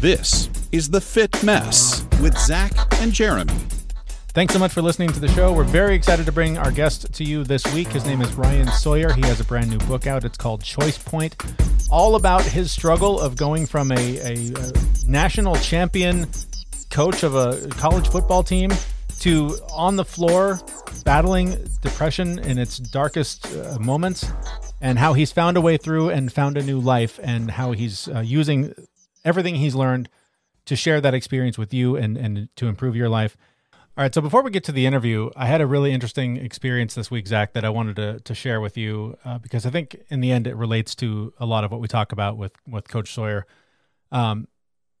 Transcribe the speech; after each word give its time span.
This 0.00 0.48
is 0.72 0.88
The 0.88 1.00
Fit 1.02 1.44
Mess 1.44 2.06
with 2.22 2.34
Zach 2.38 2.72
and 3.02 3.12
Jeremy. 3.12 3.52
Thanks 4.28 4.54
so 4.54 4.58
much 4.58 4.72
for 4.72 4.80
listening 4.80 5.10
to 5.10 5.20
the 5.20 5.28
show. 5.28 5.52
We're 5.52 5.62
very 5.62 5.94
excited 5.94 6.24
to 6.24 6.32
bring 6.32 6.56
our 6.56 6.70
guest 6.70 7.12
to 7.12 7.22
you 7.22 7.44
this 7.44 7.66
week. 7.74 7.88
His 7.88 8.06
name 8.06 8.22
is 8.22 8.32
Ryan 8.32 8.68
Sawyer. 8.68 9.12
He 9.12 9.20
has 9.26 9.40
a 9.40 9.44
brand 9.44 9.68
new 9.68 9.76
book 9.80 10.06
out. 10.06 10.24
It's 10.24 10.38
called 10.38 10.62
Choice 10.62 10.96
Point, 10.96 11.36
all 11.90 12.14
about 12.14 12.40
his 12.40 12.72
struggle 12.72 13.20
of 13.20 13.36
going 13.36 13.66
from 13.66 13.92
a, 13.92 14.18
a, 14.20 14.54
a 14.54 14.72
national 15.06 15.56
champion 15.56 16.26
coach 16.88 17.22
of 17.22 17.34
a 17.34 17.68
college 17.68 18.08
football 18.08 18.42
team 18.42 18.70
to 19.18 19.54
on 19.70 19.96
the 19.96 20.04
floor 20.06 20.58
battling 21.04 21.56
depression 21.82 22.38
in 22.38 22.56
its 22.56 22.78
darkest 22.78 23.54
uh, 23.54 23.78
moments 23.78 24.24
and 24.80 24.98
how 24.98 25.12
he's 25.12 25.30
found 25.30 25.58
a 25.58 25.60
way 25.60 25.76
through 25.76 26.08
and 26.08 26.32
found 26.32 26.56
a 26.56 26.62
new 26.62 26.80
life 26.80 27.20
and 27.22 27.50
how 27.50 27.72
he's 27.72 28.08
uh, 28.08 28.20
using 28.20 28.72
everything 29.24 29.56
he's 29.56 29.74
learned 29.74 30.08
to 30.66 30.76
share 30.76 31.00
that 31.00 31.14
experience 31.14 31.58
with 31.58 31.74
you 31.74 31.96
and, 31.96 32.16
and 32.16 32.48
to 32.56 32.68
improve 32.68 32.94
your 32.94 33.08
life. 33.08 33.36
All 33.96 34.04
right. 34.04 34.14
So 34.14 34.20
before 34.20 34.42
we 34.42 34.50
get 34.50 34.64
to 34.64 34.72
the 34.72 34.86
interview, 34.86 35.30
I 35.36 35.46
had 35.46 35.60
a 35.60 35.66
really 35.66 35.92
interesting 35.92 36.36
experience 36.36 36.94
this 36.94 37.10
week, 37.10 37.26
Zach, 37.26 37.54
that 37.54 37.64
I 37.64 37.70
wanted 37.70 37.96
to, 37.96 38.20
to 38.20 38.34
share 38.34 38.60
with 38.60 38.76
you 38.76 39.16
uh, 39.24 39.38
because 39.38 39.66
I 39.66 39.70
think 39.70 39.96
in 40.08 40.20
the 40.20 40.30
end 40.30 40.46
it 40.46 40.54
relates 40.54 40.94
to 40.96 41.34
a 41.38 41.46
lot 41.46 41.64
of 41.64 41.70
what 41.70 41.80
we 41.80 41.88
talk 41.88 42.12
about 42.12 42.36
with 42.36 42.52
with 42.68 42.88
Coach 42.88 43.12
Sawyer. 43.12 43.46
Um, 44.12 44.46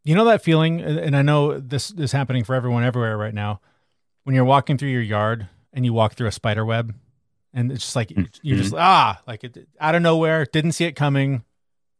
you 0.02 0.14
know 0.14 0.24
that 0.24 0.42
feeling, 0.42 0.80
and 0.80 1.16
I 1.16 1.22
know 1.22 1.58
this 1.58 1.90
is 1.92 2.12
happening 2.12 2.42
for 2.42 2.54
everyone 2.54 2.84
everywhere 2.84 3.16
right 3.16 3.34
now. 3.34 3.60
When 4.24 4.34
you're 4.34 4.44
walking 4.44 4.76
through 4.76 4.88
your 4.88 5.02
yard 5.02 5.48
and 5.72 5.84
you 5.84 5.92
walk 5.92 6.14
through 6.14 6.26
a 6.26 6.32
spider 6.32 6.64
web, 6.64 6.94
and 7.52 7.70
it's 7.70 7.82
just 7.82 7.96
like 7.96 8.08
mm-hmm. 8.08 8.24
you're 8.42 8.58
just 8.58 8.74
ah, 8.74 9.20
like 9.26 9.44
it, 9.44 9.68
out 9.78 9.94
of 9.94 10.02
nowhere, 10.02 10.46
didn't 10.46 10.72
see 10.72 10.84
it 10.84 10.92
coming. 10.96 11.44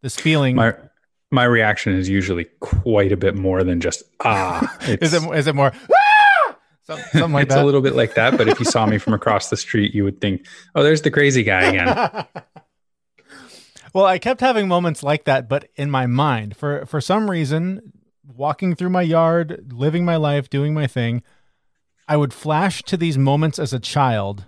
This 0.03 0.17
feeling. 0.17 0.57
My 0.57 0.75
my 1.31 1.45
reaction 1.45 1.95
is 1.95 2.09
usually 2.09 2.45
quite 2.61 3.13
a 3.13 3.17
bit 3.17 3.37
more 3.37 3.63
than 3.63 3.81
just 3.81 4.03
ah. 4.25 4.77
is 4.83 5.15
it 5.15 5.23
is 5.35 5.47
it 5.47 5.55
more? 5.55 5.73
Ah! 5.93 6.57
Something 6.83 7.33
like 7.33 7.47
it's 7.47 7.55
that. 7.55 7.63
a 7.63 7.67
little 7.67 7.83
bit 7.83 7.95
like 7.95 8.15
that, 8.15 8.37
but 8.37 8.49
if 8.49 8.59
you 8.59 8.65
saw 8.65 8.85
me 8.85 8.99
from 8.99 9.15
across 9.15 9.49
the 9.49 9.57
street, 9.57 9.95
you 9.95 10.03
would 10.03 10.21
think, 10.21 10.47
"Oh, 10.75 10.83
there's 10.83 11.03
the 11.03 11.11
crazy 11.11 11.45
guy 11.45 11.63
again." 11.63 12.27
well, 13.95 14.07
I 14.07 14.19
kept 14.19 14.41
having 14.41 14.67
moments 14.67 15.03
like 15.03 15.25
that, 15.25 15.49
but 15.49 15.69
in 15.77 15.91
my 15.91 16.07
mind, 16.07 16.57
for 16.57 16.85
for 16.87 17.01
some 17.01 17.31
reason, 17.31 17.93
walking 18.25 18.75
through 18.75 18.91
my 18.91 19.03
yard, 19.03 19.73
living 19.73 20.05
my 20.05 20.17
life, 20.17 20.51
doing 20.51 20.75
my 20.75 20.89
thing, 20.89 21.23
I 22.09 22.17
would 22.17 22.35
flash 22.35 22.83
to 22.85 22.97
these 22.97 23.17
moments 23.17 23.61
as 23.61 23.73
a 23.73 23.79
child 23.79 24.47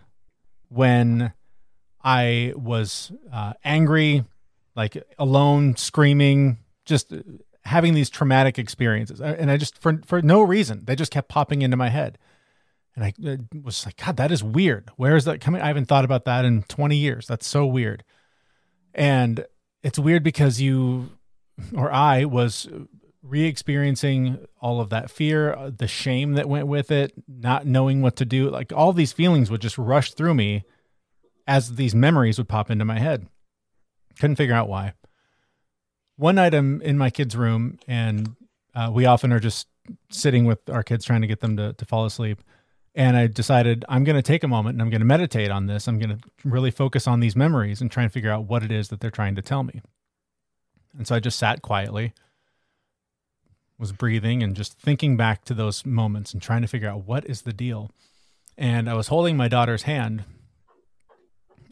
when 0.69 1.33
I 2.03 2.55
was 2.57 3.13
uh, 3.33 3.53
angry, 3.63 4.25
like 4.75 5.01
alone, 5.17 5.77
screaming, 5.77 6.59
just 6.85 7.13
having 7.65 7.95
these 7.95 8.11
traumatic 8.11 8.59
experiences. 8.59 9.21
And 9.21 9.51
I 9.51 9.57
just, 9.57 9.79
for, 9.79 10.01
for 10.05 10.23
no 10.23 10.43
reason, 10.43 10.85
they 10.85 10.97
just 10.97 11.13
kept 11.13 11.29
popping 11.29 11.63
into 11.63 11.77
my 11.77 11.89
head. 11.89 12.19
And 12.95 13.05
I 13.05 13.39
was 13.63 13.87
like, 13.87 13.97
God, 13.97 14.17
that 14.19 14.33
is 14.33 14.45
weird. 14.45 14.91
Where 14.97 15.17
is 15.17 15.25
that 15.25 15.41
coming? 15.41 15.63
I 15.63 15.69
haven't 15.69 15.87
thought 15.87 16.05
about 16.05 16.25
that 16.27 16.45
in 16.45 16.63
20 16.65 16.97
years. 16.97 17.27
That's 17.27 17.47
so 17.47 17.65
weird. 17.65 18.05
And 18.95 19.47
it's 19.83 19.99
weird 19.99 20.23
because 20.23 20.61
you 20.61 21.11
or 21.75 21.91
I 21.91 22.25
was 22.25 22.69
re 23.23 23.45
experiencing 23.45 24.45
all 24.61 24.81
of 24.81 24.91
that 24.91 25.11
fear, 25.11 25.55
uh, 25.55 25.71
the 25.75 25.87
shame 25.87 26.35
that 26.35 26.49
went 26.49 26.67
with 26.67 26.91
it, 26.91 27.13
not 27.27 27.67
knowing 27.67 28.03
what 28.03 28.17
to 28.17 28.27
do. 28.27 28.51
Like 28.51 28.73
all 28.75 28.93
these 28.93 29.13
feelings 29.13 29.51
would 29.51 29.63
just 29.63 29.79
rush 29.79 30.13
through 30.13 30.35
me 30.35 30.65
as 31.47 31.77
these 31.77 31.95
memories 31.95 32.37
would 32.37 32.49
pop 32.49 32.71
into 32.71 32.85
my 32.85 32.99
head. 32.99 33.27
Couldn't 34.19 34.37
figure 34.37 34.55
out 34.55 34.69
why 34.69 34.93
one 36.23 36.37
night 36.37 36.55
I'm 36.55 36.81
in 36.83 36.97
my 36.97 37.11
kid's 37.11 37.37
room 37.37 37.81
and 37.89 38.37
uh, 38.77 38.91
we 38.93 39.07
often 39.07 39.33
are 39.33 39.41
just 39.41 39.67
sitting 40.09 40.45
with 40.45 40.71
our 40.71 40.85
kids 40.85 41.05
trying 41.05 41.23
to 41.23 41.27
get 41.27 41.41
them 41.41 41.57
to, 41.57 41.73
to 41.73 41.85
fall 41.85 42.05
asleep. 42.05 42.41
And 42.95 43.17
I 43.17 43.27
decided 43.27 43.85
I'm 43.89 44.05
going 44.05 44.17
to 44.17 44.23
take 44.23 44.45
a 44.45 44.49
moment 44.49 44.75
and 44.75 44.83
I'm 44.83 44.91
going 44.91 45.01
to 45.01 45.07
meditate 45.07 45.51
on 45.51 45.67
this. 45.67 45.89
I'm 45.89 45.99
going 45.99 46.17
to 46.17 46.19
really 46.45 46.71
focus 46.71 47.09
on 47.09 47.19
these 47.19 47.35
memories 47.35 47.81
and 47.81 47.91
try 47.91 48.05
and 48.05 48.13
figure 48.13 48.31
out 48.31 48.45
what 48.45 48.63
it 48.63 48.71
is 48.71 48.89
that 48.89 49.01
they're 49.01 49.11
trying 49.11 49.35
to 49.35 49.43
tell 49.43 49.65
me. 49.65 49.83
And 50.97 51.09
so 51.09 51.17
I 51.17 51.21
just 51.21 51.39
sat 51.39 51.61
quietly, 51.61 52.13
was 53.77 53.91
breathing 53.91 54.45
and 54.45 54.55
just 54.55 54.79
thinking 54.79 55.17
back 55.17 55.45
to 55.47 55.55
those 55.55 55.85
moments 55.85 56.33
and 56.33 56.41
trying 56.41 56.63
to 56.63 56.69
figure 56.69 56.89
out 56.89 57.05
what 57.05 57.29
is 57.29 57.43
the 57.43 57.53
deal. 57.53 57.91
And 58.57 58.89
I 58.89 58.95
was 58.95 59.09
holding 59.09 59.37
my 59.37 59.49
daughter's 59.49 59.83
hand 59.83 60.25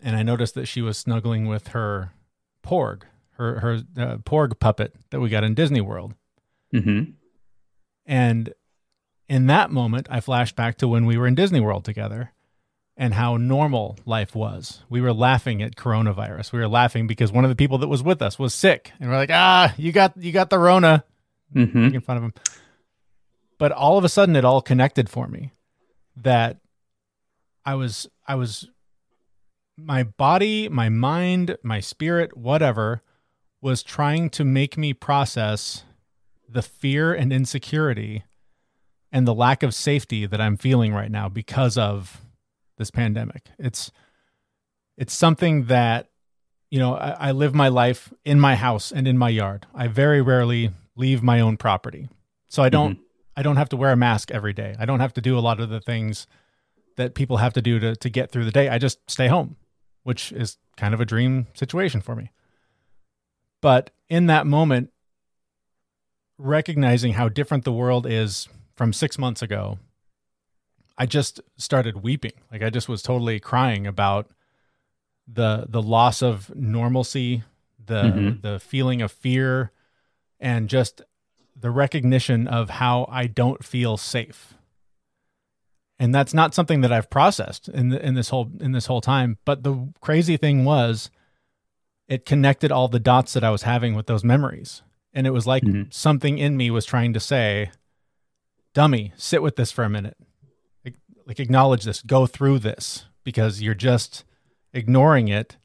and 0.02 0.16
I 0.16 0.24
noticed 0.24 0.54
that 0.54 0.66
she 0.66 0.82
was 0.82 0.98
snuggling 0.98 1.46
with 1.46 1.68
her 1.68 2.14
porg, 2.66 3.02
her 3.40 3.60
her 3.60 3.72
uh, 3.96 4.16
Porg 4.18 4.60
puppet 4.60 4.94
that 5.10 5.20
we 5.20 5.30
got 5.30 5.44
in 5.44 5.54
Disney 5.54 5.80
World. 5.80 6.14
Mm-hmm. 6.74 7.12
And 8.06 8.54
in 9.28 9.46
that 9.46 9.70
moment, 9.70 10.08
I 10.10 10.20
flashed 10.20 10.56
back 10.56 10.76
to 10.78 10.88
when 10.88 11.06
we 11.06 11.16
were 11.16 11.26
in 11.26 11.34
Disney 11.34 11.60
World 11.60 11.84
together 11.84 12.32
and 12.96 13.14
how 13.14 13.38
normal 13.38 13.96
life 14.04 14.34
was. 14.34 14.82
We 14.90 15.00
were 15.00 15.12
laughing 15.12 15.62
at 15.62 15.74
coronavirus. 15.74 16.52
We 16.52 16.58
were 16.58 16.68
laughing 16.68 17.06
because 17.06 17.32
one 17.32 17.44
of 17.44 17.50
the 17.50 17.56
people 17.56 17.78
that 17.78 17.88
was 17.88 18.02
with 18.02 18.20
us 18.20 18.38
was 18.38 18.54
sick, 18.54 18.92
and 19.00 19.08
we're 19.08 19.16
like, 19.16 19.30
"Ah, 19.32 19.74
you 19.78 19.90
got 19.90 20.16
you 20.16 20.32
got 20.32 20.50
the 20.50 20.58
Rona," 20.58 21.04
mm-hmm. 21.54 21.82
making 21.82 22.00
fun 22.02 22.18
of 22.18 22.22
him. 22.24 22.34
But 23.58 23.72
all 23.72 23.96
of 23.96 24.04
a 24.04 24.08
sudden, 24.08 24.36
it 24.36 24.44
all 24.44 24.60
connected 24.60 25.08
for 25.08 25.26
me. 25.26 25.52
That 26.14 26.58
I 27.64 27.74
was 27.74 28.06
I 28.26 28.34
was 28.34 28.68
my 29.78 30.02
body, 30.02 30.68
my 30.68 30.90
mind, 30.90 31.56
my 31.62 31.80
spirit, 31.80 32.36
whatever 32.36 33.02
was 33.60 33.82
trying 33.82 34.30
to 34.30 34.44
make 34.44 34.78
me 34.78 34.92
process 34.92 35.84
the 36.48 36.62
fear 36.62 37.12
and 37.12 37.32
insecurity 37.32 38.24
and 39.12 39.26
the 39.26 39.34
lack 39.34 39.62
of 39.62 39.74
safety 39.74 40.26
that 40.26 40.40
I'm 40.40 40.56
feeling 40.56 40.92
right 40.92 41.10
now 41.10 41.28
because 41.28 41.76
of 41.76 42.20
this 42.78 42.90
pandemic. 42.90 43.46
It's 43.58 43.90
it's 44.96 45.14
something 45.14 45.64
that 45.64 46.08
you 46.70 46.78
know 46.78 46.94
I, 46.94 47.28
I, 47.28 47.32
live 47.32 47.54
my 47.54 47.68
life 47.68 48.12
in 48.24 48.38
my 48.40 48.54
house 48.54 48.92
and 48.92 49.06
in 49.06 49.18
my 49.18 49.28
yard. 49.28 49.66
I 49.74 49.88
very 49.88 50.20
rarely 50.20 50.70
leave 50.96 51.22
my 51.22 51.40
own 51.40 51.56
property, 51.56 52.08
so 52.48 52.62
I 52.62 52.68
don't 52.68 52.94
mm-hmm. 52.94 53.02
I 53.36 53.42
don't 53.42 53.56
have 53.56 53.68
to 53.70 53.76
wear 53.76 53.92
a 53.92 53.96
mask 53.96 54.30
every 54.30 54.52
day. 54.52 54.74
I 54.78 54.86
don't 54.86 55.00
have 55.00 55.14
to 55.14 55.20
do 55.20 55.38
a 55.38 55.40
lot 55.40 55.60
of 55.60 55.68
the 55.68 55.80
things 55.80 56.26
that 56.96 57.14
people 57.14 57.38
have 57.38 57.52
to 57.54 57.62
do 57.62 57.78
to 57.78 57.96
to 57.96 58.10
get 58.10 58.30
through 58.30 58.44
the 58.44 58.50
day. 58.50 58.68
I 58.68 58.78
just 58.78 58.98
stay 59.10 59.28
home, 59.28 59.56
which 60.02 60.32
is 60.32 60.58
kind 60.76 60.94
of 60.94 61.00
a 61.00 61.04
dream 61.04 61.48
situation 61.54 62.00
for 62.00 62.14
me. 62.14 62.30
But 63.60 63.90
in 64.08 64.26
that 64.26 64.46
moment, 64.46 64.90
recognizing 66.38 67.12
how 67.14 67.28
different 67.28 67.64
the 67.64 67.72
world 67.72 68.06
is 68.06 68.48
from 68.74 68.92
six 68.92 69.18
months 69.18 69.42
ago, 69.42 69.78
I 70.96 71.06
just 71.06 71.40
started 71.56 72.02
weeping. 72.02 72.32
Like 72.50 72.62
I 72.62 72.70
just 72.70 72.88
was 72.88 73.02
totally 73.02 73.40
crying 73.40 73.86
about 73.86 74.30
the 75.26 75.66
the 75.68 75.82
loss 75.82 76.22
of 76.22 76.54
normalcy, 76.54 77.42
the 77.84 78.02
mm-hmm. 78.02 78.40
the 78.40 78.58
feeling 78.58 79.00
of 79.02 79.12
fear, 79.12 79.70
and 80.38 80.68
just 80.68 81.02
the 81.56 81.70
recognition 81.70 82.48
of 82.48 82.70
how 82.70 83.06
I 83.10 83.26
don't 83.26 83.64
feel 83.64 83.96
safe. 83.96 84.54
And 85.98 86.14
that's 86.14 86.32
not 86.32 86.54
something 86.54 86.80
that 86.80 86.92
I've 86.92 87.10
processed 87.10 87.68
in 87.68 87.90
the, 87.90 88.04
in 88.04 88.14
this 88.14 88.30
whole 88.30 88.50
in 88.60 88.72
this 88.72 88.86
whole 88.86 89.02
time. 89.02 89.38
But 89.44 89.62
the 89.62 89.92
crazy 90.00 90.36
thing 90.36 90.64
was 90.64 91.10
it 92.10 92.26
connected 92.26 92.72
all 92.72 92.88
the 92.88 92.98
dots 92.98 93.32
that 93.34 93.44
I 93.44 93.50
was 93.50 93.62
having 93.62 93.94
with 93.94 94.06
those 94.06 94.24
memories. 94.24 94.82
And 95.14 95.28
it 95.28 95.30
was 95.30 95.46
like 95.46 95.62
mm-hmm. 95.62 95.90
something 95.90 96.38
in 96.38 96.56
me 96.56 96.68
was 96.68 96.84
trying 96.84 97.12
to 97.12 97.20
say, 97.20 97.70
dummy, 98.74 99.12
sit 99.16 99.42
with 99.42 99.54
this 99.54 99.70
for 99.70 99.84
a 99.84 99.88
minute. 99.88 100.16
Like, 100.84 100.96
like, 101.24 101.38
acknowledge 101.38 101.84
this, 101.84 102.02
go 102.02 102.26
through 102.26 102.58
this 102.58 103.06
because 103.22 103.62
you're 103.62 103.74
just 103.74 104.24
ignoring 104.72 105.28
it, 105.28 105.56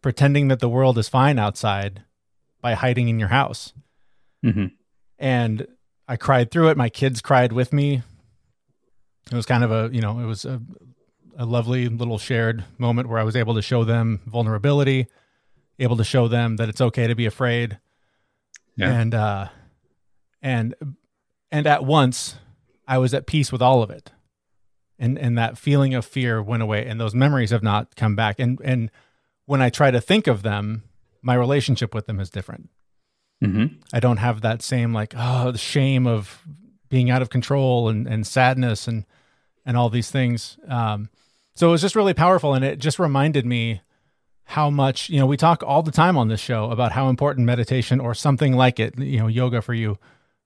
pretending 0.00 0.48
that 0.48 0.60
the 0.60 0.68
world 0.68 0.96
is 0.96 1.10
fine 1.10 1.38
outside 1.38 2.02
by 2.62 2.72
hiding 2.72 3.10
in 3.10 3.18
your 3.18 3.28
house. 3.28 3.74
Mm-hmm. 4.42 4.68
And 5.18 5.66
I 6.08 6.16
cried 6.16 6.50
through 6.50 6.70
it. 6.70 6.76
My 6.78 6.88
kids 6.88 7.20
cried 7.20 7.52
with 7.52 7.70
me. 7.70 8.02
It 9.30 9.34
was 9.34 9.46
kind 9.46 9.62
of 9.62 9.70
a, 9.70 9.94
you 9.94 10.00
know, 10.00 10.20
it 10.20 10.26
was 10.26 10.46
a, 10.46 10.58
a 11.36 11.44
lovely 11.44 11.88
little 11.88 12.18
shared 12.18 12.64
moment 12.78 13.10
where 13.10 13.18
I 13.18 13.24
was 13.24 13.36
able 13.36 13.54
to 13.56 13.62
show 13.62 13.84
them 13.84 14.20
vulnerability 14.26 15.06
able 15.78 15.96
to 15.96 16.04
show 16.04 16.28
them 16.28 16.56
that 16.56 16.68
it's 16.68 16.80
okay 16.80 17.06
to 17.06 17.14
be 17.14 17.26
afraid. 17.26 17.78
Yeah. 18.76 18.92
And 18.92 19.14
uh 19.14 19.48
and 20.40 20.74
and 21.50 21.66
at 21.66 21.84
once 21.84 22.36
I 22.86 22.98
was 22.98 23.14
at 23.14 23.26
peace 23.26 23.52
with 23.52 23.62
all 23.62 23.82
of 23.82 23.90
it. 23.90 24.12
And 24.98 25.18
and 25.18 25.36
that 25.38 25.58
feeling 25.58 25.94
of 25.94 26.04
fear 26.04 26.42
went 26.42 26.62
away 26.62 26.86
and 26.86 27.00
those 27.00 27.14
memories 27.14 27.50
have 27.50 27.62
not 27.62 27.96
come 27.96 28.16
back. 28.16 28.38
And 28.38 28.60
and 28.64 28.90
when 29.46 29.60
I 29.62 29.70
try 29.70 29.90
to 29.90 30.00
think 30.00 30.26
of 30.26 30.42
them, 30.42 30.84
my 31.20 31.34
relationship 31.34 31.94
with 31.94 32.06
them 32.06 32.20
is 32.20 32.30
different. 32.30 32.70
Mm-hmm. 33.42 33.80
I 33.92 34.00
don't 34.00 34.18
have 34.18 34.40
that 34.42 34.62
same 34.62 34.92
like 34.92 35.14
oh 35.16 35.50
the 35.50 35.58
shame 35.58 36.06
of 36.06 36.42
being 36.88 37.10
out 37.10 37.22
of 37.22 37.30
control 37.30 37.88
and 37.88 38.06
and 38.06 38.26
sadness 38.26 38.86
and 38.86 39.04
and 39.64 39.76
all 39.76 39.88
these 39.88 40.10
things. 40.10 40.58
Um, 40.68 41.08
so 41.54 41.68
it 41.68 41.72
was 41.72 41.82
just 41.82 41.96
really 41.96 42.14
powerful, 42.14 42.54
and 42.54 42.64
it 42.64 42.78
just 42.78 42.98
reminded 42.98 43.46
me 43.46 43.80
how 44.44 44.68
much 44.68 45.08
you 45.08 45.18
know 45.18 45.26
we 45.26 45.36
talk 45.36 45.62
all 45.62 45.82
the 45.82 45.92
time 45.92 46.16
on 46.18 46.28
this 46.28 46.40
show 46.40 46.70
about 46.70 46.92
how 46.92 47.08
important 47.08 47.46
meditation 47.46 48.00
or 48.00 48.14
something 48.14 48.54
like 48.54 48.78
it 48.78 48.98
you 48.98 49.18
know 49.18 49.26
yoga 49.26 49.62
for 49.62 49.74
you 49.74 49.98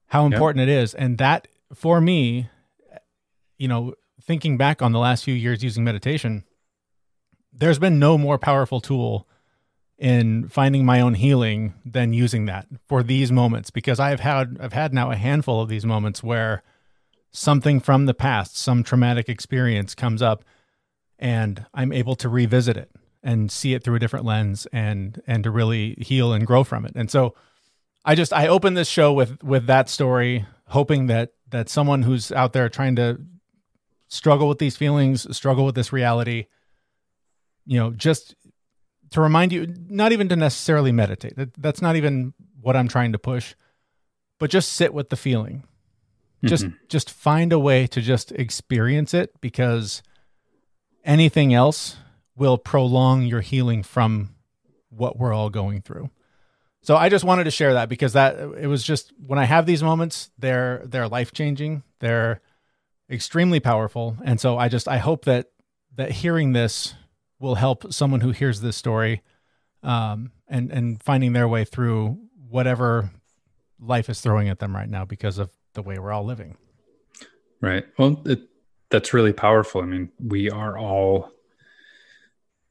how 0.09 0.27
important 0.27 0.63
it 0.63 0.69
is. 0.69 0.95
And 0.95 1.19
that 1.19 1.49
for 1.75 2.01
me, 2.01 2.49
you 3.59 3.69
know, 3.69 3.95
thinking 4.23 4.57
back 4.57 4.83
on 4.83 4.93
the 4.93 4.99
last 4.99 5.25
few 5.25 5.35
years 5.35 5.63
using 5.63 5.85
meditation, 5.85 6.45
there's 7.53 7.79
been 7.79 7.99
no 7.99 8.17
more 8.17 8.39
powerful 8.39 8.81
tool 8.81 9.27
in 9.99 10.49
finding 10.49 10.85
my 10.85 11.01
own 11.01 11.15
healing 11.15 11.75
than 11.85 12.13
using 12.13 12.47
that 12.47 12.67
for 12.87 13.03
these 13.03 13.33
moments. 13.33 13.71
Because 13.71 13.99
I've 13.99 14.21
had 14.21 14.59
I've 14.61 14.75
had 14.75 14.93
now 14.93 15.11
a 15.11 15.17
handful 15.17 15.61
of 15.61 15.69
these 15.69 15.87
moments 15.87 16.23
where 16.23 16.63
something 17.31 17.81
from 17.81 18.07
the 18.07 18.15
past, 18.15 18.57
some 18.57 18.83
traumatic 18.83 19.29
experience 19.29 19.95
comes 19.95 20.23
up 20.23 20.45
and 21.19 21.67
I'm 21.73 21.93
able 21.93 22.15
to 22.17 22.29
revisit 22.29 22.77
it 22.77 22.91
and 23.27 23.51
see 23.51 23.75
it 23.75 23.83
through 23.83 23.97
a 23.97 23.99
different 23.99 24.25
lens 24.25 24.67
and 24.73 25.21
and 25.27 25.43
to 25.45 25.51
really 25.51 25.97
heal 25.99 26.33
and 26.33 26.47
grow 26.47 26.63
from 26.63 26.87
it. 26.87 26.93
And 26.95 27.11
so 27.11 27.35
I 28.05 28.15
just 28.15 28.33
I 28.33 28.47
open 28.47 28.75
this 28.75 28.89
show 28.89 29.13
with 29.13 29.43
with 29.43 29.67
that 29.67 29.91
story 29.91 30.47
hoping 30.69 31.09
that 31.09 31.33
that 31.51 31.69
someone 31.69 32.03
who's 32.03 32.31
out 32.31 32.53
there 32.53 32.69
trying 32.69 32.97
to 32.97 33.21
struggle 34.09 34.49
with 34.49 34.59
these 34.59 34.77
feelings, 34.77 35.37
struggle 35.37 35.67
with 35.67 35.75
this 35.75 35.93
reality, 35.93 36.47
you 37.67 37.79
know, 37.79 37.91
just 37.91 38.37
to 39.11 39.21
remind 39.21 39.53
you, 39.53 39.75
not 39.89 40.13
even 40.13 40.29
to 40.29 40.37
necessarily 40.37 40.93
meditate. 40.93 41.37
That, 41.37 41.55
that's 41.55 41.83
not 41.83 41.97
even 41.97 42.33
what 42.61 42.77
I'm 42.77 42.89
trying 42.89 43.13
to 43.13 43.19
push, 43.19 43.55
but 44.39 44.51
just 44.51 44.73
sit 44.73 44.95
with 44.95 45.11
the 45.11 45.17
feeling. 45.17 45.65
Mm-hmm. 46.45 46.47
Just 46.47 46.67
just 46.89 47.11
find 47.11 47.53
a 47.53 47.59
way 47.59 47.89
to 47.89 48.01
just 48.01 48.31
experience 48.33 49.15
it 49.15 49.41
because 49.41 50.03
anything 51.05 51.53
else 51.53 51.97
will 52.37 52.59
prolong 52.59 53.23
your 53.23 53.41
healing 53.41 53.83
from 53.83 54.35
what 54.91 55.19
we're 55.19 55.33
all 55.33 55.51
going 55.51 55.83
through. 55.83 56.11
So 56.83 56.97
I 56.97 57.09
just 57.09 57.25
wanted 57.25 57.45
to 57.45 57.51
share 57.51 57.75
that 57.75 57.89
because 57.89 58.13
that 58.13 58.39
it 58.39 58.69
was 58.69 58.85
just 58.85 59.13
when 59.19 59.39
I 59.39 59.45
have 59.45 59.67
these 59.67 59.83
moments, 59.83 60.31
they're 60.39 60.83
they're 60.85 61.09
life 61.09 61.33
changing. 61.33 61.83
They're 61.99 62.41
extremely 63.11 63.59
powerful. 63.59 64.17
And 64.25 64.41
so 64.41 64.57
I 64.57 64.69
just 64.69 64.87
I 64.87 64.99
hope 64.99 65.25
that 65.25 65.51
that 65.97 66.13
hearing 66.13 66.53
this 66.53 66.95
will 67.41 67.57
help 67.57 67.93
someone 67.93 68.21
who 68.21 68.31
hears 68.31 68.61
this 68.61 68.77
story 68.77 69.23
um, 69.83 70.31
and 70.47 70.71
and 70.71 71.03
finding 71.03 71.33
their 71.33 71.49
way 71.49 71.65
through 71.65 72.19
whatever 72.49 73.11
life 73.81 74.09
is 74.09 74.21
throwing 74.21 74.49
at 74.49 74.61
them 74.61 74.75
right 74.75 74.89
now 74.89 75.05
because 75.05 75.39
of 75.39 75.51
the 75.75 75.83
way 75.83 75.99
we're 75.99 76.13
all 76.13 76.25
living. 76.25 76.57
Right. 77.61 77.85
Well, 77.99 78.23
it, 78.27 78.43
that's 78.91 79.13
really 79.13 79.33
powerful. 79.33 79.83
I 79.83 79.87
mean, 79.87 80.11
we 80.21 80.51
are 80.51 80.79
all 80.79 81.33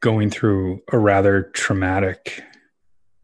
going 0.02 0.30
through 0.30 0.82
a 0.92 0.98
rather 0.98 1.44
traumatic 1.54 2.44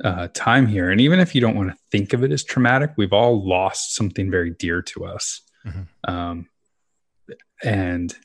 uh, 0.04 0.28
time 0.34 0.68
here, 0.68 0.90
and 0.90 1.00
even 1.00 1.20
if 1.20 1.36
you 1.36 1.42
don't 1.42 1.56
want 1.56 1.70
to 1.70 1.78
think 1.92 2.14
of 2.14 2.24
it 2.24 2.32
as 2.32 2.44
traumatic, 2.44 2.92
we've 2.98 3.14
all 3.14 3.48
lost 3.48 3.96
something 3.96 4.32
very 4.32 4.52
dear 4.52 4.82
to 4.82 5.06
us. 5.06 5.42
Mm-hmm. 5.66 6.12
Um, 6.12 6.48
and 7.64 8.16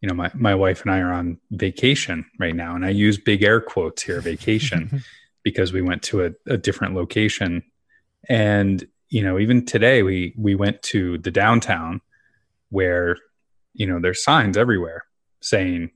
you 0.00 0.08
know 0.08 0.14
my, 0.14 0.30
my 0.34 0.54
wife 0.54 0.82
and 0.82 0.90
i 0.90 0.98
are 0.98 1.12
on 1.12 1.38
vacation 1.52 2.24
right 2.38 2.54
now 2.54 2.74
and 2.74 2.84
i 2.84 2.88
use 2.88 3.18
big 3.18 3.42
air 3.42 3.60
quotes 3.60 4.02
here 4.02 4.20
vacation 4.20 5.02
because 5.42 5.72
we 5.72 5.82
went 5.82 6.02
to 6.02 6.24
a, 6.24 6.30
a 6.46 6.56
different 6.56 6.94
location 6.94 7.62
and 8.28 8.86
you 9.08 9.22
know 9.22 9.38
even 9.38 9.64
today 9.64 10.02
we 10.02 10.34
we 10.36 10.54
went 10.54 10.82
to 10.82 11.18
the 11.18 11.30
downtown 11.30 12.00
where 12.70 13.16
you 13.74 13.86
know 13.86 14.00
there's 14.00 14.22
signs 14.22 14.56
everywhere 14.56 15.04
saying 15.40 15.90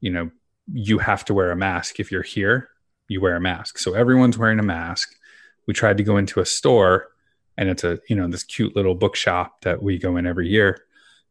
you 0.00 0.10
know 0.10 0.30
you 0.72 0.98
have 0.98 1.24
to 1.24 1.34
wear 1.34 1.50
a 1.50 1.56
mask 1.56 2.00
if 2.00 2.10
you're 2.10 2.22
here 2.22 2.68
you 3.08 3.20
wear 3.20 3.36
a 3.36 3.40
mask 3.40 3.78
so 3.78 3.94
everyone's 3.94 4.38
wearing 4.38 4.58
a 4.58 4.64
mask 4.64 5.14
we 5.66 5.74
tried 5.74 5.96
to 5.96 6.02
go 6.02 6.16
into 6.16 6.40
a 6.40 6.46
store 6.46 7.08
and 7.56 7.68
it's 7.68 7.84
a 7.84 7.98
you 8.08 8.16
know 8.16 8.28
this 8.28 8.42
cute 8.42 8.74
little 8.74 8.94
bookshop 8.94 9.60
that 9.62 9.82
we 9.82 9.98
go 9.98 10.16
in 10.16 10.26
every 10.26 10.48
year 10.48 10.78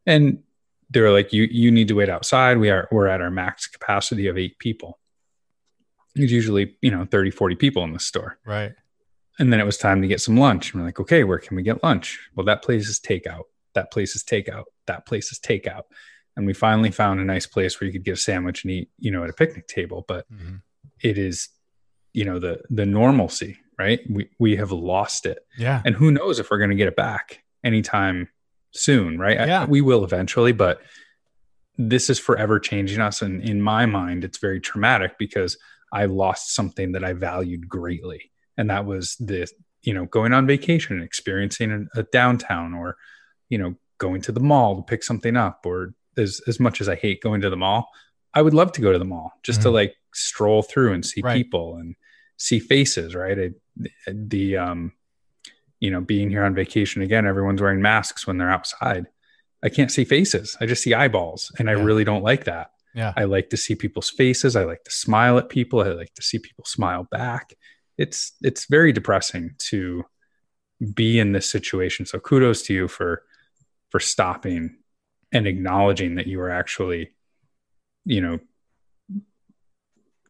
and 0.06 0.42
they 0.90 1.00
were 1.00 1.10
like, 1.10 1.32
you 1.32 1.44
you 1.50 1.70
need 1.70 1.88
to 1.88 1.94
wait 1.94 2.08
outside. 2.08 2.58
We 2.58 2.70
are 2.70 2.88
we're 2.90 3.08
at 3.08 3.20
our 3.20 3.30
max 3.30 3.66
capacity 3.66 4.28
of 4.28 4.38
eight 4.38 4.58
people. 4.58 4.98
It's 6.14 6.32
usually, 6.32 6.76
you 6.80 6.90
know, 6.90 7.04
30, 7.04 7.30
40 7.30 7.56
people 7.56 7.84
in 7.84 7.92
the 7.92 8.00
store. 8.00 8.38
Right. 8.46 8.72
And 9.38 9.52
then 9.52 9.60
it 9.60 9.66
was 9.66 9.76
time 9.76 10.00
to 10.00 10.08
get 10.08 10.22
some 10.22 10.38
lunch. 10.38 10.72
And 10.72 10.80
we're 10.80 10.88
like, 10.88 10.98
okay, 11.00 11.24
where 11.24 11.38
can 11.38 11.56
we 11.56 11.62
get 11.62 11.82
lunch? 11.82 12.18
Well, 12.34 12.46
that 12.46 12.62
place 12.62 12.88
is 12.88 12.98
takeout. 12.98 13.42
That 13.74 13.92
place 13.92 14.16
is 14.16 14.24
takeout. 14.24 14.64
That 14.86 15.04
place 15.04 15.30
is 15.30 15.38
takeout. 15.38 15.82
And 16.36 16.46
we 16.46 16.52
finally 16.52 16.90
found 16.90 17.20
a 17.20 17.24
nice 17.24 17.46
place 17.46 17.80
where 17.80 17.86
you 17.86 17.92
could 17.92 18.04
get 18.04 18.14
a 18.14 18.16
sandwich 18.16 18.64
and 18.64 18.70
eat, 18.70 18.90
you 18.98 19.10
know, 19.10 19.24
at 19.24 19.30
a 19.30 19.34
picnic 19.34 19.66
table. 19.68 20.04
But 20.06 20.30
mm-hmm. 20.30 20.56
it 21.02 21.16
is, 21.16 21.48
you 22.12 22.24
know, 22.24 22.38
the 22.38 22.60
the 22.68 22.86
normalcy, 22.86 23.58
right? 23.78 24.00
We 24.10 24.28
we 24.38 24.56
have 24.56 24.72
lost 24.72 25.26
it. 25.26 25.38
Yeah. 25.58 25.82
And 25.84 25.94
who 25.94 26.10
knows 26.10 26.38
if 26.38 26.50
we're 26.50 26.58
going 26.58 26.70
to 26.70 26.76
get 26.76 26.88
it 26.88 26.96
back 26.96 27.42
anytime 27.64 28.28
soon, 28.72 29.18
right? 29.18 29.36
Yeah. 29.36 29.62
I, 29.62 29.64
we 29.64 29.80
will 29.80 30.04
eventually, 30.04 30.52
but 30.52 30.80
this 31.78 32.08
is 32.08 32.18
forever 32.18 32.58
changing 32.58 33.00
us. 33.00 33.22
And 33.22 33.42
in 33.42 33.60
my 33.60 33.86
mind, 33.86 34.24
it's 34.24 34.38
very 34.38 34.60
traumatic 34.60 35.18
because 35.18 35.58
I 35.92 36.06
lost 36.06 36.54
something 36.54 36.92
that 36.92 37.04
I 37.04 37.12
valued 37.12 37.68
greatly. 37.68 38.30
And 38.56 38.70
that 38.70 38.86
was 38.86 39.16
the, 39.16 39.46
you 39.82 39.94
know, 39.94 40.06
going 40.06 40.32
on 40.32 40.46
vacation 40.46 40.96
and 40.96 41.04
experiencing 41.04 41.88
a, 41.94 42.00
a 42.00 42.02
downtown 42.04 42.74
or, 42.74 42.96
you 43.48 43.58
know, 43.58 43.74
going 43.98 44.20
to 44.22 44.32
the 44.32 44.40
mall 44.40 44.76
to 44.76 44.82
pick 44.82 45.02
something 45.02 45.36
up 45.36 45.64
or 45.64 45.94
as, 46.16 46.40
as 46.46 46.60
much 46.60 46.80
as 46.80 46.88
I 46.88 46.94
hate 46.94 47.22
going 47.22 47.40
to 47.42 47.50
the 47.50 47.56
mall, 47.56 47.88
I 48.34 48.42
would 48.42 48.54
love 48.54 48.72
to 48.72 48.80
go 48.80 48.92
to 48.92 48.98
the 48.98 49.04
mall 49.04 49.32
just 49.42 49.60
mm-hmm. 49.60 49.68
to 49.68 49.74
like 49.74 49.94
stroll 50.12 50.62
through 50.62 50.92
and 50.92 51.04
see 51.04 51.20
right. 51.22 51.36
people 51.36 51.76
and 51.76 51.94
see 52.36 52.58
faces, 52.58 53.14
right? 53.14 53.38
I, 53.38 53.50
the, 54.12 54.56
um, 54.56 54.92
you 55.80 55.90
know, 55.90 56.00
being 56.00 56.30
here 56.30 56.44
on 56.44 56.54
vacation 56.54 57.02
again, 57.02 57.26
everyone's 57.26 57.62
wearing 57.62 57.82
masks 57.82 58.26
when 58.26 58.38
they're 58.38 58.50
outside. 58.50 59.06
I 59.62 59.68
can't 59.68 59.90
see 59.90 60.04
faces. 60.04 60.56
I 60.60 60.66
just 60.66 60.82
see 60.82 60.94
eyeballs. 60.94 61.52
And 61.58 61.68
I 61.68 61.74
yeah. 61.74 61.82
really 61.82 62.04
don't 62.04 62.22
like 62.22 62.44
that. 62.44 62.70
Yeah. 62.94 63.12
I 63.16 63.24
like 63.24 63.50
to 63.50 63.56
see 63.56 63.74
people's 63.74 64.10
faces. 64.10 64.56
I 64.56 64.64
like 64.64 64.84
to 64.84 64.90
smile 64.90 65.36
at 65.38 65.50
people. 65.50 65.80
I 65.80 65.88
like 65.88 66.14
to 66.14 66.22
see 66.22 66.38
people 66.38 66.64
smile 66.64 67.04
back. 67.10 67.54
It's 67.98 68.32
it's 68.42 68.66
very 68.66 68.92
depressing 68.92 69.54
to 69.70 70.04
be 70.94 71.18
in 71.18 71.32
this 71.32 71.50
situation. 71.50 72.06
So 72.06 72.18
kudos 72.18 72.62
to 72.64 72.74
you 72.74 72.88
for 72.88 73.22
for 73.90 74.00
stopping 74.00 74.78
and 75.36 75.46
acknowledging 75.46 76.16
that 76.16 76.26
you 76.26 76.38
were 76.38 76.50
actually, 76.50 77.10
you 78.04 78.20
know, 78.20 78.38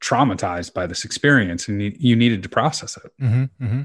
traumatized 0.01 0.75
by 0.75 0.87
this 0.87 1.05
experience 1.05 1.69
and 1.69 1.81
you, 1.83 2.17
needed 2.17 2.43
to 2.43 2.49
process 2.49 2.97
it. 2.97 3.13
Mm-hmm, 3.21 3.65
mm-hmm. 3.65 3.83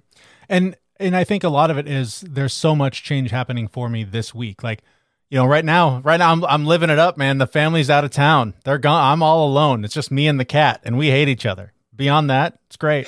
And 0.50 0.76
and 1.00 1.16
I 1.16 1.24
think 1.24 1.44
a 1.44 1.50
lot 1.50 1.72
of 1.72 1.78
it 1.78 1.88
is 1.88 2.22
there's 2.22 2.54
so 2.54 2.76
much 2.76 3.04
change 3.04 3.32
happening 3.32 3.68
for 3.68 3.90
me 3.90 4.04
this 4.04 4.36
week. 4.36 4.62
Like, 4.62 4.84
you 5.30 5.38
know, 5.38 5.46
right 5.46 5.66
now, 5.66 6.00
right 6.02 6.18
now 6.18 6.32
I'm 6.32 6.44
I'm 6.46 6.66
living 6.66 6.90
it 6.90 7.00
up, 7.00 7.18
man. 7.18 7.38
The 7.38 7.48
family's 7.48 7.90
out 7.90 8.04
of 8.04 8.12
town. 8.12 8.54
They're 8.66 8.78
gone. 8.78 9.12
I'm 9.12 9.24
all 9.24 9.48
alone. 9.48 9.84
It's 9.86 9.94
just 9.94 10.12
me 10.12 10.28
and 10.28 10.40
the 10.40 10.46
cat, 10.46 10.82
and 10.84 10.98
we 10.98 11.10
hate 11.10 11.30
each 11.30 11.46
other. 11.46 11.74
Beyond 11.96 12.30
that, 12.30 12.60
it's 12.68 12.78
great. 12.78 13.08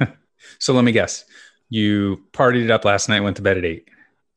so 0.58 0.72
let 0.72 0.84
me 0.84 0.92
guess. 0.92 1.24
You 1.70 2.22
partied 2.32 2.64
it 2.64 2.70
up 2.70 2.84
last 2.84 3.08
night, 3.08 3.20
went 3.20 3.36
to 3.36 3.42
bed 3.42 3.58
at 3.58 3.64
eight. 3.64 3.88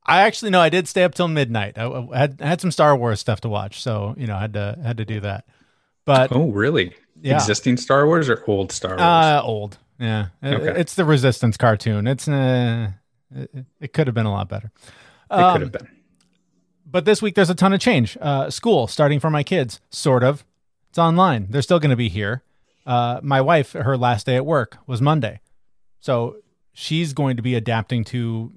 I 0.08 0.22
actually 0.22 0.52
no, 0.52 0.62
I 0.62 0.70
did 0.70 0.88
stay 0.88 1.04
up 1.04 1.14
till 1.14 1.28
midnight. 1.28 1.78
I, 1.78 1.86
I 1.86 2.18
had 2.18 2.42
I 2.42 2.48
had 2.48 2.62
some 2.62 2.72
Star 2.72 2.96
Wars 2.96 3.20
stuff 3.20 3.42
to 3.42 3.50
watch, 3.50 3.82
so 3.82 4.16
you 4.18 4.26
know, 4.26 4.36
I 4.36 4.42
had 4.42 4.54
to 4.54 4.80
had 4.82 4.98
to 4.98 5.06
do 5.06 5.20
that. 5.20 5.46
But 6.06 6.34
oh, 6.34 6.50
really? 6.50 6.96
Yeah. 7.22 7.36
Existing 7.36 7.78
Star 7.78 8.06
Wars 8.06 8.30
or 8.30 8.44
old 8.48 8.72
Star 8.72 8.92
Wars? 8.92 9.02
Uh, 9.02 9.42
old. 9.44 9.78
Yeah, 10.00 10.28
okay. 10.44 10.80
it's 10.80 10.94
the 10.94 11.04
Resistance 11.04 11.58
cartoon. 11.58 12.08
It's 12.08 12.28
uh, 12.28 12.92
it, 13.36 13.66
it 13.82 13.94
could 13.94 14.08
have 14.08 14.14
been 14.14 14.28
a 14.28 14.32
lot 14.32 14.48
better. 14.48 14.72
Um, 15.30 15.44
it 15.44 15.52
could 15.54 15.62
have 15.62 15.72
been. 15.72 15.88
But 16.86 17.06
this 17.06 17.22
week 17.22 17.36
there's 17.36 17.50
a 17.50 17.56
ton 17.56 17.74
of 17.74 17.82
change. 17.82 18.18
Uh, 18.22 18.50
school 18.50 18.88
starting 18.88 19.20
for 19.20 19.30
my 19.30 19.44
kids, 19.44 19.82
sort 19.90 20.24
of. 20.24 20.46
It's 20.90 20.98
online. 20.98 21.48
They're 21.50 21.62
still 21.62 21.80
going 21.80 21.90
to 21.90 21.98
be 21.98 22.10
here. 22.10 22.44
Uh, 22.86 23.20
my 23.22 23.42
wife, 23.42 23.74
her 23.74 23.98
last 23.98 24.26
day 24.26 24.38
at 24.38 24.46
work 24.46 24.78
was 24.88 25.02
Monday, 25.02 25.42
so 26.00 26.38
she's 26.72 27.12
going 27.12 27.36
to 27.36 27.44
be 27.44 27.56
adapting 27.56 28.06
to 28.06 28.54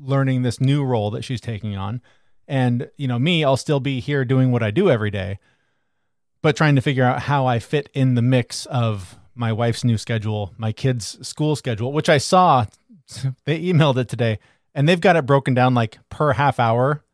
learning 0.00 0.42
this 0.42 0.60
new 0.60 0.84
role 0.84 1.10
that 1.10 1.24
she's 1.24 1.40
taking 1.40 1.76
on. 1.76 2.00
And 2.46 2.90
you 2.96 3.08
know, 3.08 3.18
me, 3.18 3.44
I'll 3.44 3.56
still 3.56 3.80
be 3.80 4.00
here 4.00 4.24
doing 4.24 4.50
what 4.52 4.62
I 4.62 4.70
do 4.70 4.90
every 4.90 5.10
day, 5.10 5.38
but 6.42 6.56
trying 6.56 6.76
to 6.76 6.80
figure 6.80 7.04
out 7.04 7.22
how 7.22 7.46
I 7.46 7.58
fit 7.58 7.90
in 7.94 8.14
the 8.14 8.22
mix 8.22 8.66
of 8.66 9.18
my 9.34 9.52
wife's 9.52 9.84
new 9.84 9.98
schedule, 9.98 10.54
my 10.56 10.72
kids' 10.72 11.26
school 11.26 11.56
schedule, 11.56 11.92
which 11.92 12.08
I 12.08 12.18
saw 12.18 12.66
they 13.44 13.60
emailed 13.62 13.96
it 13.96 14.08
today 14.08 14.38
and 14.74 14.88
they've 14.88 15.00
got 15.00 15.16
it 15.16 15.26
broken 15.26 15.54
down 15.54 15.74
like 15.74 15.98
per 16.08 16.32
half 16.32 16.58
hour 16.58 17.04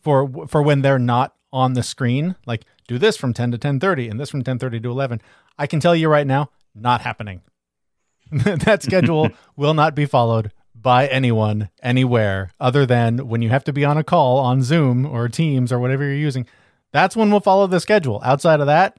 for 0.00 0.46
for 0.46 0.62
when 0.62 0.82
they're 0.82 0.98
not 0.98 1.34
on 1.52 1.74
the 1.74 1.82
screen. 1.82 2.36
Like 2.46 2.64
do 2.88 2.98
this 2.98 3.16
from 3.16 3.34
10 3.34 3.52
to 3.52 3.58
10:30 3.58 4.10
and 4.10 4.20
this 4.20 4.30
from 4.30 4.42
10:30 4.42 4.82
to 4.82 4.90
11. 4.90 5.20
I 5.58 5.66
can 5.66 5.80
tell 5.80 5.94
you 5.94 6.08
right 6.08 6.26
now, 6.26 6.50
not 6.74 7.02
happening. 7.02 7.42
that 8.32 8.82
schedule 8.82 9.30
will 9.56 9.74
not 9.74 9.94
be 9.94 10.06
followed 10.06 10.52
by 10.80 11.06
anyone 11.06 11.68
anywhere 11.82 12.50
other 12.60 12.86
than 12.86 13.28
when 13.28 13.42
you 13.42 13.48
have 13.50 13.64
to 13.64 13.72
be 13.72 13.84
on 13.84 13.96
a 13.98 14.04
call 14.04 14.38
on 14.38 14.62
Zoom 14.62 15.04
or 15.06 15.28
Teams 15.28 15.72
or 15.72 15.78
whatever 15.78 16.04
you're 16.04 16.14
using. 16.14 16.46
That's 16.92 17.14
when 17.16 17.30
we'll 17.30 17.40
follow 17.40 17.66
the 17.66 17.80
schedule. 17.80 18.20
Outside 18.24 18.60
of 18.60 18.66
that, 18.66 18.98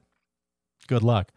good 0.88 1.04
luck 1.04 1.32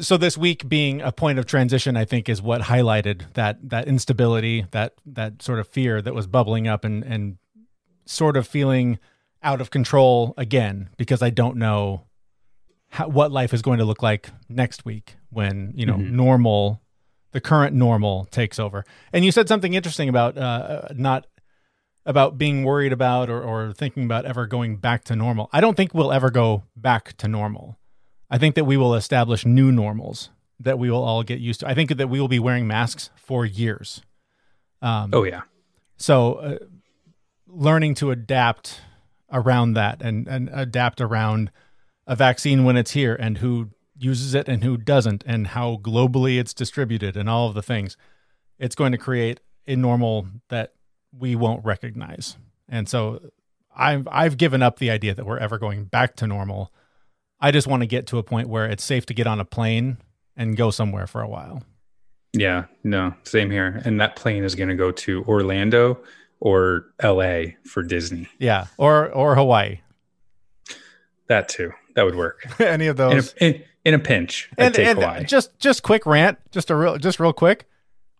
so 0.00 0.16
this 0.16 0.38
week 0.38 0.68
being 0.68 1.00
a 1.00 1.10
point 1.10 1.40
of 1.40 1.46
transition 1.46 1.96
i 1.96 2.04
think 2.04 2.28
is 2.28 2.40
what 2.40 2.62
highlighted 2.62 3.32
that 3.34 3.58
that 3.68 3.88
instability 3.88 4.64
that 4.70 4.94
that 5.04 5.42
sort 5.42 5.58
of 5.58 5.66
fear 5.66 6.00
that 6.00 6.14
was 6.14 6.26
bubbling 6.28 6.68
up 6.68 6.84
and 6.84 7.02
and 7.04 7.36
sort 8.06 8.36
of 8.36 8.46
feeling 8.46 8.98
out 9.42 9.60
of 9.60 9.70
control 9.70 10.34
again 10.36 10.88
because 10.96 11.22
I 11.22 11.30
don't 11.30 11.56
know 11.56 12.04
how, 12.90 13.06
what 13.08 13.30
life 13.30 13.52
is 13.52 13.60
going 13.62 13.78
to 13.78 13.84
look 13.84 14.02
like 14.02 14.30
next 14.48 14.84
week 14.84 15.16
when 15.30 15.72
you 15.76 15.84
know 15.84 15.94
Mhm. 15.96 16.10
normal, 16.12 16.80
the 17.32 17.40
current 17.40 17.74
normal 17.74 18.24
takes 18.26 18.58
over. 18.58 18.84
And 19.12 19.24
you 19.24 19.32
said 19.32 19.48
something 19.48 19.74
interesting 19.74 20.08
about 20.08 20.36
uh, 20.38 20.88
not 20.94 21.26
about 22.06 22.38
being 22.38 22.64
worried 22.64 22.92
about 22.92 23.28
or, 23.28 23.42
or 23.42 23.72
thinking 23.74 24.04
about 24.04 24.24
ever 24.24 24.46
going 24.46 24.76
back 24.76 25.04
to 25.04 25.14
normal. 25.16 25.50
I 25.52 25.60
don't 25.60 25.76
think 25.76 25.92
we'll 25.92 26.12
ever 26.12 26.30
go 26.30 26.62
back 26.74 27.16
to 27.18 27.28
normal. 27.28 27.78
I 28.30 28.38
think 28.38 28.54
that 28.54 28.64
we 28.64 28.76
will 28.78 28.94
establish 28.94 29.44
new 29.44 29.70
normals 29.70 30.30
that 30.60 30.78
we 30.78 30.90
will 30.90 31.04
all 31.04 31.22
get 31.22 31.38
used 31.38 31.60
to. 31.60 31.68
I 31.68 31.74
think 31.74 31.94
that 31.96 32.08
we 32.08 32.20
will 32.20 32.28
be 32.28 32.38
wearing 32.38 32.66
masks 32.66 33.10
for 33.16 33.44
years. 33.44 34.00
Um, 34.80 35.10
Oh 35.12 35.24
yeah. 35.24 35.42
so 35.96 36.34
uh, 36.34 36.58
learning 37.46 37.94
to 37.96 38.10
adapt 38.10 38.80
around 39.30 39.74
that 39.74 40.00
and, 40.02 40.26
and 40.26 40.48
adapt 40.52 41.00
around 41.00 41.50
a 42.06 42.16
vaccine 42.16 42.64
when 42.64 42.76
it's 42.76 42.92
here 42.92 43.14
and 43.14 43.38
who 43.38 43.68
uses 43.98 44.34
it 44.34 44.48
and 44.48 44.62
who 44.64 44.76
doesn't 44.76 45.24
and 45.26 45.48
how 45.48 45.76
globally 45.82 46.38
it's 46.38 46.54
distributed 46.54 47.16
and 47.16 47.28
all 47.28 47.48
of 47.48 47.54
the 47.54 47.62
things. 47.62 47.96
It's 48.58 48.74
going 48.74 48.92
to 48.92 48.98
create 48.98 49.40
a 49.66 49.76
normal 49.76 50.26
that 50.48 50.74
we 51.16 51.34
won't 51.36 51.64
recognize. 51.64 52.36
And 52.68 52.88
so 52.88 53.30
I've 53.74 54.08
I've 54.10 54.36
given 54.36 54.62
up 54.62 54.78
the 54.78 54.90
idea 54.90 55.14
that 55.14 55.24
we're 55.24 55.38
ever 55.38 55.58
going 55.58 55.84
back 55.84 56.16
to 56.16 56.26
normal. 56.26 56.72
I 57.40 57.50
just 57.50 57.66
want 57.66 57.82
to 57.82 57.86
get 57.86 58.06
to 58.08 58.18
a 58.18 58.22
point 58.22 58.48
where 58.48 58.66
it's 58.66 58.84
safe 58.84 59.06
to 59.06 59.14
get 59.14 59.26
on 59.26 59.40
a 59.40 59.44
plane 59.44 59.98
and 60.36 60.56
go 60.56 60.70
somewhere 60.70 61.06
for 61.06 61.20
a 61.20 61.28
while. 61.28 61.62
Yeah, 62.32 62.64
no, 62.84 63.14
same 63.22 63.50
here. 63.50 63.80
And 63.84 64.00
that 64.00 64.16
plane 64.16 64.44
is 64.44 64.54
going 64.54 64.68
to 64.68 64.74
go 64.74 64.90
to 64.90 65.24
Orlando 65.24 66.00
or 66.40 66.86
LA 67.02 67.52
for 67.64 67.82
Disney. 67.82 68.28
Yeah, 68.38 68.66
or 68.76 69.10
or 69.10 69.34
Hawaii. 69.34 69.80
That 71.28 71.48
too. 71.48 71.72
That 71.94 72.04
would 72.04 72.16
work. 72.16 72.46
Any 72.60 72.86
of 72.86 72.96
those. 72.96 73.34
a, 73.40 73.44
in, 73.44 73.62
in 73.88 73.94
a 73.94 73.98
pinch, 73.98 74.50
and, 74.58 74.78
and 74.78 75.26
just 75.26 75.58
just 75.58 75.82
quick 75.82 76.04
rant, 76.04 76.38
just 76.52 76.70
a 76.70 76.76
real 76.76 76.98
just 76.98 77.18
real 77.18 77.32
quick. 77.32 77.66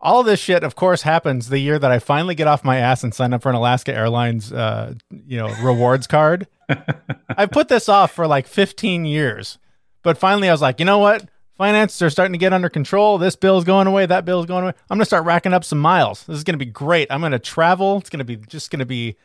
All 0.01 0.23
this 0.23 0.41
shit, 0.41 0.65
of 0.65 0.77
course, 0.77 1.03
happens 1.03 1.51
the 1.51 1.59
year 1.59 1.79
that 1.79 1.91
I 1.91 1.99
finally 1.99 2.35
get 2.35 2.47
off 2.47 2.65
my 2.65 2.79
ass 2.79 3.05
and 3.05 3.13
sign 3.13 3.35
up 3.35 3.43
for 3.43 3.51
an 3.51 3.57
Alaska 3.57 3.93
Airlines, 3.93 4.51
uh, 4.53 4.95
you 5.11 5.37
know, 5.37 5.53
rewards 5.61 6.07
card. 6.07 6.47
I 7.37 7.47
put 7.47 7.69
this 7.69 7.89
off 7.89 8.13
for 8.13 8.27
like 8.27 8.47
15 8.47 9.05
years, 9.05 9.59
but 10.03 10.17
finally 10.17 10.49
I 10.49 10.53
was 10.53 10.63
like, 10.63 10.79
you 10.79 10.87
know 10.87 10.99
what? 10.99 11.29
Finances 11.57 12.01
are 12.01 12.11
starting 12.11 12.33
to 12.33 12.39
get 12.39 12.53
under 12.53 12.71
control. 12.71 13.19
This 13.19 13.37
bill's 13.37 13.65
going 13.65 13.89
away. 13.89 14.07
That 14.07 14.25
bill's 14.25 14.47
going 14.47 14.63
away. 14.63 14.73
I'm 14.89 14.97
gonna 14.97 15.05
start 15.05 15.27
racking 15.27 15.53
up 15.53 15.65
some 15.65 15.81
miles. 15.81 16.25
This 16.25 16.39
is 16.39 16.45
gonna 16.45 16.57
be 16.57 16.65
great. 16.65 17.09
I'm 17.11 17.21
gonna 17.21 17.39
travel. 17.39 17.99
It's 17.99 18.09
gonna 18.09 18.25
be 18.25 18.37
just 18.37 18.71
gonna 18.71 18.87
be 18.87 19.17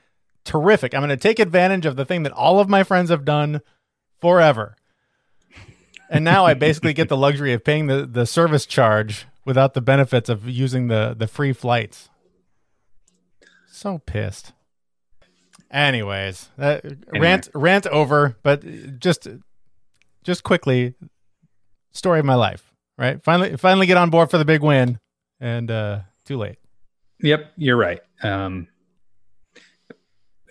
terrific. 0.44 0.94
I'm 0.94 1.02
gonna 1.02 1.16
take 1.16 1.40
advantage 1.40 1.86
of 1.86 1.96
the 1.96 2.04
thing 2.04 2.24
that 2.24 2.34
all 2.34 2.60
of 2.60 2.68
my 2.68 2.84
friends 2.84 3.10
have 3.12 3.24
done 3.24 3.62
forever. 4.20 4.76
And 6.13 6.24
now 6.24 6.46
I 6.46 6.53
basically 6.53 6.93
get 6.93 7.10
the 7.10 7.17
luxury 7.17 7.53
of 7.53 7.63
paying 7.63 7.88
the, 7.88 8.05
the 8.05 8.27
service 8.27 8.67
charge 8.67 9.25
without 9.46 9.74
the 9.74 9.82
benefits 9.82 10.29
of 10.29 10.48
using 10.48 10.88
the, 10.88 11.15
the 11.17 11.25
free 11.25 11.53
flights. 11.53 12.10
So 13.67 13.98
pissed. 13.98 14.53
Anyways, 15.72 16.50
uh, 16.60 16.82
rant 17.20 17.50
rant 17.55 17.88
over, 17.88 18.38
but 18.43 19.00
just 19.00 19.27
just 20.24 20.43
quickly, 20.43 20.93
story 21.91 22.20
of 22.20 22.25
my 22.25 22.36
life. 22.36 22.72
Right, 22.96 23.24
finally 23.24 23.58
finally 23.58 23.88
get 23.88 23.98
on 23.98 24.12
board 24.12 24.29
for 24.29 24.38
the 24.38 24.46
big 24.46 24.62
win, 24.62 25.00
and 25.39 25.72
uh, 25.72 26.01
too 26.25 26.38
late. 26.38 26.58
Yep, 27.22 27.53
you're 27.58 27.75
right. 27.75 28.01
Um, 28.22 28.67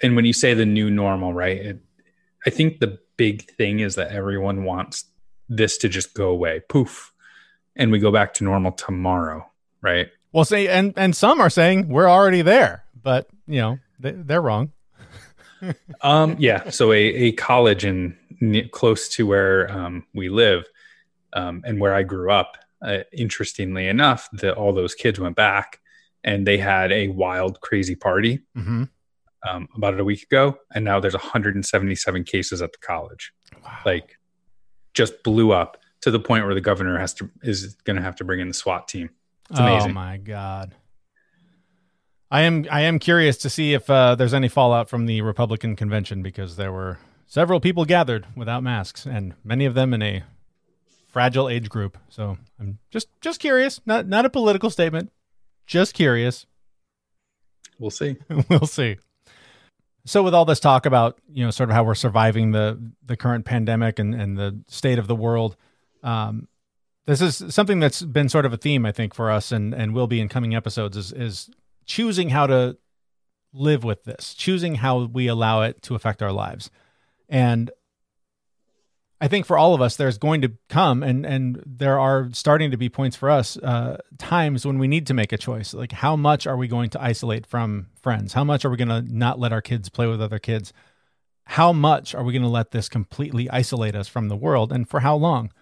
and 0.03 0.17
when 0.17 0.25
you 0.25 0.33
say 0.33 0.55
the 0.55 0.67
new 0.67 0.91
normal, 0.91 1.33
right? 1.33 1.57
It, 1.57 1.79
I 2.45 2.51
think 2.51 2.81
the 2.81 2.99
big 3.17 3.49
thing 3.53 3.79
is 3.79 3.95
that 3.95 4.11
everyone 4.11 4.65
wants 4.65 5.05
this 5.57 5.77
to 5.79 5.89
just 5.89 6.15
go 6.15 6.29
away, 6.31 6.61
poof, 6.69 7.13
and 7.77 7.91
we 7.91 7.99
go 7.99 8.11
back 8.11 8.35
to 8.35 8.45
normal 8.45 8.73
tomorrow, 8.73 9.49
right? 9.81 10.09
Well, 10.33 10.45
say 10.45 10.69
and 10.69 10.95
and 10.97 11.15
some 11.15 11.41
are 11.41 11.51
saying 11.51 11.89
we're 11.89 12.09
already 12.09 12.43
there, 12.43 12.85
but 13.03 13.29
you 13.47 13.61
know 13.61 13.79
they, 13.99 14.13
they're 14.13 14.43
wrong. 14.43 14.73
Um, 16.01 16.35
yeah. 16.41 16.71
So 16.71 16.91
a, 16.91 16.97
a 16.99 17.33
college 17.33 17.85
in 17.85 18.17
close 18.73 19.09
to 19.11 19.25
where 19.29 19.71
um, 19.71 20.05
we 20.13 20.29
live 20.29 20.65
um, 21.35 21.63
and 21.65 21.81
where 21.81 21.95
I 21.95 22.03
grew 22.03 22.33
up. 22.33 22.57
Uh, 22.85 23.05
interestingly 23.13 23.87
enough, 23.87 24.29
that 24.33 24.55
all 24.55 24.73
those 24.73 24.93
kids 24.93 25.21
went 25.21 25.37
back 25.37 25.79
and 26.25 26.45
they 26.45 26.59
had 26.59 26.91
a 26.91 27.07
wild, 27.09 27.61
crazy 27.61 27.95
party 27.95 28.41
Mm-hmm. 28.57 28.85
um, 29.49 29.69
about 29.77 30.01
a 30.01 30.05
week 30.05 30.25
ago, 30.25 30.59
and 30.75 30.85
now 30.85 30.99
there's 30.99 31.15
177 31.15 32.25
cases 32.25 32.61
at 32.61 32.73
the 32.73 32.79
college. 32.79 33.33
Wow. 33.63 33.79
Like, 33.87 34.19
just 34.95 35.23
blew 35.23 35.53
up 35.53 35.79
to 36.03 36.11
the 36.11 36.21
point 36.21 36.45
where 36.45 36.55
the 36.55 36.61
governor 36.61 36.99
has 36.99 37.15
to 37.15 37.31
is 37.43 37.75
going 37.85 37.97
to 37.97 38.03
have 38.03 38.17
to 38.17 38.25
bring 38.25 38.41
in 38.41 38.49
the 38.49 38.55
SWAT 38.55 38.89
team. 38.89 39.11
It's 39.51 39.61
Oh 39.61 39.89
my 39.89 40.19
god. 40.19 40.75
I 42.31 42.43
am 42.43 42.67
I 42.71 42.83
am 42.83 42.99
curious 42.99 43.37
to 43.39 43.51
see 43.51 43.75
if 43.75 43.91
uh, 43.91 44.15
there's 44.15 44.35
any 44.35 44.49
fallout 44.49 44.89
from 44.89 45.07
the 45.07 45.21
Republican 45.21 45.77
convention 45.77 46.23
because 46.23 46.57
there 46.57 46.73
were 46.73 46.99
several 47.27 47.61
people 47.61 47.85
gathered 47.85 48.27
without 48.35 48.63
masks 48.63 49.05
and 49.07 49.35
many 49.45 49.67
of 49.67 49.75
them 49.75 49.93
in 49.93 50.03
a 50.03 50.23
fragile 51.09 51.49
age 51.49 51.69
group. 51.69 51.99
So 52.09 52.39
I'm 52.59 52.79
just 52.91 53.09
just 53.21 53.39
curious, 53.39 53.81
not 53.85 54.09
not 54.09 54.25
a 54.25 54.31
political 54.31 54.71
statement, 54.71 55.13
just 55.67 55.93
curious. 55.93 56.47
We'll 57.79 57.91
see. 57.91 58.17
we'll 58.49 58.67
see. 58.67 58.97
So 60.05 60.23
with 60.23 60.35
all 60.35 60.45
this 60.45 60.61
talk 60.61 60.85
about, 60.85 61.19
you 61.33 61.45
know, 61.45 61.51
sort 61.51 61.71
of 61.71 61.75
how 61.75 61.85
we're 61.85 61.95
surviving 61.95 62.53
the 62.53 62.93
the 63.05 63.17
current 63.17 63.45
pandemic 63.45 63.99
and, 63.99 64.15
and 64.15 64.37
the 64.37 64.61
state 64.69 64.99
of 64.99 65.07
the 65.07 65.15
world, 65.15 65.57
um, 66.03 66.49
this 67.07 67.21
is 67.21 67.55
something 67.55 67.81
that's 67.81 68.03
been 68.03 68.29
sort 68.29 68.47
of 68.47 68.53
a 68.53 68.57
theme, 68.57 68.85
I 68.85 68.93
think, 68.93 69.15
for 69.15 69.31
us 69.31 69.53
and 69.53 69.73
and 69.75 69.95
will 69.95 70.07
be 70.07 70.21
in 70.21 70.29
coming 70.29 70.55
episodes 70.55 70.97
is 70.97 71.13
is 71.13 71.51
choosing 71.87 72.31
how 72.31 72.47
to 72.47 72.77
live 73.53 73.85
with 73.85 74.05
this, 74.05 74.35
choosing 74.35 74.77
how 74.77 75.05
we 75.05 75.27
allow 75.27 75.63
it 75.63 75.83
to 75.83 75.95
affect 75.95 76.23
our 76.23 76.33
lives. 76.33 76.71
And 77.29 77.71
I 79.23 79.29
think 79.29 79.47
for 79.47 79.57
all 79.57 79.73
of 79.73 79.81
us, 79.81 79.95
there's 79.95 80.19
going 80.19 80.43
to 80.43 80.51
come 80.69 81.05
and 81.05 81.25
and 81.25 81.63
there 81.65 82.01
are 82.01 82.29
starting 82.33 82.73
to 82.73 82.77
be 82.77 82.89
points 82.89 83.15
for 83.15 83.31
us, 83.31 83.57
uh, 83.57 83.99
times 84.19 84.67
when 84.67 84.81
we 84.81 84.89
need 84.89 85.07
to 85.07 85.15
make 85.15 85.33
a 85.33 85.39
choice. 85.39 85.73
Like 85.73 85.93
how 85.93 86.17
much 86.17 86.45
are 86.45 86.57
we 86.57 86.67
going 86.67 86.91
to 86.91 87.01
isolate 87.01 87.47
from 87.47 87.87
friends? 88.03 88.33
How 88.33 88.43
much 88.43 88.65
are 88.65 88.71
we 88.71 88.77
going 88.77 88.89
to 88.89 89.03
not 89.03 89.39
let 89.39 89.53
our 89.53 89.63
kids 89.63 89.89
play 89.89 90.09
with 90.09 90.21
other 90.21 90.41
kids? 90.41 90.73
How 91.45 91.73
much 91.73 92.17
are 92.17 92.25
we 92.25 92.33
going 92.33 92.43
to 92.43 92.49
let 92.49 92.73
this 92.73 92.89
completely 92.89 93.49
isolate 93.49 93.95
us 93.95 94.09
from 94.09 94.29
the 94.29 94.37
world, 94.37 94.73
and 94.73 94.89
for 94.89 95.01
how 95.01 95.15
long? 95.15 95.53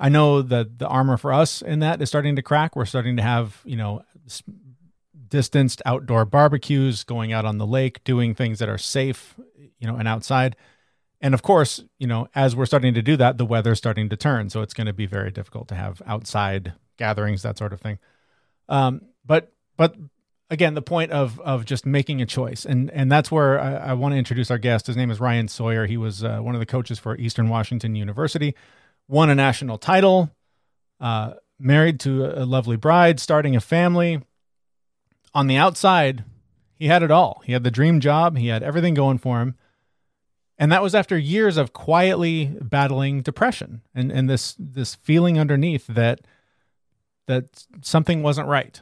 I 0.00 0.08
know 0.08 0.42
that 0.42 0.80
the 0.80 0.88
armor 0.88 1.16
for 1.16 1.32
us 1.32 1.62
in 1.62 1.78
that 1.78 2.02
is 2.02 2.08
starting 2.08 2.34
to 2.34 2.42
crack. 2.42 2.74
We're 2.74 2.86
starting 2.86 3.16
to 3.18 3.22
have 3.22 3.60
you 3.64 3.76
know 3.76 4.02
distanced 5.28 5.80
outdoor 5.86 6.24
barbecues, 6.24 7.04
going 7.04 7.32
out 7.32 7.44
on 7.44 7.58
the 7.58 7.66
lake, 7.66 8.02
doing 8.02 8.34
things 8.34 8.58
that 8.58 8.68
are 8.68 8.78
safe, 8.78 9.36
you 9.78 9.86
know, 9.86 9.94
and 9.94 10.08
outside. 10.08 10.56
And 11.20 11.34
of 11.34 11.42
course, 11.42 11.82
you 11.98 12.06
know, 12.06 12.28
as 12.34 12.54
we're 12.54 12.66
starting 12.66 12.94
to 12.94 13.02
do 13.02 13.16
that, 13.16 13.38
the 13.38 13.46
weather's 13.46 13.78
starting 13.78 14.08
to 14.10 14.16
turn. 14.16 14.50
So 14.50 14.60
it's 14.60 14.74
going 14.74 14.86
to 14.86 14.92
be 14.92 15.06
very 15.06 15.30
difficult 15.30 15.68
to 15.68 15.74
have 15.74 16.02
outside 16.06 16.74
gatherings, 16.96 17.42
that 17.42 17.58
sort 17.58 17.72
of 17.72 17.80
thing. 17.80 17.98
Um, 18.68 19.02
but 19.24 19.52
but 19.76 19.96
again, 20.50 20.74
the 20.74 20.82
point 20.82 21.12
of 21.12 21.40
of 21.40 21.64
just 21.64 21.86
making 21.86 22.20
a 22.20 22.26
choice, 22.26 22.64
and 22.64 22.90
and 22.90 23.10
that's 23.10 23.30
where 23.30 23.58
I, 23.60 23.74
I 23.74 23.92
want 23.94 24.12
to 24.12 24.18
introduce 24.18 24.50
our 24.50 24.58
guest. 24.58 24.86
His 24.86 24.96
name 24.96 25.10
is 25.10 25.20
Ryan 25.20 25.48
Sawyer. 25.48 25.86
He 25.86 25.96
was 25.96 26.22
uh, 26.22 26.38
one 26.38 26.54
of 26.54 26.60
the 26.60 26.66
coaches 26.66 26.98
for 26.98 27.16
Eastern 27.16 27.48
Washington 27.48 27.94
University, 27.94 28.54
won 29.08 29.30
a 29.30 29.34
national 29.34 29.78
title, 29.78 30.30
uh, 31.00 31.34
married 31.58 32.00
to 32.00 32.26
a 32.26 32.44
lovely 32.44 32.76
bride, 32.76 33.20
starting 33.20 33.56
a 33.56 33.60
family. 33.60 34.22
On 35.34 35.46
the 35.46 35.56
outside, 35.56 36.24
he 36.74 36.86
had 36.86 37.02
it 37.02 37.10
all. 37.10 37.42
He 37.44 37.52
had 37.52 37.62
the 37.62 37.70
dream 37.70 38.00
job. 38.00 38.36
He 38.36 38.48
had 38.48 38.62
everything 38.62 38.94
going 38.94 39.18
for 39.18 39.40
him. 39.40 39.54
And 40.58 40.72
that 40.72 40.82
was 40.82 40.94
after 40.94 41.18
years 41.18 41.56
of 41.56 41.72
quietly 41.72 42.56
battling 42.60 43.20
depression 43.22 43.82
and, 43.94 44.10
and 44.10 44.28
this 44.28 44.56
this 44.58 44.94
feeling 44.94 45.38
underneath 45.38 45.86
that 45.86 46.20
that 47.26 47.66
something 47.82 48.22
wasn't 48.22 48.48
right. 48.48 48.80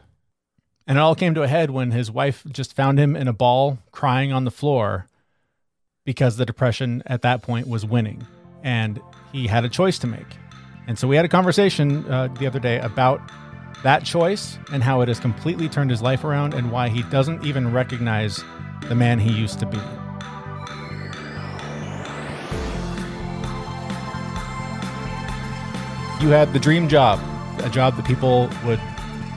And 0.86 0.98
it 0.98 1.00
all 1.00 1.14
came 1.14 1.34
to 1.34 1.42
a 1.42 1.48
head 1.48 1.70
when 1.70 1.90
his 1.90 2.10
wife 2.10 2.44
just 2.50 2.74
found 2.74 2.98
him 2.98 3.16
in 3.16 3.26
a 3.26 3.32
ball 3.32 3.78
crying 3.90 4.32
on 4.32 4.44
the 4.44 4.50
floor 4.50 5.06
because 6.04 6.36
the 6.36 6.44
depression 6.44 7.02
at 7.06 7.22
that 7.22 7.42
point 7.42 7.66
was 7.66 7.86
winning 7.86 8.26
and 8.62 9.00
he 9.32 9.46
had 9.46 9.64
a 9.64 9.68
choice 9.68 9.98
to 10.00 10.06
make. 10.06 10.26
And 10.86 10.98
so 10.98 11.08
we 11.08 11.16
had 11.16 11.24
a 11.24 11.28
conversation 11.28 12.04
uh, 12.10 12.28
the 12.38 12.46
other 12.46 12.60
day 12.60 12.78
about 12.80 13.20
that 13.82 14.04
choice 14.04 14.58
and 14.72 14.82
how 14.82 15.00
it 15.00 15.08
has 15.08 15.18
completely 15.18 15.68
turned 15.68 15.90
his 15.90 16.02
life 16.02 16.24
around 16.24 16.54
and 16.54 16.70
why 16.70 16.88
he 16.88 17.02
doesn't 17.04 17.44
even 17.44 17.72
recognize 17.72 18.44
the 18.88 18.94
man 18.94 19.18
he 19.18 19.32
used 19.32 19.58
to 19.60 19.66
be. 19.66 19.78
You 26.24 26.30
had 26.30 26.54
the 26.54 26.58
dream 26.58 26.88
job, 26.88 27.20
a 27.58 27.68
job 27.68 27.96
that 27.96 28.06
people 28.06 28.48
would 28.64 28.80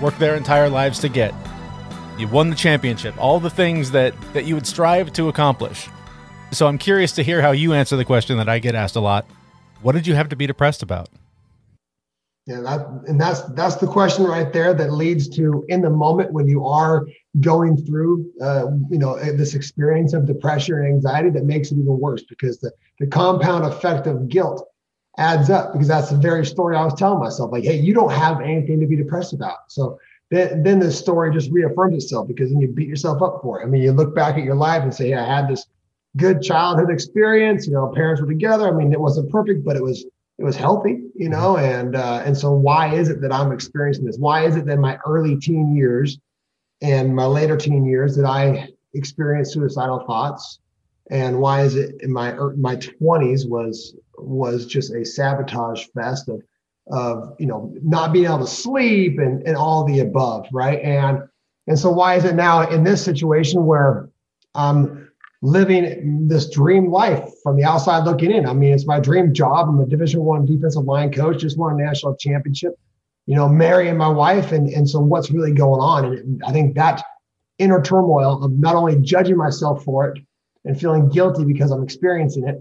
work 0.02 0.18
their 0.20 0.38
entire 0.38 0.70
lives 0.70 1.00
to 1.00 1.10
get. 1.10 1.34
You 2.18 2.30
won 2.30 2.50
the 2.50 2.56
championship, 2.56 3.14
all 3.18 3.42
the 3.42 3.50
things 3.50 3.92
that, 3.92 4.14
that 4.32 4.46
you 4.46 4.56
would 4.56 4.66
strive 4.66 5.12
to 5.12 5.28
accomplish. 5.28 5.90
So 6.52 6.66
I'm 6.66 6.78
curious 6.78 7.12
to 7.16 7.24
hear 7.24 7.42
how 7.42 7.52
you 7.52 7.74
answer 7.74 7.98
the 7.98 8.06
question 8.06 8.38
that 8.38 8.48
I 8.48 8.60
get 8.60 8.74
asked 8.74 8.96
a 8.96 9.02
lot. 9.02 9.26
What 9.82 9.96
did 9.96 10.08
you 10.08 10.16
have 10.16 10.30
to 10.30 10.38
be 10.38 10.48
depressed 10.48 10.82
about? 10.82 11.10
Yeah, 12.46 12.62
that, 12.62 12.88
and 13.10 13.20
that's 13.20 13.42
that's 13.50 13.76
the 13.76 13.88
question 13.88 14.24
right 14.24 14.54
there 14.54 14.74
that 14.74 14.94
leads 14.94 15.28
to 15.36 15.66
in 15.68 15.82
the 15.82 15.90
moment 15.90 16.32
when 16.32 16.48
you 16.48 16.66
are 16.66 17.06
going 17.42 17.76
through, 17.76 18.32
uh, 18.42 18.68
you 18.90 18.98
know, 18.98 19.20
this 19.34 19.56
experience 19.56 20.14
of 20.14 20.26
depression 20.26 20.76
and 20.76 20.88
anxiety 20.88 21.32
that 21.32 21.44
makes 21.44 21.70
it 21.70 21.80
even 21.80 22.00
worse 22.00 22.24
because 22.24 22.60
the 22.60 22.72
the 23.00 23.08
compound 23.08 23.66
effect 23.66 24.08
of 24.08 24.30
guilt 24.30 24.66
adds 25.18 25.50
up 25.50 25.74
because 25.74 25.88
that's 25.88 26.10
the 26.10 26.18
very 26.18 26.46
story 26.46 26.76
I 26.76 26.84
was 26.84 26.94
telling 26.94 27.20
myself. 27.20 27.52
Like, 27.52 27.64
hey, 27.64 27.80
you 27.80 27.94
don't 27.94 28.12
have 28.12 28.42
anything 28.42 28.80
to 28.80 28.86
be 28.86 28.96
depressed 28.96 29.34
about. 29.34 29.58
So 29.72 30.00
then, 30.30 30.64
then 30.64 30.80
the 30.80 30.92
story 30.92 31.34
just 31.34 31.52
reaffirms 31.52 32.04
itself 32.04 32.28
because 32.28 32.52
then 32.52 32.62
you 32.62 32.68
beat 32.68 32.88
yourself 32.88 33.22
up 33.22 33.40
for 33.42 33.60
it. 33.60 33.64
I 33.64 33.68
mean, 33.68 33.82
you 33.82 33.92
look 33.92 34.14
back 34.14 34.38
at 34.38 34.44
your 34.44 34.56
life 34.56 34.84
and 34.84 34.94
say, 34.94 35.10
hey, 35.10 35.16
I 35.16 35.26
had 35.26 35.48
this 35.48 35.66
good 36.18 36.42
childhood 36.42 36.92
experience. 36.92 37.66
You 37.66 37.74
know, 37.74 37.92
parents 37.94 38.22
were 38.22 38.28
together. 38.28 38.68
I 38.68 38.72
mean, 38.72 38.94
it 38.94 39.00
wasn't 39.00 39.32
perfect, 39.32 39.64
but 39.64 39.76
it 39.76 39.84
was 39.84 40.06
it 40.38 40.44
was 40.44 40.56
healthy. 40.56 41.04
You 41.16 41.30
know, 41.30 41.56
mm-hmm. 41.56 41.66
and 41.66 41.96
uh, 41.96 42.22
and 42.26 42.38
so 42.38 42.52
why 42.52 42.94
is 42.94 43.10
it 43.10 43.22
that 43.22 43.32
I'm 43.32 43.52
experiencing 43.52 44.06
this? 44.06 44.18
Why 44.18 44.46
is 44.46 44.56
it 44.56 44.66
that 44.66 44.78
my 44.78 44.98
early 45.06 45.38
teen 45.38 45.76
years 45.76 46.20
and 46.82 47.16
my 47.16 47.26
later 47.26 47.58
teen 47.58 47.86
years 47.86 48.16
that 48.18 48.26
I 48.26 48.70
experienced 48.94 49.54
suicidal 49.54 50.06
thoughts? 50.06 50.60
And 51.10 51.40
why 51.40 51.62
is 51.62 51.76
it 51.76 52.02
in 52.02 52.12
my 52.12 52.34
er, 52.34 52.54
my 52.58 52.76
20s 52.76 53.48
was 53.48 53.96
was 54.18 54.66
just 54.66 54.94
a 54.94 55.06
sabotage 55.06 55.86
fest 55.96 56.30
of 56.30 56.42
of 56.90 57.36
you 57.38 57.46
know 57.46 57.74
not 57.84 58.14
being 58.14 58.26
able 58.26 58.40
to 58.40 58.48
sleep 58.48 59.20
and 59.20 59.46
and 59.48 59.58
all 59.58 59.84
the 59.84 60.00
above, 60.00 60.48
right? 60.52 60.80
And 60.82 61.22
and 61.68 61.78
so 61.78 61.92
why 61.92 62.16
is 62.16 62.24
it 62.24 62.36
now 62.36 62.68
in 62.70 62.84
this 62.84 63.04
situation 63.04 63.66
where 63.66 64.10
I'm 64.56 65.10
living 65.42 66.28
this 66.28 66.50
dream 66.50 66.90
life 66.90 67.30
from 67.44 67.58
the 67.58 67.66
outside 67.66 68.06
looking 68.06 68.32
in? 68.32 68.46
I 68.46 68.54
mean, 68.54 68.74
it's 68.74 68.88
my 68.88 69.00
dream 69.00 69.34
job. 69.34 69.68
I'm 69.68 69.80
a 69.80 69.86
Division 69.86 70.24
One 70.24 70.46
defensive 70.46 70.86
line 70.86 71.12
coach. 71.12 71.40
Just 71.40 71.58
won 71.58 71.80
a 71.80 71.84
national 71.84 72.16
championship. 72.16 72.74
You 73.26 73.36
know, 73.36 73.50
marrying 73.50 73.98
my 73.98 74.08
wife, 74.08 74.54
and 74.54 74.70
and 74.70 74.90
so 74.90 75.00
what's 75.00 75.30
really 75.30 75.52
going 75.52 75.82
on? 75.82 76.06
And 76.06 76.42
I 76.46 76.52
think 76.52 76.76
that 76.76 77.04
inner 77.58 77.82
turmoil 77.82 78.44
of 78.44 78.52
not 78.54 78.76
only 78.76 78.96
judging 79.02 79.36
myself 79.36 79.84
for 79.84 80.10
it 80.10 80.22
and 80.64 80.80
feeling 80.80 81.10
guilty 81.10 81.44
because 81.44 81.72
I'm 81.72 81.84
experiencing 81.84 82.48
it, 82.48 82.60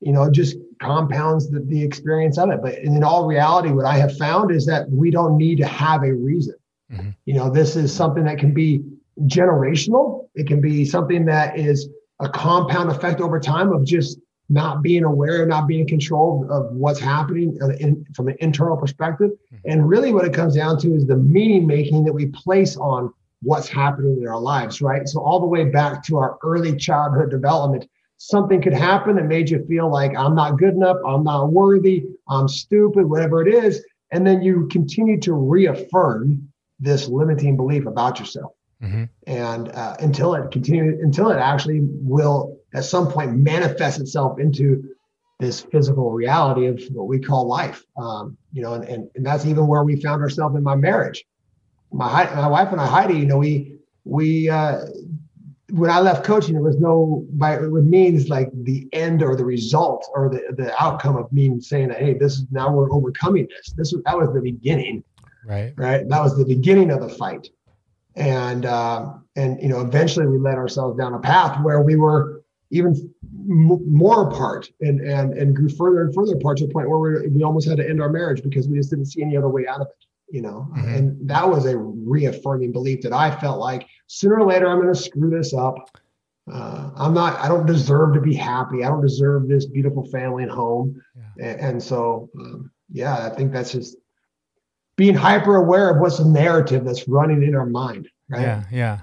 you 0.00 0.12
know, 0.12 0.30
just 0.30 0.56
compounds 0.80 1.50
the, 1.50 1.60
the 1.60 1.82
experience 1.82 2.38
of 2.38 2.50
it. 2.50 2.60
But 2.62 2.78
in 2.78 3.02
all 3.02 3.26
reality, 3.26 3.70
what 3.70 3.84
I 3.84 3.98
have 3.98 4.16
found 4.16 4.50
is 4.50 4.66
that 4.66 4.88
we 4.90 5.10
don't 5.10 5.36
need 5.36 5.58
to 5.58 5.66
have 5.66 6.02
a 6.02 6.12
reason. 6.12 6.54
Mm-hmm. 6.92 7.10
You 7.26 7.34
know, 7.34 7.50
this 7.50 7.76
is 7.76 7.94
something 7.94 8.24
that 8.24 8.38
can 8.38 8.54
be 8.54 8.82
generational. 9.22 10.28
It 10.34 10.46
can 10.46 10.60
be 10.60 10.84
something 10.84 11.26
that 11.26 11.58
is 11.58 11.88
a 12.20 12.28
compound 12.28 12.90
effect 12.90 13.20
over 13.20 13.40
time 13.40 13.72
of 13.72 13.84
just 13.84 14.18
not 14.48 14.82
being 14.82 15.04
aware, 15.04 15.44
not 15.46 15.66
being 15.66 15.80
in 15.80 15.86
control 15.86 16.46
of 16.50 16.72
what's 16.72 16.98
happening 16.98 17.58
in, 17.80 18.04
from 18.14 18.28
an 18.28 18.36
internal 18.40 18.76
perspective. 18.76 19.30
Mm-hmm. 19.30 19.70
And 19.70 19.88
really, 19.88 20.12
what 20.12 20.24
it 20.24 20.32
comes 20.32 20.54
down 20.54 20.78
to 20.80 20.94
is 20.94 21.06
the 21.06 21.16
meaning 21.16 21.66
making 21.66 22.04
that 22.04 22.12
we 22.12 22.26
place 22.26 22.76
on 22.76 23.12
what's 23.42 23.68
happening 23.68 24.18
in 24.22 24.28
our 24.28 24.40
lives, 24.40 24.80
right? 24.80 25.06
So, 25.06 25.20
all 25.20 25.40
the 25.40 25.46
way 25.46 25.64
back 25.64 26.02
to 26.04 26.16
our 26.16 26.38
early 26.42 26.76
childhood 26.76 27.30
development, 27.30 27.88
something 28.18 28.60
could 28.60 28.74
happen 28.74 29.16
that 29.16 29.26
made 29.26 29.48
you 29.48 29.64
feel 29.66 29.90
like 29.90 30.16
I'm 30.16 30.34
not 30.34 30.58
good 30.58 30.74
enough, 30.74 30.98
I'm 31.06 31.24
not 31.24 31.50
worthy, 31.52 32.04
I'm 32.28 32.48
stupid, 32.48 33.08
whatever 33.08 33.46
it 33.46 33.52
is. 33.52 33.82
And 34.10 34.26
then 34.26 34.42
you 34.42 34.68
continue 34.70 35.18
to 35.20 35.32
reaffirm 35.32 36.48
this 36.80 37.08
limiting 37.08 37.56
belief 37.56 37.86
about 37.86 38.18
yourself. 38.18 38.52
Mm-hmm. 38.82 39.04
And 39.26 39.68
uh, 39.70 39.96
until 40.00 40.34
it 40.34 40.50
continues, 40.50 41.00
until 41.02 41.30
it 41.30 41.38
actually 41.38 41.80
will 41.82 42.58
at 42.74 42.84
some 42.84 43.10
point 43.10 43.36
manifest 43.36 44.00
itself 44.00 44.38
into 44.38 44.84
this 45.40 45.60
physical 45.60 46.10
reality 46.10 46.66
of 46.66 46.82
what 46.92 47.06
we 47.06 47.20
call 47.20 47.46
life. 47.46 47.84
Um, 47.96 48.36
you 48.52 48.62
know, 48.62 48.74
and, 48.74 48.84
and, 48.84 49.08
and 49.14 49.24
that's 49.24 49.46
even 49.46 49.66
where 49.66 49.84
we 49.84 50.00
found 50.00 50.22
ourselves 50.22 50.56
in 50.56 50.62
my 50.62 50.74
marriage. 50.74 51.24
My, 51.92 52.24
my 52.34 52.48
wife 52.48 52.72
and 52.72 52.80
I, 52.80 52.86
Heidi, 52.86 53.14
you 53.14 53.26
know, 53.26 53.38
we, 53.38 53.78
we, 54.04 54.48
uh, 54.48 54.86
when 55.70 55.90
I 55.90 56.00
left 56.00 56.24
coaching, 56.24 56.54
there 56.54 56.62
was 56.62 56.78
no 56.78 57.26
by 57.32 57.56
it 57.56 57.70
means 57.70 58.28
like 58.28 58.50
the 58.62 58.88
end 58.92 59.22
or 59.22 59.36
the 59.36 59.44
result 59.44 60.08
or 60.14 60.30
the, 60.30 60.54
the 60.56 60.82
outcome 60.82 61.16
of 61.16 61.30
me 61.32 61.60
saying 61.60 61.88
that, 61.88 61.98
hey, 61.98 62.14
this 62.14 62.34
is 62.34 62.46
now 62.50 62.72
we're 62.72 62.90
overcoming 62.90 63.46
this. 63.48 63.72
This 63.76 63.92
was 63.92 64.02
that 64.04 64.16
was 64.16 64.32
the 64.32 64.40
beginning. 64.40 65.04
Right. 65.44 65.74
Right. 65.76 66.08
That 66.08 66.22
was 66.22 66.36
the 66.36 66.44
beginning 66.44 66.90
of 66.90 67.00
the 67.00 67.08
fight. 67.08 67.48
And 68.16 68.64
uh, 68.64 69.14
and 69.36 69.60
you 69.62 69.68
know, 69.68 69.80
eventually 69.80 70.26
we 70.26 70.38
led 70.38 70.56
ourselves 70.56 70.98
down 70.98 71.14
a 71.14 71.20
path 71.20 71.62
where 71.62 71.82
we 71.82 71.96
were 71.96 72.42
even 72.70 72.92
m- 73.48 73.92
more 73.92 74.28
apart 74.28 74.70
and 74.80 75.00
and 75.00 75.34
and 75.34 75.54
grew 75.54 75.68
further 75.68 76.02
and 76.02 76.14
further 76.14 76.34
apart 76.34 76.58
to 76.58 76.66
the 76.66 76.72
point 76.72 76.88
where 76.88 76.98
we, 76.98 77.28
we 77.28 77.42
almost 77.42 77.68
had 77.68 77.76
to 77.76 77.88
end 77.88 78.00
our 78.00 78.10
marriage 78.10 78.42
because 78.42 78.68
we 78.68 78.78
just 78.78 78.90
didn't 78.90 79.06
see 79.06 79.22
any 79.22 79.36
other 79.36 79.48
way 79.48 79.66
out 79.66 79.80
of 79.80 79.86
it 79.86 80.07
you 80.30 80.42
know? 80.42 80.68
Mm-hmm. 80.76 80.88
and 80.94 81.28
that 81.28 81.48
was 81.48 81.66
a 81.66 81.76
reaffirming 81.76 82.72
belief 82.72 83.00
that 83.02 83.12
i 83.12 83.34
felt 83.40 83.58
like 83.58 83.86
sooner 84.06 84.40
or 84.40 84.46
later 84.46 84.68
i'm 84.68 84.80
going 84.80 84.92
to 84.92 85.00
screw 85.00 85.30
this 85.30 85.54
up. 85.54 85.90
Uh, 86.50 86.90
i'm 86.96 87.12
not 87.12 87.38
i 87.40 87.48
don't 87.48 87.66
deserve 87.66 88.14
to 88.14 88.20
be 88.20 88.34
happy. 88.34 88.82
I 88.82 88.88
don't 88.88 89.02
deserve 89.02 89.48
this 89.48 89.66
beautiful 89.66 90.04
family 90.06 90.44
and 90.44 90.52
home. 90.52 91.00
Yeah. 91.14 91.50
and, 91.50 91.60
and, 91.60 91.82
so 91.82 92.30
um, 92.38 92.70
yeah 92.90 93.26
i 93.26 93.28
think 93.30 93.52
that's 93.52 93.72
just 93.72 93.96
being 94.96 95.14
hyper 95.14 95.56
aware 95.56 95.90
of 95.90 96.00
what's 96.00 96.18
the 96.18 96.24
narrative 96.24 96.84
that's 96.84 97.06
running 97.06 97.42
in 97.42 97.54
our 97.54 97.66
mind 97.66 98.08
right? 98.28 98.42
Yeah 98.42 98.64
yeah. 98.72 98.98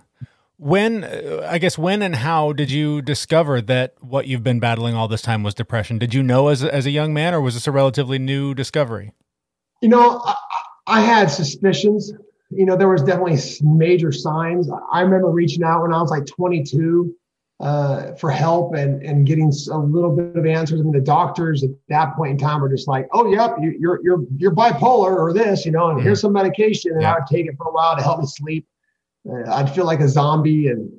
When 0.58 1.04
uh, 1.04 1.48
i 1.48 1.60
guess 1.60 1.78
when 1.78 2.02
and 2.02 2.16
how 2.16 2.52
did 2.54 2.72
you 2.72 3.02
discover 3.02 3.62
that 3.62 3.94
what 4.02 4.26
you've 4.26 4.44
been 4.44 4.60
battling 4.60 4.96
all 4.96 5.08
this 5.08 5.22
time 5.22 5.44
was 5.44 5.54
depression? 5.54 6.00
Did 6.00 6.14
you 6.14 6.24
know 6.24 6.48
as, 6.48 6.64
as 6.64 6.86
a 6.86 6.92
young 6.92 7.14
man 7.14 7.34
or 7.34 7.42
was 7.42 7.54
this 7.54 7.68
a 7.68 7.72
relatively 7.72 8.18
new 8.18 8.54
discovery? 8.56 9.12
You 9.82 9.90
know 9.90 10.22
I, 10.26 10.36
I 10.88 11.02
had 11.02 11.32
suspicions. 11.32 12.14
You 12.50 12.66
know, 12.66 12.78
there 12.78 12.90
was 12.90 13.02
definitely 13.02 13.40
major 13.62 14.12
signs. 14.12 14.70
I 14.92 15.02
remember 15.02 15.30
reaching 15.30 15.64
out 15.64 15.82
when 15.82 15.94
I 15.94 16.02
was 16.02 16.12
like 16.12 16.26
22 16.26 17.16
uh, 17.60 18.14
for 18.16 18.30
help 18.30 18.74
and 18.76 19.02
and 19.02 19.26
getting 19.26 19.52
a 19.72 19.78
little 19.78 20.16
bit 20.16 20.36
of 20.36 20.46
answers. 20.46 20.82
I 20.82 20.84
mean, 20.84 20.92
the 20.92 21.02
doctors 21.02 21.64
at 21.64 21.70
that 21.90 22.16
point 22.16 22.32
in 22.32 22.38
time 22.38 22.62
were 22.62 22.70
just 22.70 22.88
like, 22.88 23.08
"Oh, 23.14 23.32
yep, 23.32 23.56
you, 23.62 23.76
you're 23.80 24.00
you're 24.04 24.24
you're 24.38 24.54
bipolar 24.54 25.18
or 25.18 25.34
this, 25.34 25.66
you 25.66 25.72
know, 25.72 25.90
and 25.90 25.98
mm-hmm. 25.98 26.06
here's 26.06 26.22
some 26.22 26.34
medication." 26.34 26.92
And 26.92 27.02
yeah. 27.02 27.14
I 27.14 27.16
would 27.16 27.28
take 27.28 27.46
it 27.46 27.56
for 27.58 27.68
a 27.68 27.72
while 27.72 27.96
to 27.96 28.04
help 28.04 28.20
me 28.20 28.28
sleep. 28.28 28.68
Uh, 29.28 29.50
I'd 29.52 29.74
feel 29.74 29.86
like 29.86 30.02
a 30.02 30.10
zombie, 30.10 30.68
and 30.68 30.92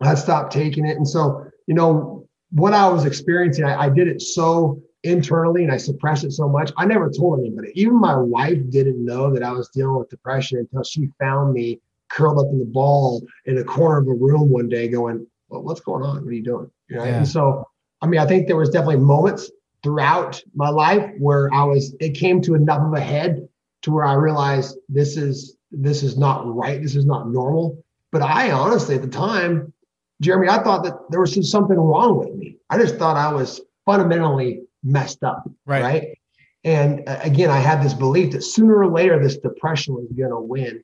I'd 0.00 0.18
stop 0.18 0.50
taking 0.50 0.86
it. 0.86 0.96
And 0.96 1.08
so, 1.08 1.46
you 1.66 1.74
know, 1.74 2.28
what 2.50 2.74
I 2.74 2.88
was 2.88 3.04
experiencing, 3.04 3.64
I, 3.64 3.84
I 3.84 3.88
did 3.88 4.08
it 4.08 4.20
so 4.20 4.82
internally 5.04 5.64
and 5.64 5.72
I 5.72 5.76
suppressed 5.76 6.24
it 6.24 6.32
so 6.32 6.48
much. 6.48 6.72
I 6.76 6.86
never 6.86 7.10
told 7.10 7.40
anybody. 7.40 7.72
Even 7.74 8.00
my 8.00 8.16
wife 8.16 8.58
didn't 8.70 9.04
know 9.04 9.32
that 9.32 9.42
I 9.42 9.52
was 9.52 9.68
dealing 9.68 9.98
with 9.98 10.10
depression 10.10 10.58
until 10.58 10.84
she 10.84 11.08
found 11.18 11.52
me 11.52 11.80
curled 12.08 12.38
up 12.38 12.52
in 12.52 12.58
the 12.58 12.64
ball 12.64 13.22
in 13.46 13.58
a 13.58 13.64
corner 13.64 13.98
of 13.98 14.06
a 14.06 14.14
room 14.14 14.50
one 14.50 14.68
day 14.68 14.88
going, 14.88 15.26
well, 15.48 15.62
what's 15.62 15.80
going 15.80 16.02
on? 16.02 16.24
What 16.24 16.30
are 16.30 16.32
you 16.32 16.42
doing? 16.42 16.70
You 16.88 16.96
know? 16.96 17.04
yeah. 17.04 17.16
And 17.18 17.28
so, 17.28 17.66
I 18.00 18.06
mean, 18.06 18.20
I 18.20 18.26
think 18.26 18.46
there 18.46 18.56
was 18.56 18.70
definitely 18.70 18.98
moments 18.98 19.50
throughout 19.82 20.40
my 20.54 20.68
life 20.68 21.10
where 21.18 21.52
I 21.52 21.64
was, 21.64 21.94
it 22.00 22.10
came 22.10 22.40
to 22.42 22.54
enough 22.54 22.82
of 22.82 22.92
a 22.94 23.00
head 23.00 23.48
to 23.82 23.92
where 23.92 24.04
I 24.04 24.14
realized 24.14 24.76
this 24.88 25.16
is, 25.16 25.56
this 25.70 26.02
is 26.02 26.16
not 26.16 26.42
right. 26.54 26.80
This 26.80 26.94
is 26.94 27.06
not 27.06 27.28
normal. 27.30 27.82
But 28.12 28.22
I 28.22 28.50
honestly, 28.50 28.94
at 28.94 29.02
the 29.02 29.08
time, 29.08 29.72
Jeremy, 30.20 30.48
I 30.48 30.62
thought 30.62 30.84
that 30.84 30.94
there 31.10 31.20
was 31.20 31.50
something 31.50 31.76
wrong 31.76 32.18
with 32.18 32.32
me. 32.34 32.58
I 32.70 32.78
just 32.78 32.96
thought 32.96 33.16
I 33.16 33.32
was 33.32 33.60
fundamentally 33.84 34.62
messed 34.82 35.22
up. 35.22 35.48
Right. 35.66 35.82
Right. 35.82 36.18
And 36.64 37.08
uh, 37.08 37.18
again, 37.22 37.50
I 37.50 37.58
had 37.58 37.82
this 37.82 37.94
belief 37.94 38.32
that 38.32 38.42
sooner 38.42 38.76
or 38.76 38.88
later 38.88 39.18
this 39.18 39.36
depression 39.36 39.94
was 39.94 40.06
going 40.16 40.30
to 40.30 40.40
win. 40.40 40.82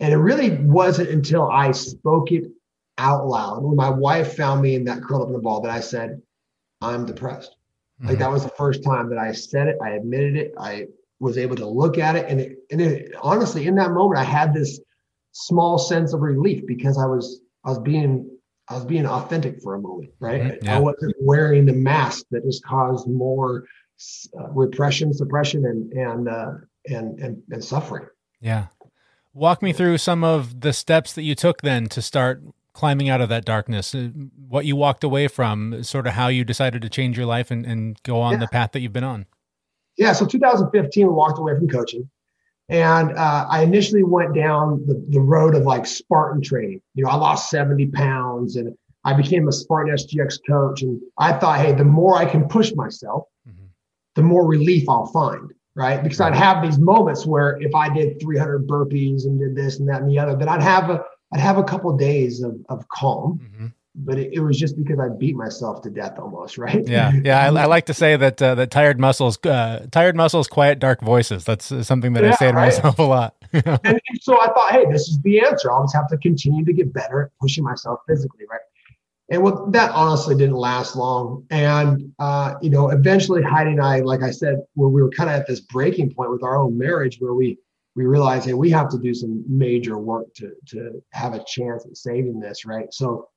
And 0.00 0.12
it 0.12 0.16
really 0.16 0.56
wasn't 0.56 1.10
until 1.10 1.48
I 1.48 1.70
spoke 1.70 2.32
it 2.32 2.44
out 2.98 3.26
loud 3.26 3.62
when 3.62 3.76
my 3.76 3.88
wife 3.88 4.36
found 4.36 4.62
me 4.62 4.74
in 4.74 4.84
that 4.84 5.02
curl 5.02 5.22
up 5.22 5.28
in 5.28 5.34
the 5.34 5.38
ball 5.38 5.60
that 5.60 5.70
I 5.70 5.80
said, 5.80 6.20
I'm 6.80 7.06
depressed. 7.06 7.54
Mm-hmm. 8.00 8.08
Like 8.08 8.18
that 8.18 8.30
was 8.30 8.42
the 8.42 8.50
first 8.50 8.82
time 8.82 9.08
that 9.10 9.18
I 9.18 9.32
said 9.32 9.68
it. 9.68 9.78
I 9.80 9.90
admitted 9.90 10.36
it. 10.36 10.54
I 10.58 10.86
was 11.20 11.38
able 11.38 11.54
to 11.56 11.66
look 11.66 11.98
at 11.98 12.16
it. 12.16 12.26
And 12.28 12.40
it, 12.40 12.58
and 12.72 12.80
it, 12.80 13.12
honestly, 13.22 13.68
in 13.68 13.76
that 13.76 13.92
moment, 13.92 14.18
I 14.18 14.24
had 14.24 14.52
this 14.52 14.80
small 15.30 15.78
sense 15.78 16.12
of 16.12 16.20
relief 16.20 16.64
because 16.66 16.98
I 16.98 17.06
was, 17.06 17.40
I 17.64 17.70
was 17.70 17.78
being 17.78 18.28
I 18.68 18.74
was 18.74 18.84
being 18.84 19.06
authentic 19.06 19.60
for 19.62 19.74
a 19.74 19.80
moment, 19.80 20.12
right? 20.20 20.42
Mm-hmm. 20.42 20.64
Yeah. 20.64 20.76
I 20.76 20.80
wasn't 20.80 21.14
wearing 21.20 21.66
the 21.66 21.72
mask 21.72 22.26
that 22.30 22.44
has 22.44 22.60
caused 22.64 23.08
more 23.08 23.64
uh, 24.38 24.48
repression, 24.50 25.12
suppression, 25.12 25.64
and 25.66 25.92
and, 25.92 26.28
uh, 26.28 26.52
and 26.86 27.18
and 27.18 27.42
and 27.50 27.64
suffering. 27.64 28.06
Yeah, 28.40 28.66
walk 29.34 29.62
me 29.62 29.72
through 29.72 29.98
some 29.98 30.24
of 30.24 30.60
the 30.60 30.72
steps 30.72 31.12
that 31.14 31.22
you 31.22 31.34
took 31.34 31.62
then 31.62 31.86
to 31.88 32.02
start 32.02 32.42
climbing 32.72 33.08
out 33.08 33.20
of 33.20 33.28
that 33.28 33.44
darkness. 33.44 33.94
Uh, 33.94 34.08
what 34.48 34.64
you 34.64 34.76
walked 34.76 35.04
away 35.04 35.28
from, 35.28 35.82
sort 35.82 36.06
of 36.06 36.14
how 36.14 36.28
you 36.28 36.44
decided 36.44 36.82
to 36.82 36.88
change 36.88 37.16
your 37.16 37.26
life 37.26 37.50
and, 37.50 37.66
and 37.66 38.02
go 38.02 38.20
on 38.20 38.32
yeah. 38.32 38.38
the 38.38 38.48
path 38.48 38.72
that 38.72 38.80
you've 38.80 38.92
been 38.92 39.04
on. 39.04 39.26
Yeah, 39.98 40.12
so 40.12 40.26
2015, 40.26 41.06
we 41.06 41.12
walked 41.12 41.38
away 41.38 41.54
from 41.54 41.68
coaching. 41.68 42.08
And 42.68 43.12
uh, 43.12 43.46
I 43.50 43.62
initially 43.62 44.02
went 44.02 44.34
down 44.34 44.84
the, 44.86 45.04
the 45.10 45.20
road 45.20 45.54
of 45.54 45.64
like 45.64 45.86
Spartan 45.86 46.42
training. 46.42 46.80
You 46.94 47.04
know, 47.04 47.10
I 47.10 47.16
lost 47.16 47.50
70 47.50 47.88
pounds 47.88 48.56
and 48.56 48.74
I 49.04 49.14
became 49.14 49.48
a 49.48 49.52
Spartan 49.52 49.94
SGX 49.94 50.38
coach. 50.48 50.82
And 50.82 51.00
I 51.18 51.32
thought, 51.32 51.60
hey, 51.60 51.72
the 51.72 51.84
more 51.84 52.16
I 52.16 52.24
can 52.24 52.48
push 52.48 52.72
myself, 52.74 53.24
mm-hmm. 53.48 53.66
the 54.14 54.22
more 54.22 54.46
relief 54.46 54.88
I'll 54.88 55.06
find. 55.06 55.50
Right. 55.74 56.02
Because 56.02 56.20
I'd 56.20 56.34
have 56.34 56.62
these 56.62 56.78
moments 56.78 57.24
where 57.24 57.58
if 57.60 57.74
I 57.74 57.92
did 57.92 58.20
300 58.20 58.66
burpees 58.66 59.24
and 59.24 59.40
did 59.40 59.56
this 59.56 59.78
and 59.78 59.88
that 59.88 60.02
and 60.02 60.10
the 60.10 60.18
other, 60.18 60.36
then 60.36 60.48
I'd 60.48 60.62
have 60.62 60.90
a, 60.90 61.02
I'd 61.32 61.40
have 61.40 61.56
a 61.56 61.64
couple 61.64 61.90
of 61.90 61.98
days 61.98 62.42
of, 62.42 62.56
of 62.68 62.86
calm. 62.88 63.40
Mm-hmm 63.42 63.66
but 63.94 64.18
it, 64.18 64.32
it, 64.32 64.40
was 64.40 64.58
just 64.58 64.76
because 64.76 64.98
I 64.98 65.08
beat 65.08 65.36
myself 65.36 65.82
to 65.82 65.90
death 65.90 66.18
almost, 66.18 66.56
right? 66.56 66.86
Yeah, 66.86 67.12
yeah. 67.24 67.42
I, 67.42 67.46
I 67.46 67.66
like 67.66 67.86
to 67.86 67.94
say 67.94 68.16
that 68.16 68.40
uh, 68.40 68.54
that 68.54 68.70
tired 68.70 68.98
muscles, 68.98 69.38
uh, 69.44 69.86
tired 69.90 70.16
muscles, 70.16 70.48
quiet 70.48 70.78
dark 70.78 71.00
voices. 71.02 71.44
That's 71.44 71.70
uh, 71.70 71.82
something 71.82 72.14
that 72.14 72.24
yeah, 72.24 72.30
I 72.32 72.36
say 72.36 72.50
to 72.50 72.56
right? 72.56 72.66
myself 72.66 72.98
a 72.98 73.02
lot. 73.02 73.36
and, 73.52 73.66
and, 73.84 74.00
so 74.20 74.40
I 74.40 74.46
thought, 74.46 74.72
hey, 74.72 74.86
this 74.90 75.08
is 75.08 75.20
the 75.20 75.40
answer. 75.40 75.70
I'll 75.70 75.84
just 75.84 75.94
have 75.94 76.08
to 76.08 76.16
continue 76.18 76.64
to 76.64 76.72
get 76.72 76.92
better 76.92 77.22
at 77.22 77.30
pushing 77.40 77.64
myself 77.64 78.00
physically, 78.08 78.46
right? 78.50 78.60
And 79.28 79.42
well, 79.42 79.70
that 79.70 79.90
honestly 79.92 80.34
didn't 80.34 80.56
last 80.56 80.96
long. 80.96 81.46
And 81.50 82.12
uh, 82.18 82.54
you 82.62 82.70
know, 82.70 82.90
eventually 82.90 83.42
Heidi 83.42 83.72
and 83.72 83.82
I, 83.82 84.00
like 84.00 84.22
I 84.22 84.30
said, 84.30 84.62
where 84.74 84.88
we 84.88 85.02
were 85.02 85.10
kind 85.10 85.28
of 85.28 85.36
at 85.36 85.46
this 85.46 85.60
breaking 85.60 86.14
point 86.14 86.30
with 86.30 86.42
our 86.42 86.56
own 86.56 86.78
marriage, 86.78 87.18
where 87.18 87.34
we 87.34 87.58
we 87.94 88.06
realized, 88.06 88.46
hey, 88.46 88.54
we 88.54 88.70
have 88.70 88.88
to 88.88 88.98
do 88.98 89.12
some 89.12 89.44
major 89.46 89.98
work 89.98 90.32
to 90.36 90.52
to 90.68 91.02
have 91.12 91.34
a 91.34 91.44
chance 91.46 91.84
at 91.84 91.96
saving 91.96 92.40
this, 92.40 92.64
right? 92.64 92.92
So 92.92 93.28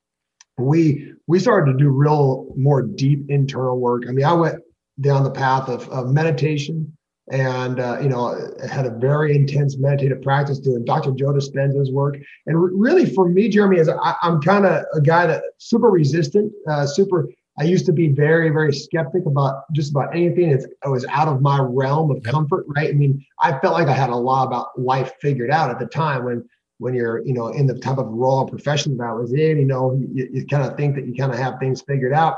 we 0.57 1.13
we 1.27 1.39
started 1.39 1.71
to 1.71 1.77
do 1.77 1.89
real 1.89 2.53
more 2.55 2.81
deep 2.81 3.25
internal 3.29 3.79
work. 3.79 4.03
I 4.07 4.11
mean, 4.11 4.25
I 4.25 4.33
went 4.33 4.61
down 5.01 5.23
the 5.23 5.31
path 5.31 5.67
of, 5.67 5.89
of 5.89 6.09
meditation 6.09 6.95
and 7.31 7.79
uh, 7.79 7.97
you 8.01 8.09
know 8.09 8.37
had 8.69 8.85
a 8.85 8.91
very 8.91 9.35
intense 9.35 9.77
meditative 9.77 10.21
practice 10.21 10.59
doing 10.59 10.85
Dr. 10.85 11.11
Joe 11.11 11.33
Dispenza's 11.33 11.91
work. 11.91 12.17
And 12.45 12.61
re- 12.61 12.71
really, 12.73 13.05
for 13.05 13.27
me, 13.27 13.49
Jeremy, 13.49 13.77
is 13.77 13.89
I, 13.89 14.15
am 14.23 14.41
kind 14.41 14.65
of 14.65 14.85
a 14.93 15.01
guy 15.01 15.25
that 15.27 15.43
super 15.57 15.89
resistant, 15.89 16.51
uh, 16.69 16.85
super. 16.85 17.27
I 17.57 17.63
used 17.63 17.85
to 17.85 17.93
be 17.93 18.09
very, 18.09 18.49
very 18.49 18.73
skeptic 18.73 19.25
about 19.25 19.63
just 19.71 19.91
about 19.91 20.13
anything. 20.13 20.49
It's, 20.49 20.65
it 20.65 20.89
was 20.89 21.05
out 21.05 21.29
of 21.29 21.41
my 21.41 21.57
realm 21.61 22.11
of 22.11 22.21
comfort, 22.21 22.65
right? 22.75 22.89
I 22.89 22.91
mean, 22.91 23.25
I 23.41 23.57
felt 23.59 23.73
like 23.73 23.87
I 23.87 23.93
had 23.93 24.09
a 24.09 24.15
lot 24.15 24.47
about 24.47 24.77
life 24.77 25.13
figured 25.21 25.49
out 25.49 25.71
at 25.71 25.79
the 25.79 25.85
time 25.85 26.25
when 26.25 26.43
when 26.77 26.93
you're 26.93 27.25
you 27.25 27.33
know 27.33 27.47
in 27.47 27.67
the 27.67 27.77
type 27.79 27.97
of 27.97 28.07
role 28.07 28.39
or 28.39 28.47
profession 28.47 28.97
that 28.97 29.03
I 29.03 29.13
was 29.13 29.33
in, 29.33 29.57
you 29.57 29.65
know, 29.65 29.93
you, 29.93 30.29
you 30.31 30.45
kind 30.45 30.63
of 30.63 30.77
think 30.77 30.95
that 30.95 31.05
you 31.05 31.13
kind 31.15 31.31
of 31.31 31.37
have 31.37 31.59
things 31.59 31.81
figured 31.81 32.13
out. 32.13 32.37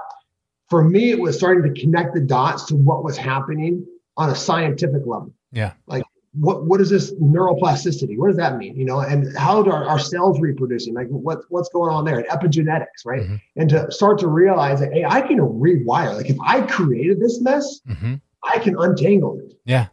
For 0.69 0.84
me, 0.84 1.12
it 1.12 1.19
was 1.19 1.38
starting 1.38 1.73
to 1.73 1.80
connect 1.80 2.13
the 2.13 2.21
dots 2.21 2.65
to 2.65 2.76
what 2.76 3.04
was 3.04 3.17
happening 3.17 3.86
on 4.17 4.30
a 4.30 4.36
scientific 4.36 5.06
level. 5.06 5.34
Yeah. 5.52 5.73
Like 5.88 6.04
what 6.34 6.65
what 6.65 6.82
is 6.82 6.89
this 6.89 7.13
neuroplasticity? 7.15 8.17
What 8.17 8.28
does 8.28 8.38
that 8.38 8.58
mean? 8.58 8.76
You 8.76 8.86
know, 8.86 9.00
and 9.00 9.36
how 9.38 9.62
are 9.63 9.86
our 9.86 10.00
cells 10.00 10.39
reproducing? 10.39 10.93
Like 10.93 11.08
what 11.08 11.39
what's 11.50 11.69
going 11.69 11.91
on 11.91 12.06
there? 12.06 12.19
And 12.19 12.28
epigenetics, 12.28 13.06
right? 13.06 13.21
Mm-hmm. 13.21 13.36
And 13.56 13.69
to 13.69 13.91
start 13.91 14.19
to 14.19 14.28
realize 14.28 14.80
that 14.82 14.93
hey, 14.93 15.06
I 15.06 15.21
can 15.21 15.38
rewire. 15.38 16.15
Like 16.15 16.30
if 16.30 16.38
I 16.45 16.62
created 16.62 17.19
this 17.19 17.41
mess, 17.41 17.82
mm-hmm. 17.88 18.15
I 18.43 18.60
can 18.60 18.76
untangle 18.78 19.39
it. 19.39 19.54
Yeah 19.65 19.88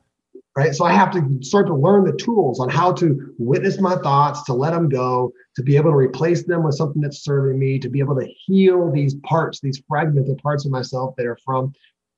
right? 0.57 0.75
So 0.75 0.85
I 0.85 0.93
have 0.93 1.11
to 1.13 1.39
start 1.43 1.67
to 1.67 1.75
learn 1.75 2.05
the 2.05 2.17
tools 2.17 2.61
on 2.61 2.69
how 2.69 2.93
to 2.95 3.35
witness 3.39 3.81
my 3.81 3.97
thoughts, 3.97 4.45
to 4.45 4.53
let 4.53 4.73
them 4.73 4.89
go, 4.89 5.33
to 5.57 5.63
be 5.63 5.77
able 5.77 5.91
to 5.91 5.97
replace 5.97 6.45
them 6.45 6.63
with 6.63 6.77
something 6.77 7.03
that's 7.03 7.25
serving 7.25 7.59
me, 7.59 7.79
to 7.81 7.89
be 7.89 7.99
able 7.99 8.19
to 8.21 8.27
heal 8.47 8.91
these 8.91 9.15
parts, 9.17 9.61
these 9.61 9.83
fragmented 9.89 10.39
parts 10.39 10.65
of 10.65 10.71
myself 10.71 11.15
that 11.17 11.27
are 11.27 11.39
from 11.45 11.73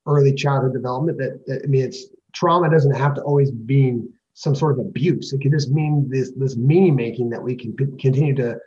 early 0.06 0.34
childhood 0.34 0.74
development. 0.74 1.18
That, 1.18 1.44
that 1.46 1.62
I 1.64 1.66
mean, 1.66 1.84
it's 1.84 2.06
trauma 2.34 2.70
doesn't 2.70 2.94
have 2.94 3.14
to 3.14 3.22
always 3.22 3.52
mean 3.52 4.12
some 4.34 4.54
sort 4.54 4.78
of 4.78 4.84
abuse. 4.84 5.32
It 5.32 5.40
can 5.40 5.50
just 5.50 5.70
mean 5.70 6.06
this 6.10 6.32
this 6.36 6.56
meaning 6.56 6.94
making 6.94 7.30
that 7.30 7.42
we 7.42 7.56
can 7.56 7.72
p- 7.74 7.86
continue 7.98 8.34
to 8.34 8.58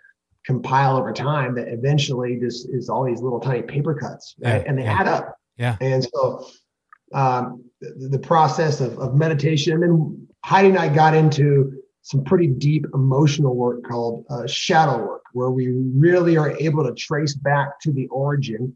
compile 0.46 0.98
over 0.98 1.14
time. 1.14 1.54
That 1.56 1.68
eventually 1.68 2.40
this 2.40 2.66
is 2.66 2.90
all 2.90 3.04
these 3.04 3.22
little 3.22 3.40
tiny 3.40 3.62
paper 3.62 3.94
cuts, 3.94 4.36
right? 4.40 4.64
Yeah, 4.64 4.64
and 4.68 4.78
they 4.80 4.84
yeah. 4.84 5.00
add 5.00 5.08
up. 5.08 5.36
Yeah. 5.58 5.78
And 5.80 6.04
so 6.04 6.48
um, 7.14 7.64
the, 7.82 8.10
the, 8.10 8.20
process 8.20 8.82
of, 8.82 8.98
of 9.00 9.16
meditation. 9.16 9.74
And 9.74 9.84
then 9.84 10.28
Heidi 10.44 10.70
and 10.70 10.78
I 10.78 10.94
got 10.94 11.16
into 11.16 11.82
some 12.02 12.24
pretty 12.24 12.48
deep 12.48 12.86
emotional 12.94 13.56
work 13.56 13.84
called 13.84 14.26
uh, 14.30 14.48
shadow 14.48 14.98
work, 14.98 15.24
where 15.34 15.52
we 15.52 15.68
really 15.68 16.38
are 16.38 16.52
able 16.60 16.84
to 16.84 16.94
trace 16.94 17.36
back 17.36 17.80
to 17.82 17.92
the 17.92 18.08
origin 18.08 18.76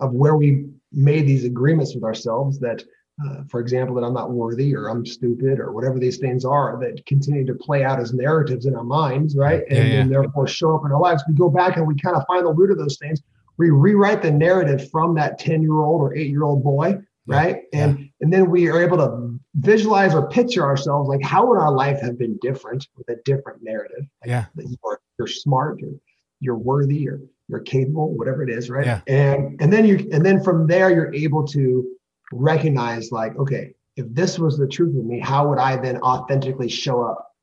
of 0.00 0.12
where 0.12 0.36
we 0.36 0.66
made 0.92 1.26
these 1.26 1.44
agreements 1.44 1.94
with 1.94 2.04
ourselves 2.04 2.58
that, 2.58 2.82
uh, 3.24 3.44
for 3.48 3.60
example, 3.60 3.94
that 3.94 4.02
I'm 4.02 4.14
not 4.14 4.32
worthy 4.32 4.74
or 4.74 4.88
I'm 4.88 5.06
stupid 5.06 5.60
or 5.60 5.72
whatever 5.72 5.98
these 5.98 6.18
things 6.18 6.44
are 6.44 6.78
that 6.80 7.04
continue 7.06 7.46
to 7.46 7.54
play 7.54 7.84
out 7.84 8.00
as 8.00 8.12
narratives 8.12 8.66
in 8.66 8.74
our 8.74 8.84
minds, 8.84 9.36
right? 9.36 9.62
Yeah, 9.70 9.76
yeah. 9.76 10.00
and 10.00 10.10
therefore 10.10 10.46
show 10.46 10.74
up 10.74 10.84
in 10.84 10.92
our 10.92 11.00
lives. 11.00 11.22
We 11.28 11.34
go 11.34 11.48
back 11.48 11.76
and 11.76 11.86
we 11.86 11.94
kind 11.96 12.16
of 12.16 12.24
find 12.26 12.44
the 12.44 12.52
root 12.52 12.70
of 12.70 12.78
those 12.78 12.98
things. 12.98 13.22
We 13.56 13.70
rewrite 13.70 14.22
the 14.22 14.32
narrative 14.32 14.90
from 14.90 15.14
that 15.14 15.38
10 15.38 15.62
year 15.62 15.76
old 15.76 16.00
or 16.00 16.16
eight 16.16 16.30
year 16.30 16.42
old 16.42 16.64
boy 16.64 16.98
right. 17.26 17.62
And 17.72 17.98
yeah. 17.98 18.04
and 18.20 18.32
then 18.32 18.50
we 18.50 18.68
are 18.68 18.82
able 18.82 18.98
to 18.98 19.38
visualize 19.56 20.14
or 20.14 20.28
picture 20.28 20.64
ourselves 20.64 21.08
like 21.08 21.22
how 21.22 21.46
would 21.46 21.58
our 21.58 21.72
life 21.72 22.00
have 22.00 22.18
been 22.18 22.38
different 22.42 22.86
with 22.96 23.08
a 23.08 23.16
different 23.24 23.62
narrative? 23.62 24.04
Like 24.22 24.28
yeah. 24.28 24.44
you're, 24.56 25.00
you're 25.18 25.28
smart 25.28 25.80
you're, 25.80 25.94
you're 26.40 26.58
worthy 26.58 27.08
or 27.08 27.20
you're 27.48 27.60
capable 27.60 28.14
whatever 28.16 28.42
it 28.42 28.50
is 28.50 28.68
right? 28.70 28.86
Yeah. 28.86 29.00
and 29.06 29.60
and 29.60 29.72
then 29.72 29.84
you 29.86 30.08
and 30.12 30.24
then 30.24 30.42
from 30.42 30.66
there 30.66 30.90
you're 30.90 31.14
able 31.14 31.46
to 31.48 31.86
recognize 32.32 33.12
like 33.12 33.36
okay 33.36 33.74
if 33.96 34.06
this 34.10 34.38
was 34.38 34.58
the 34.58 34.66
truth 34.66 34.96
of 34.96 35.04
me 35.04 35.20
how 35.20 35.48
would 35.48 35.58
i 35.58 35.76
then 35.76 35.98
authentically 35.98 36.68
show 36.68 37.02
up 37.02 37.34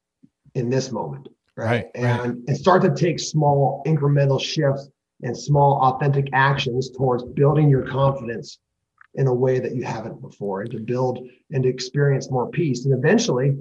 in 0.56 0.70
this 0.70 0.92
moment? 0.92 1.28
Right, 1.58 1.68
right 1.68 1.86
and 1.96 2.20
right. 2.20 2.38
and 2.48 2.58
start 2.58 2.82
to 2.84 2.96
take 2.96 3.20
small 3.20 3.84
incremental 3.86 4.42
shifts 4.42 4.90
and 5.22 5.38
small 5.38 5.82
authentic 5.82 6.30
actions 6.34 6.90
towards 6.90 7.24
building 7.24 7.70
your 7.70 7.86
confidence 7.86 8.58
in 9.16 9.28
a 9.28 9.34
way 9.34 9.60
that 9.60 9.76
you 9.76 9.84
haven't 9.84 10.22
before 10.22 10.62
and 10.62 10.72
to 10.72 10.80
build 10.80 11.20
and 11.52 11.64
to 11.64 11.70
experience 11.70 12.32
more 12.32 12.50
peace. 12.50 12.86
And 12.86 12.94
eventually, 12.94 13.58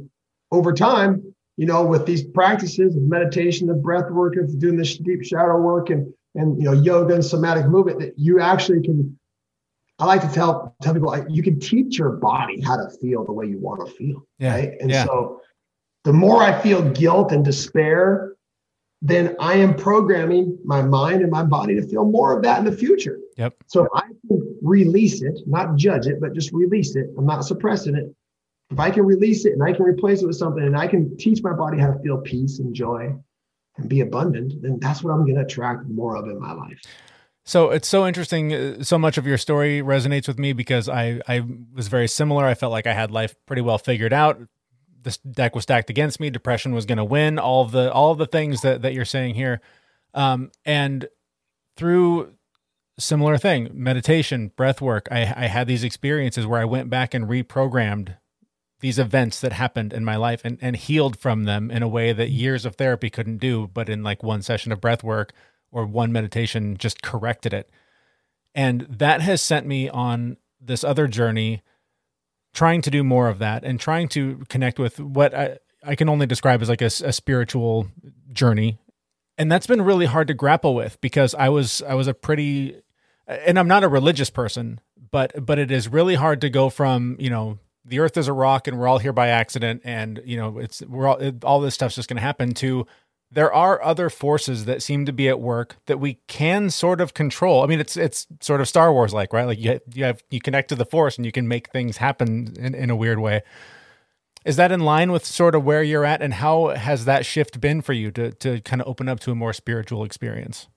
over 0.52 0.72
time, 0.72 1.34
you 1.56 1.66
know, 1.66 1.84
with 1.84 2.06
these 2.06 2.24
practices 2.24 2.96
of 2.96 3.02
meditation, 3.02 3.68
of 3.68 3.82
breath 3.82 4.10
work, 4.10 4.36
of 4.36 4.58
doing 4.58 4.76
this 4.76 4.96
deep 4.98 5.24
shadow 5.24 5.58
work 5.58 5.90
and 5.90 6.12
and 6.36 6.56
you 6.58 6.64
know, 6.64 6.72
yoga 6.72 7.14
and 7.14 7.24
somatic 7.24 7.66
movement, 7.66 7.98
that 7.98 8.14
you 8.16 8.40
actually 8.40 8.82
can 8.82 9.18
I 10.00 10.06
like 10.06 10.22
to 10.22 10.32
tell 10.32 10.74
tell 10.80 10.94
people 10.94 11.10
like 11.10 11.26
you 11.28 11.42
can 11.42 11.60
teach 11.60 11.98
your 11.98 12.12
body 12.12 12.60
how 12.60 12.76
to 12.76 12.88
feel 12.98 13.24
the 13.24 13.32
way 13.32 13.46
you 13.46 13.58
want 13.58 13.86
to 13.86 13.92
feel. 13.92 14.26
Yeah. 14.38 14.54
Right. 14.54 14.72
And 14.80 14.90
yeah. 14.90 15.04
so 15.04 15.42
the 16.04 16.12
more 16.12 16.42
I 16.42 16.58
feel 16.62 16.82
guilt 16.90 17.32
and 17.32 17.44
despair, 17.44 18.34
then 19.02 19.36
I 19.38 19.56
am 19.56 19.74
programming 19.74 20.58
my 20.64 20.80
mind 20.80 21.20
and 21.20 21.30
my 21.30 21.42
body 21.42 21.74
to 21.74 21.86
feel 21.86 22.04
more 22.04 22.34
of 22.34 22.42
that 22.44 22.58
in 22.58 22.64
the 22.64 22.72
future. 22.72 23.19
Yep. 23.36 23.54
So 23.66 23.84
if 23.84 23.90
I 23.94 24.06
can 24.28 24.58
release 24.62 25.22
it, 25.22 25.40
not 25.46 25.76
judge 25.76 26.06
it, 26.06 26.20
but 26.20 26.34
just 26.34 26.52
release 26.52 26.96
it, 26.96 27.06
I'm 27.16 27.26
not 27.26 27.44
suppressing 27.44 27.94
it. 27.94 28.14
If 28.70 28.78
I 28.78 28.90
can 28.90 29.04
release 29.04 29.44
it 29.46 29.52
and 29.52 29.62
I 29.62 29.72
can 29.72 29.84
replace 29.84 30.22
it 30.22 30.26
with 30.26 30.36
something 30.36 30.62
and 30.62 30.76
I 30.76 30.86
can 30.86 31.16
teach 31.16 31.42
my 31.42 31.52
body 31.52 31.78
how 31.78 31.88
to 31.88 31.98
feel 32.00 32.18
peace 32.18 32.60
and 32.60 32.74
joy 32.74 33.14
and 33.76 33.88
be 33.88 34.00
abundant, 34.00 34.62
then 34.62 34.78
that's 34.80 35.02
what 35.02 35.12
I'm 35.12 35.24
going 35.24 35.36
to 35.36 35.42
attract 35.42 35.86
more 35.88 36.16
of 36.16 36.26
in 36.26 36.38
my 36.38 36.52
life. 36.52 36.80
So 37.44 37.70
it's 37.70 37.88
so 37.88 38.06
interesting. 38.06 38.52
Uh, 38.52 38.82
so 38.82 38.98
much 38.98 39.18
of 39.18 39.26
your 39.26 39.38
story 39.38 39.80
resonates 39.80 40.28
with 40.28 40.38
me 40.38 40.52
because 40.52 40.88
I, 40.88 41.20
I 41.26 41.42
was 41.74 41.88
very 41.88 42.06
similar. 42.06 42.44
I 42.44 42.54
felt 42.54 42.70
like 42.70 42.86
I 42.86 42.92
had 42.92 43.10
life 43.10 43.34
pretty 43.46 43.62
well 43.62 43.78
figured 43.78 44.12
out 44.12 44.40
this 45.02 45.18
deck 45.18 45.54
was 45.54 45.64
stacked 45.64 45.90
against 45.90 46.20
me. 46.20 46.30
Depression 46.30 46.74
was 46.74 46.86
going 46.86 46.98
to 46.98 47.04
win. 47.04 47.38
All 47.38 47.64
the 47.64 47.92
all 47.92 48.14
the 48.14 48.26
things 48.26 48.62
that 48.62 48.82
that 48.82 48.94
you're 48.94 49.04
saying 49.04 49.34
here, 49.34 49.60
um, 50.14 50.50
and 50.64 51.08
through 51.76 52.34
similar 53.00 53.38
thing, 53.38 53.70
meditation, 53.72 54.52
breath 54.56 54.80
work, 54.80 55.08
I, 55.10 55.20
I 55.22 55.46
had 55.46 55.66
these 55.66 55.84
experiences 55.84 56.46
where 56.46 56.60
I 56.60 56.64
went 56.64 56.90
back 56.90 57.14
and 57.14 57.26
reprogrammed 57.26 58.16
these 58.80 58.98
events 58.98 59.40
that 59.40 59.52
happened 59.52 59.92
in 59.92 60.04
my 60.04 60.16
life 60.16 60.42
and, 60.44 60.58
and 60.60 60.74
healed 60.74 61.18
from 61.18 61.44
them 61.44 61.70
in 61.70 61.82
a 61.82 61.88
way 61.88 62.12
that 62.12 62.28
mm-hmm. 62.28 62.36
years 62.36 62.64
of 62.64 62.76
therapy 62.76 63.10
couldn't 63.10 63.38
do, 63.38 63.68
but 63.72 63.88
in 63.88 64.02
like 64.02 64.22
one 64.22 64.42
session 64.42 64.72
of 64.72 64.80
breath 64.80 65.04
work 65.04 65.32
or 65.70 65.86
one 65.86 66.12
meditation 66.12 66.76
just 66.76 67.02
corrected 67.02 67.52
it. 67.52 67.70
And 68.54 68.82
that 68.88 69.20
has 69.20 69.42
sent 69.42 69.66
me 69.66 69.88
on 69.88 70.36
this 70.60 70.82
other 70.82 71.06
journey 71.06 71.62
trying 72.52 72.82
to 72.82 72.90
do 72.90 73.04
more 73.04 73.28
of 73.28 73.38
that 73.38 73.64
and 73.64 73.78
trying 73.78 74.08
to 74.08 74.42
connect 74.48 74.78
with 74.78 74.98
what 74.98 75.34
I, 75.34 75.58
I 75.84 75.94
can 75.94 76.08
only 76.08 76.26
describe 76.26 76.60
as 76.62 76.68
like 76.68 76.82
a, 76.82 76.86
a 76.86 77.12
spiritual 77.12 77.88
journey. 78.32 78.78
And 79.38 79.50
that's 79.50 79.66
been 79.66 79.82
really 79.82 80.06
hard 80.06 80.26
to 80.28 80.34
grapple 80.34 80.74
with 80.74 81.00
because 81.00 81.34
I 81.34 81.48
was 81.48 81.80
I 81.82 81.94
was 81.94 82.06
a 82.06 82.14
pretty 82.14 82.82
and 83.46 83.58
I'm 83.58 83.68
not 83.68 83.84
a 83.84 83.88
religious 83.88 84.30
person, 84.30 84.80
but 85.10 85.44
but 85.44 85.58
it 85.58 85.70
is 85.70 85.88
really 85.88 86.14
hard 86.14 86.40
to 86.42 86.50
go 86.50 86.70
from, 86.70 87.16
you 87.18 87.30
know, 87.30 87.58
the 87.84 88.00
earth 88.00 88.16
is 88.16 88.28
a 88.28 88.32
rock 88.32 88.68
and 88.68 88.78
we're 88.78 88.88
all 88.88 88.98
here 88.98 89.12
by 89.12 89.28
accident 89.28 89.82
and, 89.84 90.20
you 90.24 90.36
know, 90.36 90.58
it's 90.58 90.82
we're 90.82 91.06
all 91.06 91.20
all 91.42 91.60
this 91.60 91.74
stuff's 91.74 91.94
just 91.94 92.08
going 92.08 92.16
to 92.16 92.22
happen 92.22 92.54
to 92.54 92.86
there 93.32 93.52
are 93.52 93.82
other 93.82 94.10
forces 94.10 94.64
that 94.64 94.82
seem 94.82 95.06
to 95.06 95.12
be 95.12 95.28
at 95.28 95.40
work 95.40 95.76
that 95.86 96.00
we 96.00 96.14
can 96.26 96.68
sort 96.68 97.00
of 97.00 97.14
control. 97.14 97.62
I 97.62 97.66
mean, 97.66 97.80
it's 97.80 97.96
it's 97.96 98.26
sort 98.40 98.60
of 98.60 98.68
Star 98.68 98.92
Wars 98.92 99.14
like, 99.14 99.32
right? 99.32 99.46
Like 99.46 99.58
you 99.58 99.80
you 99.94 100.04
have 100.04 100.22
you 100.30 100.40
connect 100.40 100.68
to 100.70 100.74
the 100.74 100.84
force 100.84 101.16
and 101.16 101.24
you 101.24 101.32
can 101.32 101.46
make 101.46 101.70
things 101.70 101.98
happen 101.98 102.54
in, 102.58 102.74
in 102.74 102.90
a 102.90 102.96
weird 102.96 103.20
way. 103.20 103.42
Is 104.44 104.56
that 104.56 104.72
in 104.72 104.80
line 104.80 105.12
with 105.12 105.24
sort 105.24 105.54
of 105.54 105.64
where 105.64 105.82
you're 105.82 106.04
at, 106.04 106.22
and 106.22 106.34
how 106.34 106.68
has 106.68 107.04
that 107.04 107.26
shift 107.26 107.60
been 107.60 107.82
for 107.82 107.92
you 107.92 108.10
to 108.12 108.32
to 108.32 108.60
kind 108.62 108.82
of 108.82 108.88
open 108.88 109.08
up 109.08 109.20
to 109.20 109.30
a 109.30 109.34
more 109.34 109.52
spiritual 109.52 110.02
experience? 110.02 110.68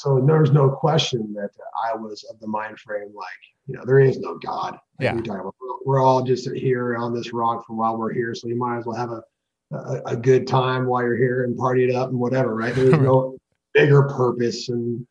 So 0.00 0.24
there's 0.26 0.50
no 0.50 0.70
question 0.70 1.32
that 1.34 1.50
I 1.86 1.96
was 1.96 2.24
of 2.24 2.38
the 2.40 2.46
mind 2.46 2.78
frame 2.78 3.12
like, 3.14 3.26
you 3.66 3.74
know, 3.74 3.84
there 3.84 3.98
is 3.98 4.18
no 4.18 4.38
God. 4.38 4.78
Yeah. 5.00 5.14
we 5.14 5.22
talk 5.22 5.40
about. 5.40 5.54
We're 5.86 6.02
all 6.02 6.22
just 6.22 6.50
here 6.50 6.96
on 6.96 7.14
this 7.14 7.32
rock 7.32 7.66
for 7.66 7.76
while 7.76 7.98
we're 7.98 8.12
here, 8.12 8.34
so 8.34 8.48
you 8.48 8.56
might 8.56 8.78
as 8.78 8.86
well 8.86 8.96
have 8.96 9.10
a 9.10 9.22
a, 9.74 10.02
a 10.06 10.16
good 10.16 10.46
time 10.46 10.86
while 10.86 11.02
you're 11.02 11.16
here 11.16 11.44
and 11.44 11.56
party 11.56 11.84
it 11.84 11.94
up 11.94 12.10
and 12.10 12.18
whatever, 12.18 12.54
right? 12.54 12.74
There's 12.74 12.92
no 12.98 13.36
bigger 13.72 14.04
purpose 14.04 14.68
and 14.68 15.06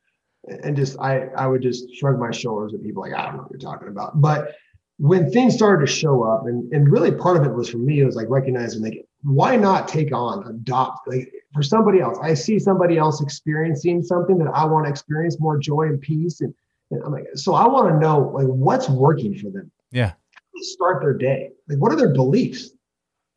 and 0.47 0.75
just 0.75 0.99
I 0.99 1.27
I 1.37 1.47
would 1.47 1.61
just 1.61 1.93
shrug 1.95 2.19
my 2.19 2.31
shoulders 2.31 2.73
at 2.73 2.83
people 2.83 3.03
like 3.03 3.13
I 3.13 3.25
don't 3.25 3.37
know 3.37 3.43
what 3.43 3.51
you're 3.51 3.59
talking 3.59 3.87
about. 3.87 4.19
But 4.21 4.55
when 4.97 5.31
things 5.31 5.53
started 5.53 5.85
to 5.85 5.91
show 5.91 6.23
up, 6.23 6.45
and 6.45 6.71
and 6.73 6.91
really 6.91 7.11
part 7.11 7.37
of 7.37 7.43
it 7.43 7.53
was 7.53 7.69
for 7.69 7.77
me, 7.77 8.01
it 8.01 8.05
was 8.05 8.15
like 8.15 8.29
recognizing 8.29 8.81
like 8.81 9.05
why 9.23 9.55
not 9.55 9.87
take 9.87 10.13
on 10.13 10.45
adopt 10.47 11.07
like 11.07 11.31
for 11.53 11.63
somebody 11.63 11.99
else. 11.99 12.17
I 12.21 12.33
see 12.33 12.59
somebody 12.59 12.97
else 12.97 13.21
experiencing 13.21 14.01
something 14.01 14.37
that 14.39 14.49
I 14.53 14.65
want 14.65 14.85
to 14.85 14.89
experience 14.91 15.39
more 15.39 15.57
joy 15.57 15.83
and 15.83 16.01
peace, 16.01 16.41
and, 16.41 16.53
and 16.91 17.03
I'm 17.03 17.11
like, 17.11 17.27
so 17.35 17.53
I 17.53 17.67
want 17.67 17.89
to 17.89 17.99
know 17.99 18.31
like 18.33 18.47
what's 18.47 18.89
working 18.89 19.37
for 19.37 19.49
them. 19.49 19.71
Yeah. 19.91 20.09
How 20.09 20.41
do 20.53 20.59
they 20.59 20.63
start 20.63 21.01
their 21.01 21.13
day. 21.13 21.51
Like, 21.67 21.79
what 21.79 21.91
are 21.91 21.95
their 21.95 22.13
beliefs? 22.13 22.71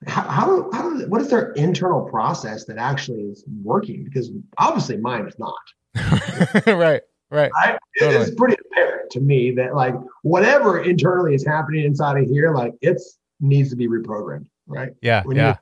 How, 0.07 0.23
how, 0.23 0.47
do, 0.47 0.71
how 0.73 0.91
do, 0.91 1.07
what 1.09 1.21
is 1.21 1.29
their 1.29 1.53
internal 1.53 2.03
process 2.03 2.65
that 2.67 2.77
actually 2.77 3.23
is 3.23 3.45
working? 3.63 4.05
Because 4.05 4.31
obviously 4.59 4.97
mine 4.99 5.27
is 5.27 5.39
not. 5.39 6.67
right. 6.67 7.03
Right. 7.31 7.51
Right? 7.53 7.79
Totally. 7.99 8.23
It's 8.25 8.35
pretty 8.35 8.57
apparent 8.71 9.11
to 9.13 9.21
me 9.21 9.51
that 9.53 9.75
like 9.75 9.95
whatever 10.23 10.83
internally 10.83 11.35
is 11.35 11.45
happening 11.45 11.85
inside 11.85 12.23
of 12.23 12.29
here, 12.29 12.55
like 12.55 12.75
it's 12.83 13.19
needs 13.41 13.71
to 13.71 13.77
be 13.77 13.89
reprogrammed, 13.89 14.47
right? 14.67 14.93
Yeah. 15.03 15.23
When 15.25 15.37
Yeah. 15.37 15.57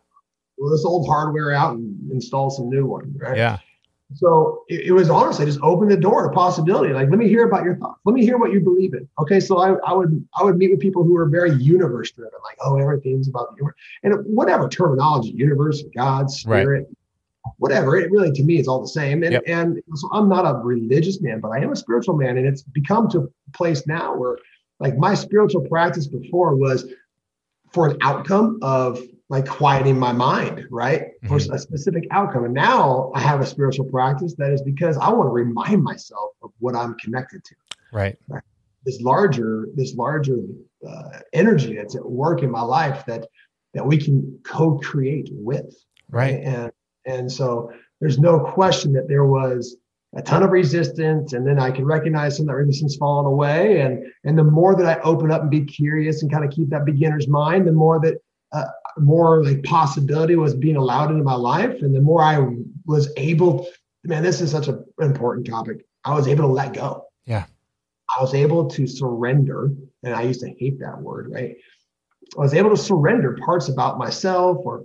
This 0.58 0.84
old 0.84 1.06
hardware 1.06 1.52
out 1.52 1.74
and 1.74 2.10
install 2.12 2.50
some 2.50 2.68
new 2.70 2.86
one, 2.86 3.14
right? 3.18 3.36
Yeah. 3.36 3.58
So 4.14 4.62
it, 4.68 4.86
it 4.86 4.92
was 4.92 5.10
honestly 5.10 5.44
just 5.46 5.60
open 5.62 5.88
the 5.88 5.96
door 5.96 6.22
to 6.22 6.32
possibility. 6.32 6.92
Like, 6.92 7.10
let 7.10 7.18
me 7.18 7.28
hear 7.28 7.46
about 7.46 7.64
your 7.64 7.76
thoughts. 7.76 8.00
Let 8.04 8.14
me 8.14 8.24
hear 8.24 8.38
what 8.38 8.52
you 8.52 8.60
believe 8.60 8.94
in. 8.94 9.08
Okay, 9.18 9.40
so 9.40 9.58
I, 9.58 9.74
I 9.86 9.92
would 9.92 10.26
I 10.38 10.44
would 10.44 10.56
meet 10.56 10.70
with 10.70 10.80
people 10.80 11.02
who 11.02 11.16
are 11.16 11.26
very 11.28 11.52
universe 11.54 12.12
driven, 12.12 12.38
like, 12.44 12.56
oh, 12.60 12.78
everything's 12.78 13.28
about 13.28 13.50
the 13.50 13.56
universe, 13.56 13.76
and 14.04 14.14
whatever 14.26 14.68
terminology, 14.68 15.30
universe, 15.30 15.82
God, 15.94 16.22
Right. 16.24 16.30
spirit, 16.30 16.88
whatever. 17.56 17.96
It 17.96 18.10
really 18.10 18.30
to 18.32 18.44
me 18.44 18.58
is 18.58 18.68
all 18.68 18.80
the 18.80 18.88
same. 18.88 19.22
And 19.24 19.32
Yep. 19.32 19.42
and 19.46 19.82
so 19.94 20.08
I'm 20.12 20.28
not 20.28 20.44
a 20.44 20.58
religious 20.58 21.20
man, 21.20 21.40
but 21.40 21.48
I 21.48 21.58
am 21.58 21.72
a 21.72 21.76
spiritual 21.76 22.16
man, 22.16 22.36
and 22.38 22.46
it's 22.46 22.62
become 22.62 23.08
to 23.10 23.20
a 23.22 23.50
place 23.52 23.86
now 23.86 24.16
where 24.16 24.38
like 24.80 24.96
my 24.96 25.14
spiritual 25.14 25.62
practice 25.62 26.06
before 26.06 26.54
was 26.54 26.86
for 27.72 27.88
an 27.88 27.96
outcome 28.02 28.58
of 28.62 29.00
like 29.30 29.46
quieting 29.48 29.98
my 29.98 30.12
mind, 30.12 30.66
right? 30.70 31.08
For 31.26 31.38
Mm-hmm. 31.38 31.54
a 31.54 31.58
specific 31.58 32.04
outcome. 32.10 32.44
And 32.44 32.54
now 32.54 33.10
I 33.14 33.20
have 33.20 33.40
a 33.40 33.46
spiritual 33.46 33.86
practice 33.86 34.34
that 34.36 34.52
is 34.52 34.62
because 34.62 34.96
I 34.98 35.08
want 35.10 35.28
to 35.28 35.32
remind 35.32 35.82
myself 35.82 36.30
of 36.42 36.50
what 36.58 36.76
I'm 36.76 36.94
connected 36.98 37.42
to. 37.44 37.54
Right. 37.92 38.16
This 38.84 39.00
larger, 39.00 39.68
this 39.74 39.94
larger 39.94 40.40
uh, 40.86 41.20
energy 41.32 41.76
that's 41.76 41.96
at 41.96 42.04
work 42.04 42.42
in 42.42 42.50
my 42.50 42.60
life 42.60 43.06
that 43.06 43.26
that 43.72 43.84
we 43.84 43.96
can 43.96 44.38
co-create 44.44 45.30
with. 45.32 45.74
Right. 46.10 46.40
And 46.42 46.70
and 47.06 47.32
so 47.32 47.72
there's 48.00 48.18
no 48.18 48.38
question 48.38 48.92
that 48.92 49.08
there 49.08 49.24
was 49.24 49.76
a 50.16 50.22
ton 50.22 50.42
of 50.44 50.50
resistance, 50.50 51.32
and 51.32 51.44
then 51.46 51.58
I 51.58 51.70
can 51.72 51.84
recognize 51.84 52.36
some 52.36 52.44
of 52.44 52.48
that 52.48 52.56
resistance 52.56 52.96
falling 52.96 53.26
away. 53.26 53.80
And 53.80 54.04
and 54.24 54.38
the 54.38 54.44
more 54.44 54.76
that 54.76 54.86
I 54.86 55.00
open 55.02 55.30
up 55.30 55.40
and 55.42 55.50
be 55.50 55.64
curious 55.64 56.22
and 56.22 56.30
kind 56.30 56.44
of 56.44 56.50
keep 56.50 56.68
that 56.70 56.84
beginner's 56.84 57.26
mind, 57.26 57.66
the 57.66 57.72
more 57.72 57.98
that 58.02 58.18
uh, 58.54 58.64
more 58.98 59.44
like 59.44 59.62
possibility 59.64 60.36
was 60.36 60.54
being 60.54 60.76
allowed 60.76 61.10
into 61.10 61.24
my 61.24 61.34
life, 61.34 61.82
and 61.82 61.94
the 61.94 62.00
more 62.00 62.22
I 62.22 62.46
was 62.86 63.12
able. 63.16 63.66
Man, 64.04 64.22
this 64.22 64.40
is 64.40 64.50
such 64.50 64.68
an 64.68 64.84
important 65.00 65.46
topic. 65.46 65.84
I 66.04 66.14
was 66.14 66.28
able 66.28 66.42
to 66.42 66.52
let 66.52 66.74
go. 66.74 67.06
Yeah. 67.24 67.46
I 68.16 68.20
was 68.20 68.34
able 68.34 68.68
to 68.68 68.86
surrender, 68.86 69.70
and 70.02 70.14
I 70.14 70.22
used 70.22 70.40
to 70.40 70.54
hate 70.58 70.78
that 70.80 71.00
word, 71.00 71.30
right? 71.32 71.56
I 72.36 72.40
was 72.40 72.54
able 72.54 72.70
to 72.70 72.76
surrender 72.76 73.38
parts 73.44 73.68
about 73.68 73.98
myself, 73.98 74.58
or 74.64 74.84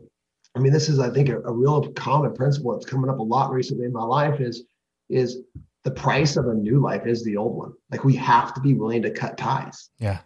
I 0.55 0.59
mean, 0.59 0.73
this 0.73 0.89
is, 0.89 0.99
I 0.99 1.09
think, 1.09 1.29
a, 1.29 1.39
a 1.41 1.51
real 1.51 1.91
common 1.91 2.33
principle 2.33 2.73
that's 2.73 2.85
coming 2.85 3.09
up 3.09 3.19
a 3.19 3.23
lot 3.23 3.51
recently 3.51 3.85
in 3.85 3.93
my 3.93 4.03
life 4.03 4.39
is 4.39 4.63
is 5.09 5.39
the 5.83 5.91
price 5.91 6.37
of 6.37 6.47
a 6.47 6.53
new 6.53 6.79
life 6.79 7.05
is 7.05 7.23
the 7.23 7.37
old 7.37 7.55
one. 7.55 7.73
Like 7.91 8.03
we 8.03 8.15
have 8.15 8.53
to 8.53 8.61
be 8.61 8.73
willing 8.73 9.01
to 9.03 9.11
cut 9.11 9.37
ties. 9.37 9.89
Yeah. 9.99 10.19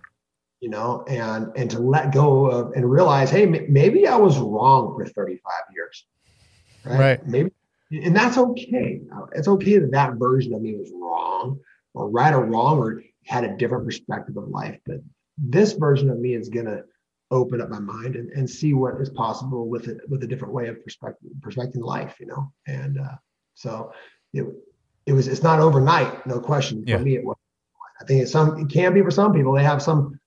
You 0.64 0.70
know, 0.70 1.04
and 1.10 1.52
and 1.58 1.70
to 1.72 1.80
let 1.80 2.14
go 2.14 2.46
of 2.50 2.72
and 2.72 2.90
realize, 2.90 3.30
hey, 3.30 3.44
m- 3.44 3.66
maybe 3.80 4.08
I 4.08 4.16
was 4.16 4.40
wrong 4.40 4.96
for 4.96 5.06
35 5.06 5.52
years. 5.76 6.06
Right. 6.86 7.00
Right. 7.00 7.28
Maybe, 7.28 7.52
and 7.92 8.16
that's 8.16 8.38
okay. 8.38 9.02
It's 9.34 9.50
okay 9.50 9.78
that 9.80 9.92
that 9.92 10.14
version 10.14 10.54
of 10.54 10.62
me 10.62 10.76
was 10.76 10.90
wrong, 10.96 11.60
or 11.94 12.10
right 12.10 12.34
or 12.34 12.46
wrong, 12.46 12.78
or 12.78 13.04
had 13.26 13.44
a 13.44 13.58
different 13.58 13.86
perspective 13.86 14.38
of 14.38 14.48
life. 14.48 14.80
But 14.86 15.00
this 15.38 15.74
version 15.74 16.10
of 16.10 16.18
me 16.20 16.34
is 16.34 16.48
gonna 16.48 16.84
open 17.30 17.60
up 17.60 17.70
my 17.70 17.80
mind 17.80 18.16
and, 18.16 18.30
and 18.30 18.50
see 18.50 18.74
what 18.74 18.94
is 19.02 19.10
possible 19.10 19.68
with 19.68 19.90
it 19.90 19.98
with 20.08 20.24
a 20.24 20.28
different 20.28 20.54
way 20.54 20.70
of 20.70 20.82
perspective 20.86 21.30
perspecting 21.42 21.82
life 21.82 22.16
you 22.20 22.28
know 22.28 22.54
and 22.68 23.00
uh, 23.00 23.16
so 23.56 23.92
it 24.34 24.46
it 25.08 25.14
was 25.14 25.28
it's 25.28 25.42
not 25.44 25.60
overnight 25.60 26.26
no 26.28 26.40
question 26.40 26.84
Yeah. 26.86 26.98
for 27.00 27.04
me 27.04 27.16
it 27.16 27.26
was 27.26 27.36
i 28.00 28.06
think 28.06 28.22
it's 28.22 28.32
some 28.32 28.60
it 28.60 28.70
can 28.70 28.94
be 28.94 29.02
for 29.02 29.10
some 29.10 29.34
people 29.34 29.52
they 29.54 29.64
have 29.64 29.82
some 29.82 30.20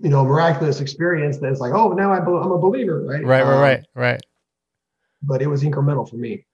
you 0.00 0.08
know 0.08 0.24
miraculous 0.24 0.80
experience 0.80 1.38
that's 1.38 1.60
like 1.60 1.72
oh 1.72 1.92
now 1.92 2.12
I 2.12 2.18
i'm 2.18 2.52
a 2.52 2.58
believer 2.58 3.02
right 3.02 3.24
Right. 3.24 3.42
Right. 3.42 3.54
Um, 3.54 3.60
Right. 3.60 3.84
Right. 3.94 4.20
but 5.22 5.42
it 5.42 5.46
was 5.46 5.62
incremental 5.62 6.08
for 6.08 6.16
me 6.16 6.44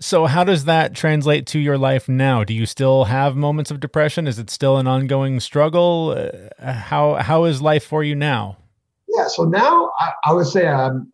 So, 0.00 0.26
how 0.26 0.44
does 0.44 0.64
that 0.66 0.94
translate 0.94 1.44
to 1.48 1.58
your 1.58 1.76
life 1.76 2.08
now? 2.08 2.44
Do 2.44 2.54
you 2.54 2.66
still 2.66 3.04
have 3.04 3.34
moments 3.34 3.72
of 3.72 3.80
depression? 3.80 4.28
Is 4.28 4.38
it 4.38 4.48
still 4.48 4.78
an 4.78 4.86
ongoing 4.86 5.40
struggle? 5.40 6.14
Uh, 6.16 6.72
how 6.72 7.14
how 7.14 7.44
is 7.44 7.60
life 7.60 7.84
for 7.84 8.04
you 8.04 8.14
now? 8.14 8.58
yeah 9.08 9.26
so 9.26 9.42
now 9.44 9.90
i, 9.98 10.12
I 10.26 10.32
would 10.34 10.46
say 10.46 10.68
i'm 10.68 11.10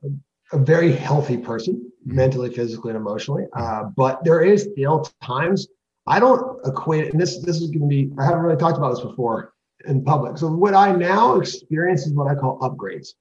a 0.52 0.58
very 0.58 0.92
healthy 0.92 1.38
person 1.38 1.90
mentally 2.04 2.50
physically 2.52 2.90
and 2.90 2.98
emotionally 2.98 3.44
uh, 3.56 3.84
but 3.96 4.22
there 4.24 4.42
is 4.42 4.68
still 4.72 5.08
times 5.22 5.68
i 6.06 6.18
don't 6.20 6.44
equate 6.66 7.12
and 7.12 7.20
this 7.20 7.38
this 7.38 7.62
is 7.62 7.70
going 7.70 7.80
to 7.80 7.86
be 7.86 8.10
i 8.18 8.24
haven't 8.24 8.42
really 8.42 8.58
talked 8.58 8.76
about 8.76 8.90
this 8.94 9.00
before 9.00 9.53
in 9.86 10.04
public. 10.04 10.38
So 10.38 10.48
what 10.48 10.74
i 10.74 10.92
now 10.92 11.36
experience 11.36 12.06
is 12.06 12.12
what 12.12 12.30
i 12.30 12.34
call 12.34 12.58
upgrades. 12.60 13.14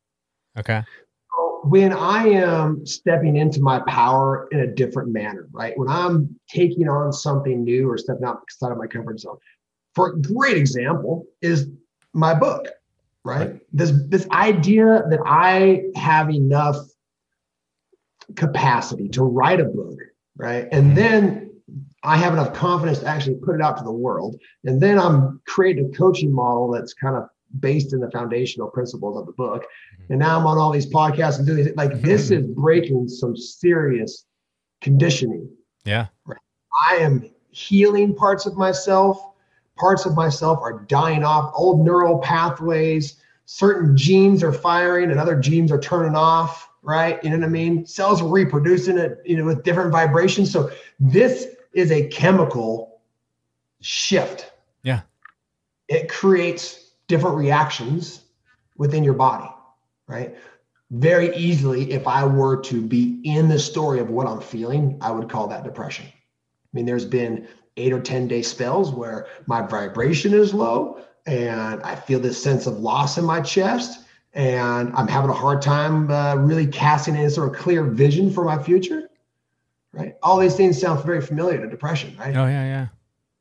Okay. 0.57 0.81
So 1.35 1.61
when 1.63 1.93
i 1.93 2.27
am 2.27 2.85
stepping 2.85 3.37
into 3.37 3.61
my 3.61 3.79
power 3.87 4.47
in 4.51 4.61
a 4.61 4.67
different 4.67 5.11
manner 5.11 5.47
right? 5.51 5.77
When 5.77 5.89
i'm 5.89 6.39
taking 6.49 6.87
on 6.89 7.13
something 7.13 7.63
new 7.63 7.89
or 7.89 7.97
stepping 7.97 8.25
outside 8.25 8.71
of 8.71 8.77
my 8.77 8.87
comfort 8.87 9.19
zone. 9.19 9.37
For 9.95 10.13
a 10.13 10.21
great 10.21 10.57
example 10.57 11.25
is 11.41 11.69
my 12.13 12.33
book 12.33 12.67
right? 13.25 13.59
This 13.71 13.91
this 14.07 14.27
idea 14.31 15.03
that 15.09 15.19
i 15.25 15.83
have 15.95 16.29
enough 16.29 16.77
capacity 18.35 19.09
to 19.09 19.23
write 19.23 19.59
a 19.59 19.65
book 19.65 19.99
right? 20.35 20.67
And 20.71 20.87
mm-hmm. 20.87 20.95
then 20.95 21.42
i 22.03 22.17
have 22.17 22.33
enough 22.33 22.53
confidence 22.53 22.99
to 22.99 23.07
actually 23.07 23.35
put 23.35 23.55
it 23.55 23.61
out 23.61 23.77
to 23.77 23.83
the 23.83 23.91
world 23.91 24.39
and 24.65 24.81
then 24.81 24.99
i'm 24.99 25.41
creating 25.45 25.91
a 25.93 25.97
coaching 25.97 26.31
model 26.31 26.71
that's 26.71 26.93
kind 26.93 27.15
of 27.15 27.27
based 27.59 27.93
in 27.93 27.99
the 27.99 28.09
foundational 28.11 28.67
principles 28.69 29.17
of 29.17 29.25
the 29.25 29.31
book 29.33 29.63
mm-hmm. 29.63 30.13
and 30.13 30.19
now 30.19 30.39
i'm 30.39 30.45
on 30.45 30.57
all 30.57 30.71
these 30.71 30.87
podcasts 30.87 31.37
and 31.37 31.47
doing 31.47 31.71
like 31.75 32.01
this 32.01 32.31
is 32.31 32.43
mm-hmm. 32.43 32.61
breaking 32.61 33.07
some 33.07 33.35
serious 33.35 34.25
conditioning 34.81 35.49
Yeah. 35.85 36.07
I 36.89 36.95
am 36.97 37.29
healing 37.51 38.15
parts 38.15 38.45
of 38.45 38.57
myself. 38.57 39.31
Parts 39.77 40.05
of 40.05 40.15
myself 40.15 40.59
are 40.61 40.85
dying 40.87 41.23
off. 41.23 41.51
Old 41.55 41.83
neural 41.83 42.19
pathways, 42.19 43.15
certain 43.45 43.95
genes 43.97 44.43
are 44.43 44.53
firing 44.53 45.09
and 45.09 45.19
other 45.19 45.39
genes 45.39 45.71
are 45.71 45.79
turning 45.79 46.15
off, 46.15 46.69
right? 46.81 47.23
You 47.23 47.31
know 47.31 47.37
what 47.37 47.45
I 47.45 47.49
mean? 47.49 47.85
Cells 47.85 48.21
are 48.21 48.27
reproducing 48.27 48.97
it, 48.97 49.19
you 49.25 49.37
know, 49.37 49.45
with 49.45 49.63
different 49.63 49.91
vibrations. 49.91 50.51
So 50.51 50.69
this 50.99 51.47
is 51.73 51.91
a 51.91 52.07
chemical 52.07 53.01
shift. 53.81 54.51
Yeah. 54.83 55.01
It 55.87 56.09
creates 56.09 56.91
different 57.07 57.35
reactions 57.35 58.21
within 58.77 59.03
your 59.03 59.13
body, 59.13 59.49
right? 60.07 60.35
Very 60.91 61.35
easily, 61.35 61.91
if 61.91 62.07
I 62.07 62.25
were 62.25 62.61
to 62.63 62.81
be 62.81 63.19
in 63.23 63.49
the 63.49 63.59
story 63.59 63.99
of 63.99 64.09
what 64.09 64.27
I'm 64.27 64.41
feeling, 64.41 64.97
I 65.01 65.11
would 65.11 65.29
call 65.29 65.47
that 65.47 65.63
depression. 65.63 66.05
I 66.05 66.69
mean, 66.71 66.85
there's 66.85 67.05
been 67.05 67.47
eight 67.77 67.93
or 67.93 67.99
10 67.99 68.27
day 68.27 68.41
spells 68.41 68.91
where 68.91 69.27
my 69.47 69.61
vibration 69.61 70.33
is 70.33 70.53
low 70.53 71.01
and 71.25 71.81
I 71.83 71.95
feel 71.95 72.19
this 72.19 72.41
sense 72.41 72.67
of 72.67 72.79
loss 72.79 73.17
in 73.17 73.25
my 73.25 73.41
chest 73.41 74.05
and 74.33 74.91
I'm 74.95 75.07
having 75.07 75.29
a 75.29 75.33
hard 75.33 75.61
time 75.61 76.09
uh, 76.09 76.35
really 76.35 76.67
casting 76.67 77.15
any 77.15 77.29
sort 77.29 77.49
of 77.49 77.59
clear 77.59 77.83
vision 77.83 78.31
for 78.31 78.43
my 78.43 78.61
future. 78.61 79.09
Right. 79.93 80.15
All 80.23 80.39
these 80.39 80.55
things 80.55 80.81
sound 80.81 81.03
very 81.05 81.21
familiar 81.21 81.59
to 81.59 81.69
depression, 81.69 82.15
right? 82.17 82.35
Oh 82.35 82.47
yeah. 82.47 82.87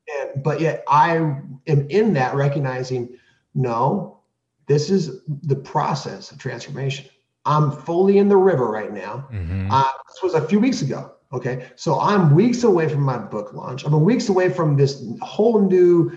Yeah. 0.06 0.20
And, 0.20 0.42
but 0.42 0.60
yet 0.60 0.84
I 0.86 1.16
am 1.16 1.60
in 1.66 2.12
that 2.14 2.34
recognizing, 2.34 3.16
no, 3.54 4.20
this 4.66 4.90
is 4.90 5.22
the 5.26 5.56
process 5.56 6.30
of 6.30 6.38
transformation. 6.38 7.06
I'm 7.46 7.72
fully 7.72 8.18
in 8.18 8.28
the 8.28 8.36
river 8.36 8.70
right 8.70 8.92
now. 8.92 9.28
Mhm. 9.32 9.68
Uh, 9.70 9.90
this 10.08 10.22
was 10.22 10.34
a 10.34 10.46
few 10.46 10.60
weeks 10.60 10.82
ago. 10.82 11.12
Okay. 11.32 11.66
So 11.76 11.98
I'm 11.98 12.34
weeks 12.34 12.64
away 12.64 12.88
from 12.88 13.00
my 13.02 13.16
book 13.16 13.54
launch. 13.54 13.84
I'm 13.84 13.98
weeks 14.04 14.28
away 14.28 14.50
from 14.50 14.76
this 14.76 15.02
whole 15.22 15.60
new 15.66 16.12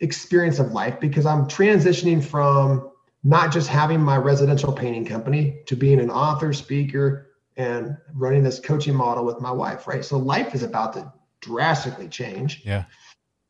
experience 0.00 0.60
of 0.60 0.70
life 0.72 1.00
because 1.00 1.26
I'm 1.26 1.46
transitioning 1.46 2.22
from 2.22 2.88
not 3.24 3.52
just 3.52 3.68
having 3.68 4.00
my 4.00 4.16
residential 4.16 4.72
painting 4.72 5.04
company 5.04 5.62
to 5.66 5.76
being 5.76 6.00
an 6.00 6.10
author, 6.10 6.52
speaker, 6.52 7.28
and 7.56 7.96
running 8.14 8.42
this 8.42 8.58
coaching 8.58 8.94
model 8.94 9.24
with 9.24 9.40
my 9.40 9.50
wife, 9.50 9.86
right? 9.86 10.04
So 10.04 10.18
life 10.18 10.54
is 10.54 10.62
about 10.62 10.94
to 10.94 11.12
drastically 11.40 12.08
change. 12.08 12.62
Yeah. 12.64 12.84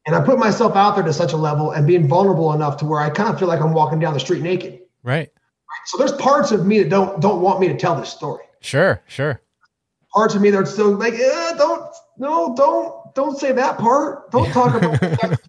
And 0.06 0.16
I 0.16 0.24
put 0.24 0.38
myself 0.38 0.74
out 0.74 0.96
there 0.96 1.04
to 1.04 1.12
such 1.12 1.32
a 1.32 1.36
level 1.36 1.70
and 1.70 1.86
being 1.86 2.08
vulnerable 2.08 2.52
enough 2.52 2.76
to 2.78 2.86
where 2.86 3.00
I 3.00 3.10
kind 3.10 3.32
of 3.32 3.38
feel 3.38 3.48
like 3.48 3.60
I'm 3.60 3.72
walking 3.72 4.00
down 4.00 4.14
the 4.14 4.20
street 4.20 4.42
naked. 4.42 4.80
Right. 5.02 5.30
So 5.86 5.96
there's 5.96 6.12
parts 6.12 6.50
of 6.52 6.66
me 6.66 6.82
that 6.82 6.88
don't 6.88 7.20
don't 7.20 7.40
want 7.40 7.60
me 7.60 7.68
to 7.68 7.76
tell 7.76 7.94
this 7.94 8.10
story. 8.10 8.44
Sure. 8.60 9.02
Sure. 9.06 9.40
Parts 10.12 10.34
of 10.34 10.42
me 10.42 10.50
that 10.50 10.58
are 10.58 10.66
still 10.66 10.90
like, 10.90 11.14
eh, 11.14 11.54
don't, 11.56 11.90
no, 12.18 12.54
don't, 12.54 13.14
don't 13.14 13.38
say 13.38 13.52
that 13.52 13.78
part. 13.78 14.30
Don't 14.30 14.50
talk 14.52 14.74
about 14.74 15.00
that 15.00 15.40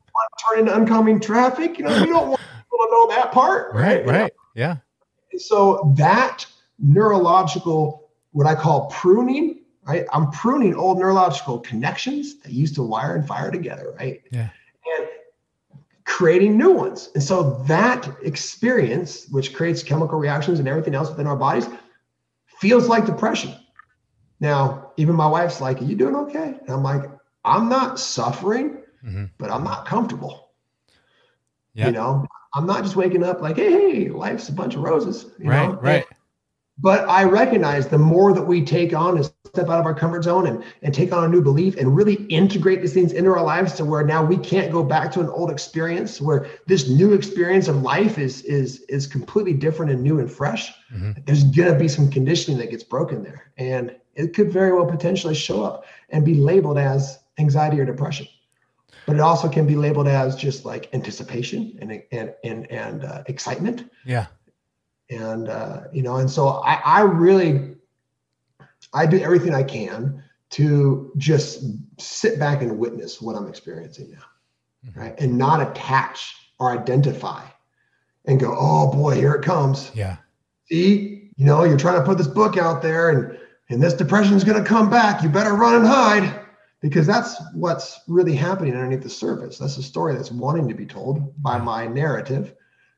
turn 0.49 0.59
into 0.59 0.73
oncoming 0.73 1.19
traffic. 1.19 1.77
You 1.77 1.85
know, 1.85 2.01
we 2.01 2.07
don't 2.07 2.29
want 2.29 2.41
people 2.41 2.77
to 2.85 2.91
know 2.91 3.07
that 3.09 3.31
part. 3.31 3.73
Right. 3.73 3.99
You 3.99 4.05
know? 4.05 4.19
Right. 4.19 4.33
Yeah. 4.55 4.77
So 5.37 5.93
that 5.97 6.45
neurological, 6.79 8.02
what 8.33 8.45
I 8.45 8.55
call 8.55 8.87
pruning, 8.87 9.61
right? 9.87 10.05
I'm 10.11 10.29
pruning 10.31 10.75
old 10.75 10.99
neurological 10.99 11.59
connections 11.59 12.39
that 12.41 12.51
used 12.51 12.75
to 12.75 12.83
wire 12.83 13.15
and 13.15 13.25
fire 13.25 13.51
together, 13.51 13.95
right? 13.97 14.21
Yeah. 14.31 14.49
And 14.97 15.07
creating 16.05 16.57
new 16.57 16.71
ones. 16.71 17.09
And 17.13 17.23
so 17.23 17.63
that 17.67 18.09
experience, 18.23 19.27
which 19.29 19.53
creates 19.53 19.81
chemical 19.81 20.19
reactions 20.19 20.59
and 20.59 20.67
everything 20.67 20.95
else 20.95 21.09
within 21.09 21.27
our 21.27 21.35
bodies, 21.35 21.67
feels 22.59 22.87
like 22.87 23.05
depression. 23.05 23.55
Now, 24.39 24.91
even 24.97 25.15
my 25.15 25.27
wife's 25.27 25.61
like, 25.61 25.81
Are 25.81 25.85
you 25.85 25.95
doing 25.95 26.15
okay? 26.15 26.57
And 26.59 26.69
I'm 26.69 26.83
like, 26.83 27.09
I'm 27.45 27.69
not 27.69 27.99
suffering, 27.99 28.77
Mhm. 29.05 29.29
but 29.37 29.51
I'm 29.51 29.63
not 29.63 29.85
comfortable. 29.85 30.49
Yeah. 31.73 31.87
You 31.87 31.91
know, 31.93 32.27
I'm 32.53 32.65
not 32.65 32.83
just 32.83 32.95
waking 32.95 33.23
up 33.23 33.41
like, 33.41 33.55
hey, 33.57 33.71
hey, 33.71 34.09
life's 34.09 34.49
a 34.49 34.53
bunch 34.53 34.75
of 34.75 34.81
roses. 34.81 35.25
You 35.39 35.49
Right. 35.49 35.69
know? 35.69 35.75
Right. 35.75 36.05
But 36.79 37.07
I 37.07 37.23
recognize 37.23 37.87
the 37.87 37.99
more 37.99 38.33
that 38.33 38.41
we 38.41 38.65
take 38.65 38.93
on 38.93 39.17
and 39.17 39.25
step 39.25 39.69
out 39.69 39.79
of 39.79 39.85
our 39.85 39.93
comfort 39.93 40.23
zone 40.23 40.47
and, 40.47 40.63
and 40.81 40.91
take 40.93 41.13
on 41.13 41.23
a 41.23 41.27
new 41.27 41.41
belief 41.41 41.77
and 41.77 41.95
really 41.95 42.15
integrate 42.25 42.81
these 42.81 42.93
things 42.93 43.13
into 43.13 43.29
our 43.29 43.43
lives 43.43 43.73
to 43.73 43.85
where 43.85 44.03
now 44.03 44.23
we 44.25 44.37
can't 44.37 44.71
go 44.71 44.83
back 44.83 45.11
to 45.11 45.19
an 45.19 45.29
old 45.29 45.51
experience 45.51 46.19
where 46.19 46.47
this 46.65 46.89
new 46.89 47.13
experience 47.13 47.67
of 47.67 47.83
life 47.83 48.17
is 48.17 48.41
is 48.43 48.81
is 48.89 49.05
completely 49.05 49.53
different 49.53 49.91
and 49.91 50.01
new 50.01 50.19
and 50.19 50.31
fresh. 50.31 50.73
Mhm. 50.91 51.23
There's 51.25 51.43
gonna 51.43 51.77
be 51.77 51.87
some 51.87 52.09
conditioning 52.09 52.57
that 52.59 52.71
gets 52.71 52.83
broken 52.83 53.21
there. 53.21 53.51
And 53.57 53.95
it 54.15 54.33
could 54.33 54.51
very 54.51 54.73
well 54.73 54.85
potentially 54.87 55.35
show 55.35 55.63
up 55.63 55.85
and 56.09 56.25
be 56.25 56.33
labeled 56.33 56.79
as 56.79 57.19
anxiety 57.37 57.79
or 57.79 57.85
depression. 57.85 58.27
But 59.05 59.17
it 59.17 59.21
also 59.21 59.47
can 59.47 59.67
be 59.67 59.75
labeled 59.75 60.07
as 60.07 60.35
just 60.35 60.65
like 60.65 60.89
anticipation 60.93 61.77
and 61.79 62.01
and 62.11 62.33
and, 62.43 62.71
and 62.71 63.05
uh, 63.05 63.23
excitement 63.27 63.91
Yeah. 64.05 64.25
And 65.09 65.49
uh, 65.49 65.81
you 65.91 66.01
know 66.01 66.17
and 66.17 66.29
so 66.29 66.47
I, 66.47 66.75
I 66.85 67.01
really 67.01 67.75
i 68.93 69.05
do 69.05 69.19
everything 69.19 69.53
i 69.53 69.63
can 69.63 70.23
to 70.51 71.11
just 71.17 71.63
sit 71.99 72.39
back 72.39 72.61
and 72.61 72.77
witness 72.77 73.21
what 73.21 73.35
i'm 73.35 73.47
experiencing 73.47 74.11
now 74.11 74.23
Mhm. 74.85 74.97
right? 74.97 75.15
And 75.21 75.37
not 75.37 75.61
attach 75.71 76.35
or 76.59 76.71
identify 76.71 77.45
and 78.25 78.37
go 78.39 78.53
oh 78.59 78.91
boy 78.91 79.15
here 79.15 79.33
it 79.33 79.41
comes. 79.43 79.89
Yeah. 79.93 80.17
see 80.65 81.31
you 81.37 81.45
know 81.45 81.63
you're 81.63 81.77
trying 81.77 81.99
to 81.99 82.05
put 82.05 82.17
this 82.17 82.27
book 82.27 82.57
out 82.57 82.81
there 82.81 83.09
and 83.09 83.39
and 83.69 83.81
this 83.81 83.93
depression 83.93 84.33
is 84.35 84.43
going 84.43 84.61
to 84.61 84.67
come 84.69 84.89
back. 84.89 85.23
You 85.23 85.29
better 85.29 85.53
run 85.53 85.75
and 85.75 85.87
hide 85.87 86.41
because 86.81 87.07
that's 87.07 87.41
what's 87.53 88.01
really 88.09 88.35
happening 88.35 88.73
underneath 88.73 89.01
the 89.03 89.09
surface. 89.09 89.57
That's 89.57 89.77
a 89.77 89.83
story 89.83 90.15
that's 90.15 90.31
wanting 90.31 90.67
to 90.67 90.75
be 90.75 90.85
told 90.85 91.41
by 91.41 91.57
my 91.59 91.87
narrative. 91.87 92.53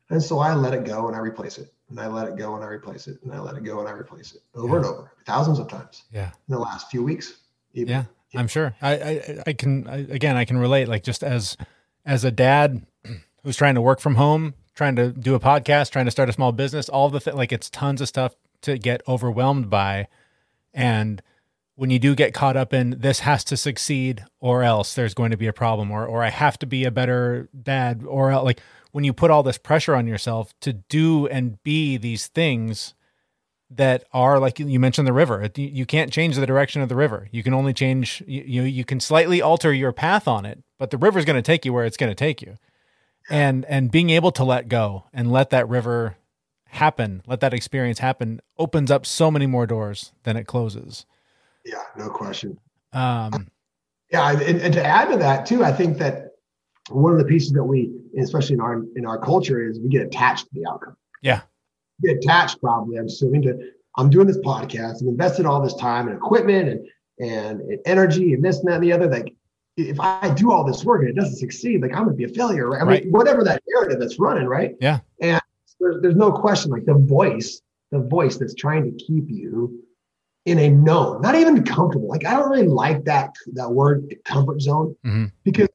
And 0.09 0.21
so 0.21 0.39
i 0.39 0.55
let 0.55 0.73
it 0.73 0.85
go 0.85 1.07
and 1.07 1.15
i 1.15 1.19
replace 1.19 1.59
it 1.59 1.71
and 1.89 1.99
i 1.99 2.07
let 2.07 2.27
it 2.27 2.35
go 2.37 2.55
and 2.55 2.63
i 2.63 2.67
replace 2.67 3.07
it 3.07 3.17
and 3.23 3.31
i 3.33 3.39
let 3.39 3.55
it 3.55 3.63
go 3.63 3.79
and 3.79 3.87
i 3.87 3.91
replace 3.91 4.33
it 4.33 4.41
over 4.55 4.77
and 4.77 4.85
over 4.85 5.11
thousands 5.25 5.59
of 5.59 5.67
times 5.67 6.03
Yeah. 6.11 6.31
in 6.47 6.53
the 6.55 6.59
last 6.59 6.89
few 6.89 7.03
weeks 7.03 7.37
even. 7.73 7.89
Yeah, 7.89 8.03
I'm 8.35 8.47
sure. 8.47 8.73
I, 8.81 8.93
I, 8.95 9.43
I 9.47 9.53
can, 9.53 9.85
I, 9.87 9.97
again, 9.97 10.37
I 10.37 10.45
can 10.45 10.57
relate. 10.57 10.87
Like 10.87 11.03
just 11.03 11.23
as, 11.23 11.57
as 12.05 12.23
a 12.23 12.31
dad 12.31 12.85
who's 13.43 13.57
trying 13.57 13.75
to 13.75 13.81
work 13.81 13.99
from 13.99 14.15
home, 14.15 14.53
trying 14.75 14.95
to 14.95 15.11
do 15.11 15.35
a 15.35 15.39
podcast, 15.41 15.91
trying 15.91 16.05
to 16.05 16.11
start 16.11 16.29
a 16.29 16.33
small 16.33 16.53
business, 16.53 16.87
all 16.87 17.09
the 17.09 17.19
th- 17.19 17.35
like 17.35 17.51
it's 17.51 17.69
tons 17.69 17.99
of 17.99 18.07
stuff 18.07 18.33
to 18.61 18.77
get 18.77 19.01
overwhelmed 19.09 19.69
by, 19.69 20.07
and 20.73 21.21
when 21.75 21.89
you 21.89 21.99
do 21.99 22.15
get 22.15 22.33
caught 22.33 22.55
up 22.55 22.73
in 22.73 22.91
this 22.99 23.19
has 23.19 23.43
to 23.43 23.57
succeed 23.57 24.23
or 24.39 24.63
else 24.63 24.93
there's 24.95 25.13
going 25.13 25.31
to 25.31 25.37
be 25.37 25.47
a 25.47 25.53
problem, 25.53 25.91
or 25.91 26.05
or 26.05 26.23
I 26.23 26.29
have 26.29 26.57
to 26.59 26.65
be 26.65 26.85
a 26.85 26.91
better 26.91 27.49
dad, 27.61 28.03
or 28.07 28.31
el- 28.31 28.45
like 28.45 28.61
when 28.95 29.03
you 29.03 29.11
put 29.11 29.29
all 29.29 29.43
this 29.43 29.57
pressure 29.57 29.93
on 29.93 30.07
yourself 30.07 30.57
to 30.61 30.71
do 30.71 31.27
and 31.27 31.61
be 31.63 31.97
these 31.97 32.27
things 32.27 32.93
that 33.69 34.05
are 34.13 34.39
like 34.39 34.57
you 34.57 34.79
mentioned 34.79 35.05
the 35.05 35.11
river. 35.11 35.49
You- 35.57 35.85
can't 35.85 36.13
change 36.13 36.37
the 36.37 36.45
direction 36.45 36.81
of 36.81 36.87
the 36.87 36.95
river. 36.95 37.27
You 37.29 37.43
can 37.43 37.53
only 37.53 37.73
change 37.73 38.23
you 38.25 38.43
you, 38.47 38.61
you 38.61 38.85
can 38.85 39.01
slightly 39.01 39.41
alter 39.41 39.73
your 39.73 39.91
path 39.91 40.29
on 40.29 40.45
it 40.45 40.63
but 40.79 40.91
the 40.91 40.97
river's 40.97 41.25
going 41.25 41.35
to 41.35 41.41
take 41.41 41.65
you 41.65 41.73
where 41.73 41.83
it's 41.83 41.97
going 41.97 42.09
to 42.09 42.15
take 42.15 42.41
you. 42.41 42.55
And 43.29 43.65
and 43.65 43.91
being 43.91 44.11
able 44.11 44.31
to 44.31 44.45
let 44.45 44.69
go 44.69 45.03
and 45.11 45.29
let 45.29 45.49
that 45.49 45.67
river 45.67 46.15
happen 46.67 47.21
let 47.27 47.41
that 47.41 47.53
experience 47.53 47.99
happen 47.99 48.39
opens 48.57 48.89
up 48.89 49.05
so 49.05 49.29
many 49.29 49.45
more 49.45 49.67
doors 49.67 50.13
than 50.23 50.37
it 50.37 50.47
closes. 50.47 51.05
Yeah 51.65 51.83
no 51.97 52.09
question. 52.09 52.59
Um 52.93 53.51
Yeah, 54.09 54.31
and, 54.31 54.61
and 54.61 54.73
to 54.73 54.85
add 54.85 55.11
to 55.11 55.17
that 55.17 55.45
too, 55.45 55.65
I 55.65 55.73
think 55.73 55.97
that 55.97 56.24
one 56.89 57.11
of 57.11 57.17
the 57.17 57.25
pieces 57.25 57.51
that 57.53 57.63
we, 57.63 57.91
especially 58.19 58.53
in 58.55 58.61
our 58.61 58.83
in 58.95 59.05
our 59.05 59.17
culture, 59.19 59.67
is 59.67 59.79
we 59.79 59.89
get 59.89 60.05
attached 60.05 60.45
to 60.45 60.49
the 60.53 60.65
outcome. 60.69 60.95
Yeah. 61.21 61.41
Get 62.01 62.17
attached, 62.17 62.59
probably. 62.61 62.97
I'm 62.97 63.05
assuming 63.05 63.41
to. 63.43 63.57
I'm 63.97 64.09
doing 64.09 64.27
this 64.27 64.37
podcast. 64.39 65.01
I'm 65.01 65.07
invested 65.07 65.45
all 65.45 65.61
this 65.61 65.73
time 65.75 66.07
and 66.07 66.17
equipment 66.17 66.69
and 66.69 66.87
and, 67.19 67.61
and 67.61 67.79
energy 67.85 68.33
and 68.33 68.43
this 68.43 68.59
and 68.59 68.67
that 68.67 68.75
and 68.75 68.83
the 68.83 68.91
other. 68.91 69.07
Like, 69.09 69.33
if 69.77 69.99
I 69.99 70.33
do 70.35 70.51
all 70.51 70.63
this 70.65 70.83
work 70.83 71.01
and 71.01 71.09
it 71.09 71.15
doesn't 71.15 71.37
succeed, 71.37 71.81
like 71.81 71.91
I'm 71.93 72.03
gonna 72.05 72.13
be 72.15 72.25
a 72.25 72.29
failure, 72.29 72.69
right? 72.69 72.81
I 72.81 72.85
Right. 72.85 73.03
mean, 73.05 73.13
whatever 73.13 73.43
that 73.45 73.63
narrative 73.69 73.99
that's 73.99 74.19
running, 74.19 74.45
right? 74.47 74.75
Yeah. 74.81 74.99
And 75.21 75.41
there's 75.79 76.01
there's 76.01 76.15
no 76.15 76.31
question, 76.31 76.71
like 76.71 76.85
the 76.85 76.93
voice, 76.93 77.61
the 77.91 77.99
voice 77.99 78.37
that's 78.37 78.53
trying 78.53 78.83
to 78.83 78.91
keep 79.05 79.29
you 79.29 79.81
in 80.45 80.59
a 80.59 80.69
known, 80.69 81.21
not 81.21 81.35
even 81.35 81.63
comfortable. 81.63 82.07
Like 82.09 82.25
I 82.25 82.31
don't 82.33 82.49
really 82.49 82.67
like 82.67 83.05
that 83.05 83.31
that 83.53 83.71
word 83.71 84.13
comfort 84.25 84.61
zone 84.61 84.95
Mhm. 85.05 85.31
because 85.43 85.69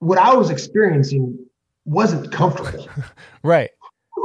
what 0.00 0.18
I 0.18 0.34
was 0.34 0.50
experiencing 0.50 1.38
wasn't 1.86 2.30
comfortable, 2.32 2.86
right 3.42 3.70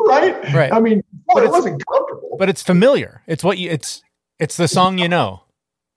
right? 0.07 0.53
Right. 0.53 0.71
I 0.73 0.79
mean, 0.81 1.01
well, 1.27 1.37
it 1.37 1.47
it's- 1.47 1.51
wasn't 1.51 1.81
comfortable. 1.89 2.35
but 2.37 2.49
it's 2.49 2.61
familiar 2.61 3.21
it's 3.27 3.43
what 3.43 3.57
you 3.57 3.69
it's 3.69 4.01
it's 4.39 4.57
the 4.57 4.67
song 4.67 4.97
you 4.97 5.07
know 5.07 5.41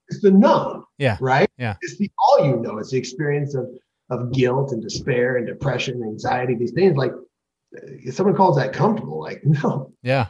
it's 0.07 0.21
the 0.21 0.31
known, 0.31 0.83
Yeah. 0.97 1.17
right? 1.21 1.49
Yeah. 1.57 1.75
It's 1.81 1.97
the 1.97 2.09
all 2.17 2.43
you 2.45 2.55
know. 2.55 2.79
It's 2.79 2.89
the 2.91 2.97
experience 2.97 3.53
of 3.55 3.67
of 4.09 4.31
guilt 4.31 4.71
and 4.71 4.81
despair 4.81 5.37
and 5.37 5.45
depression, 5.45 5.95
and 6.01 6.05
anxiety. 6.05 6.55
These 6.55 6.71
things 6.71 6.97
like 6.97 7.11
if 7.71 8.15
someone 8.15 8.35
calls 8.35 8.55
that 8.57 8.73
comfortable, 8.73 9.19
like 9.19 9.41
no, 9.45 9.91
Yeah. 10.01 10.27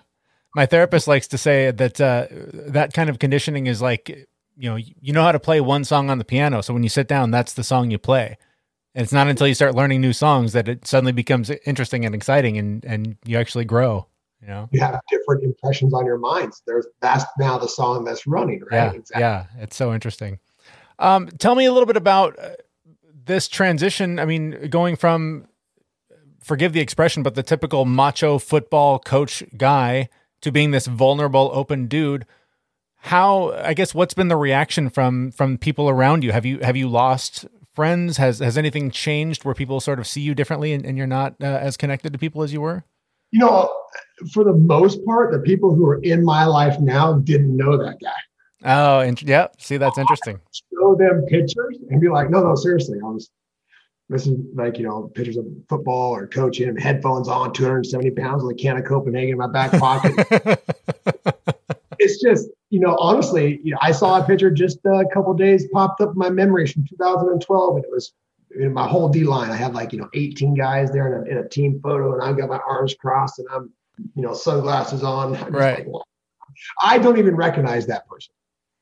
My 0.55 0.65
therapist 0.65 1.07
likes 1.07 1.27
to 1.29 1.38
say 1.38 1.71
that 1.71 2.01
uh, 2.01 2.25
that 2.73 2.91
kind 2.91 3.09
of 3.09 3.19
conditioning 3.19 3.67
is 3.67 3.81
like, 3.81 4.09
you 4.57 4.69
know, 4.69 4.75
you 4.75 5.13
know 5.13 5.21
how 5.23 5.31
to 5.31 5.39
play 5.39 5.62
one 5.62 5.83
song 5.85 6.09
on 6.09 6.17
the 6.17 6.25
piano. 6.25 6.62
So 6.62 6.73
when 6.73 6.81
you 6.83 6.89
sit 6.89 7.07
down, 7.07 7.29
that's 7.31 7.53
the 7.53 7.63
song 7.63 7.89
you 7.91 7.99
play. 7.99 8.38
And 8.99 9.05
it's 9.05 9.13
not 9.13 9.29
until 9.29 9.47
you 9.47 9.53
start 9.53 9.75
learning 9.75 10.01
new 10.01 10.12
songs 10.12 10.51
that 10.51 10.67
it 10.67 10.85
suddenly 10.85 11.13
becomes 11.13 11.49
interesting 11.65 12.03
and 12.03 12.13
exciting 12.13 12.57
and, 12.57 12.83
and 12.83 13.15
you 13.23 13.38
actually 13.38 13.63
grow, 13.63 14.05
you 14.41 14.49
know? 14.49 14.67
you 14.73 14.81
have 14.81 14.99
different 15.09 15.41
impressions 15.41 15.93
on 15.93 16.05
your 16.05 16.17
minds. 16.17 16.62
There's 16.67 16.85
that's 16.99 17.23
now 17.39 17.57
the 17.57 17.69
song 17.69 18.03
that's 18.03 18.28
running, 18.28 18.59
right? 18.69 18.74
Yeah. 18.74 18.91
Exactly. 18.91 19.21
Yeah. 19.21 19.45
It's 19.59 19.78
so 19.78 19.93
interesting. 19.93 20.39
Um, 20.99 21.28
tell 21.28 21.55
me 21.55 21.63
a 21.63 21.71
little 21.71 21.86
bit 21.86 21.95
about 21.95 22.38
uh, 22.38 22.49
this 23.24 23.47
transition. 23.47 24.19
I 24.19 24.26
mean, 24.26 24.67
going 24.69 24.97
from, 24.97 25.47
forgive 26.43 26.74
the 26.74 26.82
expression, 26.82 27.24
but 27.24 27.36
the 27.36 27.43
typical 27.43 27.86
macho 27.86 28.38
football 28.38 28.99
coach 28.99 29.45
guy 29.55 30.09
to 30.41 30.51
being 30.51 30.71
this 30.71 30.88
vulnerable, 30.88 31.51
open 31.53 31.88
dude. 31.88 32.26
How, 32.97 33.53
I 33.53 33.74
guess, 33.76 33.95
what's 33.95 34.13
been 34.13 34.28
the 34.28 34.36
reaction 34.36 34.89
from 34.89 35.32
from 35.32 35.57
people 35.57 35.88
around 35.89 36.26
you? 36.26 36.34
Have 36.34 36.45
you 36.45 36.59
have 36.59 36.76
you 36.76 36.89
lost 36.89 37.45
friends? 37.80 38.17
Has 38.17 38.39
has 38.39 38.57
anything 38.57 38.91
changed 38.91 39.45
where 39.45 39.55
people 39.55 39.80
sort 39.80 39.99
of 39.99 40.05
see 40.05 40.19
you 40.19 40.36
differently 40.36 40.73
and, 40.73 40.86
and 40.86 40.97
you're 40.97 41.07
not 41.07 41.36
uh, 41.41 41.45
as 41.45 41.77
connected 41.77 42.11
to 42.11 42.19
people 42.19 42.43
as 42.43 42.51
you 42.51 42.59
were? 42.59 42.84
You 43.32 43.39
know, 43.39 43.73
for 44.34 44.43
the 44.43 44.51
most 44.51 45.05
part, 45.05 45.32
the 45.32 45.39
people 45.39 45.73
who 45.73 45.88
are 45.88 46.01
in 46.03 46.25
my 46.25 46.43
life 46.43 46.77
now 46.82 47.13
didn't 47.13 47.55
know 47.55 47.77
that 47.77 47.95
guy. 48.01 48.19
Oh, 48.65 48.99
and 48.99 49.21
yeah. 49.21 49.47
See, 49.59 49.77
that's 49.77 49.97
interesting. 49.97 50.41
Show 50.73 50.95
them 50.95 51.25
pictures 51.30 51.77
and 51.89 52.01
be 52.01 52.09
like, 52.09 52.30
no, 52.30 52.43
no, 52.43 52.53
seriously, 52.55 52.99
I 53.01 53.07
was. 53.07 53.30
This 54.09 54.27
is 54.27 54.38
like 54.55 54.77
you 54.77 54.84
know 54.84 55.09
pictures 55.15 55.38
of 55.38 55.45
football 55.69 56.13
or 56.13 56.27
coaching, 56.27 56.75
headphones 56.75 57.30
on, 57.30 57.53
270 57.53 58.11
pounds 58.11 58.43
with 58.43 58.57
a 58.57 58.59
can 58.59 58.75
of 58.75 58.84
Copenhagen 58.84 59.30
in 59.30 59.38
my 59.38 59.47
back 59.47 59.71
pocket. 59.71 60.59
it's 62.00 62.22
just 62.22 62.50
you 62.70 62.80
know 62.80 62.95
honestly, 63.00 63.60
you 63.64 63.72
know, 63.72 63.78
I 63.82 63.91
saw 63.91 64.22
a 64.22 64.26
picture 64.26 64.50
just 64.50 64.80
a 64.86 65.06
couple 65.14 65.34
days 65.34 65.68
popped 65.74 66.02
up 66.02 66.10
in 66.10 66.18
my 66.18 66.30
memories 66.30 66.72
from 66.72 66.86
2012, 66.88 67.76
and 67.76 67.86
it 67.86 67.91
was 67.91 68.14
in 68.58 68.74
my 68.74 68.88
whole 68.88 69.10
D 69.10 69.24
line. 69.24 69.52
I 69.52 69.56
had 69.56 69.74
like 69.74 69.93
you 69.93 70.00
know 70.00 70.10
18 70.14 70.56
guys 70.56 70.91
there 70.91 71.22
in 71.22 71.28
a, 71.28 71.32
in 71.32 71.38
a 71.45 71.50
team 71.50 71.80
photo, 71.84 72.14
and 72.14 72.24
I've 72.24 72.38
got 72.38 72.50
my 72.50 72.60
arms 72.68 72.95
crossed, 72.95 73.39
and 73.39 73.47
I'm 73.54 73.72
you 74.16 74.24
know 74.24 74.34
sunglasses 74.34 75.04
on. 75.04 75.34
Right. 75.52 75.88
Like, 75.88 76.04
I 76.82 76.97
don't 76.97 77.18
even 77.18 77.36
recognize 77.36 77.86
that 77.88 78.08
person. 78.08 78.34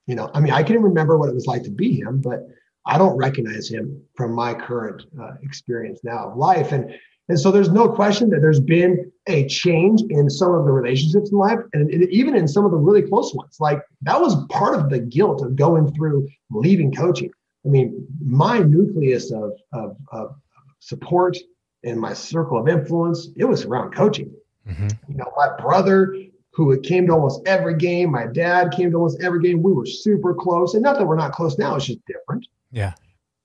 You 0.06 0.16
know, 0.16 0.32
I 0.34 0.40
mean, 0.40 0.54
I 0.54 0.64
can 0.64 0.82
remember 0.82 1.18
what 1.18 1.30
it 1.30 1.36
was 1.36 1.48
like 1.48 1.64
to 1.64 1.70
be 1.70 2.00
him, 2.00 2.22
but 2.22 2.48
I 2.86 2.98
don't 2.98 3.18
recognize 3.18 3.70
him 3.70 4.02
from 4.16 4.32
my 4.34 4.54
current 4.54 5.04
uh, 5.22 5.34
experience 5.44 6.00
now 6.04 6.30
of 6.30 6.38
life. 6.38 6.72
And 6.72 6.96
and 7.30 7.40
so 7.40 7.52
there's 7.52 7.70
no 7.70 7.90
question 7.90 8.30
that 8.30 8.42
there's 8.42 8.60
been 8.60 9.12
a 9.28 9.48
change 9.48 10.02
in 10.10 10.30
some 10.30 10.54
of 10.54 10.66
the 10.66 10.72
relationships 10.72 11.32
in 11.32 11.38
life, 11.38 11.60
and 11.74 11.92
even 11.92 12.36
in 12.36 12.48
some 12.48 12.66
of 12.66 12.72
the 12.72 12.78
really 12.78 13.02
close 13.02 13.34
ones. 13.34 13.58
Like 13.60 13.82
that 14.04 14.20
was 14.20 14.36
part 14.50 14.80
of 14.80 14.90
the 14.90 15.00
guilt 15.00 15.42
of 15.42 15.56
going 15.56 15.94
through 15.94 16.28
leaving 16.50 16.94
coaching. 16.94 17.32
I 17.66 17.70
mean, 17.70 18.08
my 18.26 18.60
nucleus 18.60 19.32
of, 19.32 19.52
of, 19.74 19.98
of 20.12 20.36
support 20.80 21.38
and 21.84 22.00
my 22.00 22.14
circle 22.14 22.58
of 22.58 22.70
influence, 22.70 23.28
it 23.36 23.46
was 23.46 23.66
around 23.66 23.92
coaching. 23.92 24.34
Mm-hmm. 24.66 24.88
You 25.10 25.18
know, 25.18 25.32
my 25.36 25.50
brother 25.60 26.16
who 26.58 26.80
came 26.82 27.06
to 27.06 27.14
almost 27.14 27.42
every 27.46 27.76
game. 27.76 28.12
My 28.12 28.26
dad 28.26 28.72
came 28.72 28.90
to 28.90 28.98
almost 28.98 29.22
every 29.22 29.42
game. 29.42 29.62
We 29.62 29.74
were 29.74 29.86
super 29.86 30.34
close. 30.34 30.74
And 30.74 30.82
not 30.82 30.98
that 30.98 31.06
we're 31.06 31.16
not 31.16 31.32
close 31.32 31.58
now, 31.60 31.76
it's 31.76 31.86
just 31.86 32.00
different. 32.08 32.48
Yeah. 32.72 32.94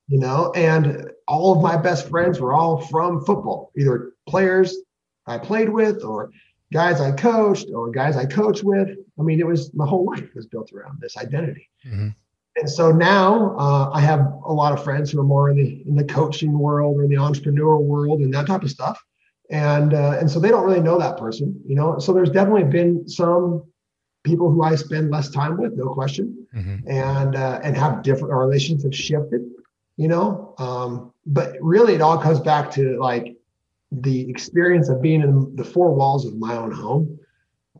You 0.09 0.18
know, 0.18 0.53
and 0.55 1.11
all 1.28 1.57
of 1.57 1.62
my 1.62 1.76
best 1.76 2.09
friends 2.09 2.40
were 2.40 2.53
all 2.53 2.80
from 2.86 3.24
football, 3.24 3.72
either 3.78 4.12
players 4.26 4.76
I 5.26 5.38
played 5.38 5.68
with 5.68 6.03
or 6.03 6.30
guys 6.72 7.00
I 7.00 7.12
coached 7.12 7.68
or 7.74 7.90
guys 7.90 8.16
I 8.16 8.26
coached 8.26 8.64
with. 8.64 8.88
I 9.18 9.22
mean, 9.22 9.40
it 9.40 9.46
was 9.46 9.72
my 9.74 9.86
whole 9.86 10.05
life 10.05 10.28
was 10.34 10.46
built 10.46 10.72
around 10.72 11.00
this 11.00 11.16
identity. 11.16 11.68
Mm-hmm. 11.86 12.09
And 12.57 12.68
so 12.68 12.92
now 12.92 13.57
uh, 13.57 13.90
I 13.94 14.00
have 14.00 14.20
a 14.44 14.53
lot 14.53 14.72
of 14.72 14.84
friends 14.84 15.11
who 15.11 15.20
are 15.20 15.24
more 15.24 15.48
in 15.50 15.57
the 15.57 15.82
in 15.86 15.94
the 15.94 16.05
coaching 16.05 16.59
world 16.59 16.98
or 16.98 17.07
the 17.07 17.16
entrepreneur 17.16 17.78
world 17.78 18.20
and 18.20 18.34
that 18.34 18.46
type 18.46 18.62
of 18.62 18.70
stuff 18.70 19.03
and 19.53 19.92
uh, 19.94 20.16
and 20.18 20.30
so 20.30 20.40
they 20.40 20.48
don't 20.48 20.64
really 20.64 20.80
know 20.80 20.98
that 20.98 21.16
person 21.16 21.61
you 21.66 21.76
know 21.76 21.98
so 21.98 22.12
there's 22.12 22.30
definitely 22.30 22.64
been 22.64 23.07
some 23.07 23.62
people 24.24 24.50
who 24.50 24.62
i 24.62 24.74
spend 24.74 25.11
less 25.11 25.28
time 25.28 25.57
with 25.59 25.74
no 25.74 25.88
question 25.88 26.46
mm-hmm. 26.55 26.76
and 26.88 27.36
uh, 27.36 27.61
and 27.62 27.76
have 27.76 28.03
different 28.03 28.32
our 28.32 28.40
relations 28.40 28.82
have 28.82 28.94
shifted 28.94 29.42
you 29.97 30.09
know? 30.09 30.55
Um, 30.59 31.12
but 31.26 31.55
really 31.61 31.95
it 31.95 32.01
all 32.01 32.18
comes 32.18 32.40
back 32.40 32.70
to 32.72 32.99
like 32.99 33.36
the 33.90 34.28
experience 34.28 34.88
of 34.88 35.03
being 35.03 35.22
in 35.22 35.55
the 35.57 35.64
four 35.64 35.95
walls 35.95 36.26
of 36.26 36.36
my 36.36 36.57
own 36.57 36.72
home. 36.72 37.18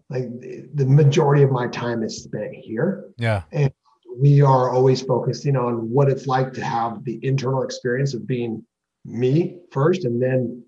Like 0.09 0.29
the 0.75 0.85
majority 0.87 1.43
of 1.43 1.51
my 1.51 1.69
time 1.69 2.03
is 2.03 2.23
spent 2.23 2.55
here. 2.55 3.07
Yeah. 3.17 3.43
And 3.51 3.73
we 4.19 4.43
are 4.43 4.71
always 4.71 5.01
focusing 5.01 5.57
on 5.57 5.89
what 5.91 6.11
it's 6.11 6.27
like 6.27 6.53
to 6.55 6.65
have 6.65 7.03
the 7.05 7.19
internal 7.23 7.63
experience 7.63 8.13
of 8.13 8.27
being 8.27 8.63
me 9.05 9.57
first 9.71 10.05
and 10.05 10.23
then 10.23 10.63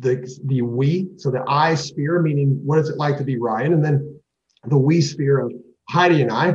the 0.00 0.40
the 0.46 0.62
we, 0.62 1.10
so 1.16 1.30
the 1.30 1.44
I 1.46 1.74
sphere, 1.74 2.20
meaning 2.20 2.60
what 2.64 2.78
is 2.78 2.88
it 2.88 2.96
like 2.96 3.18
to 3.18 3.24
be 3.24 3.38
Ryan, 3.38 3.74
and 3.74 3.84
then 3.84 4.20
the 4.64 4.78
we 4.78 5.00
sphere 5.00 5.40
of 5.40 5.52
Heidi 5.88 6.22
and 6.22 6.32
I, 6.32 6.48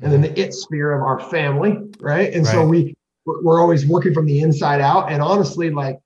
and 0.00 0.12
then 0.12 0.22
the 0.22 0.40
it 0.40 0.54
sphere 0.54 0.92
of 0.92 1.02
our 1.02 1.20
family, 1.30 1.76
right? 2.00 2.32
And 2.32 2.44
right. 2.44 2.52
so 2.52 2.66
we 2.66 2.94
we're 3.24 3.60
always 3.60 3.86
working 3.86 4.14
from 4.14 4.26
the 4.26 4.40
inside 4.40 4.80
out, 4.80 5.10
and 5.10 5.22
honestly, 5.22 5.70
like 5.70 5.98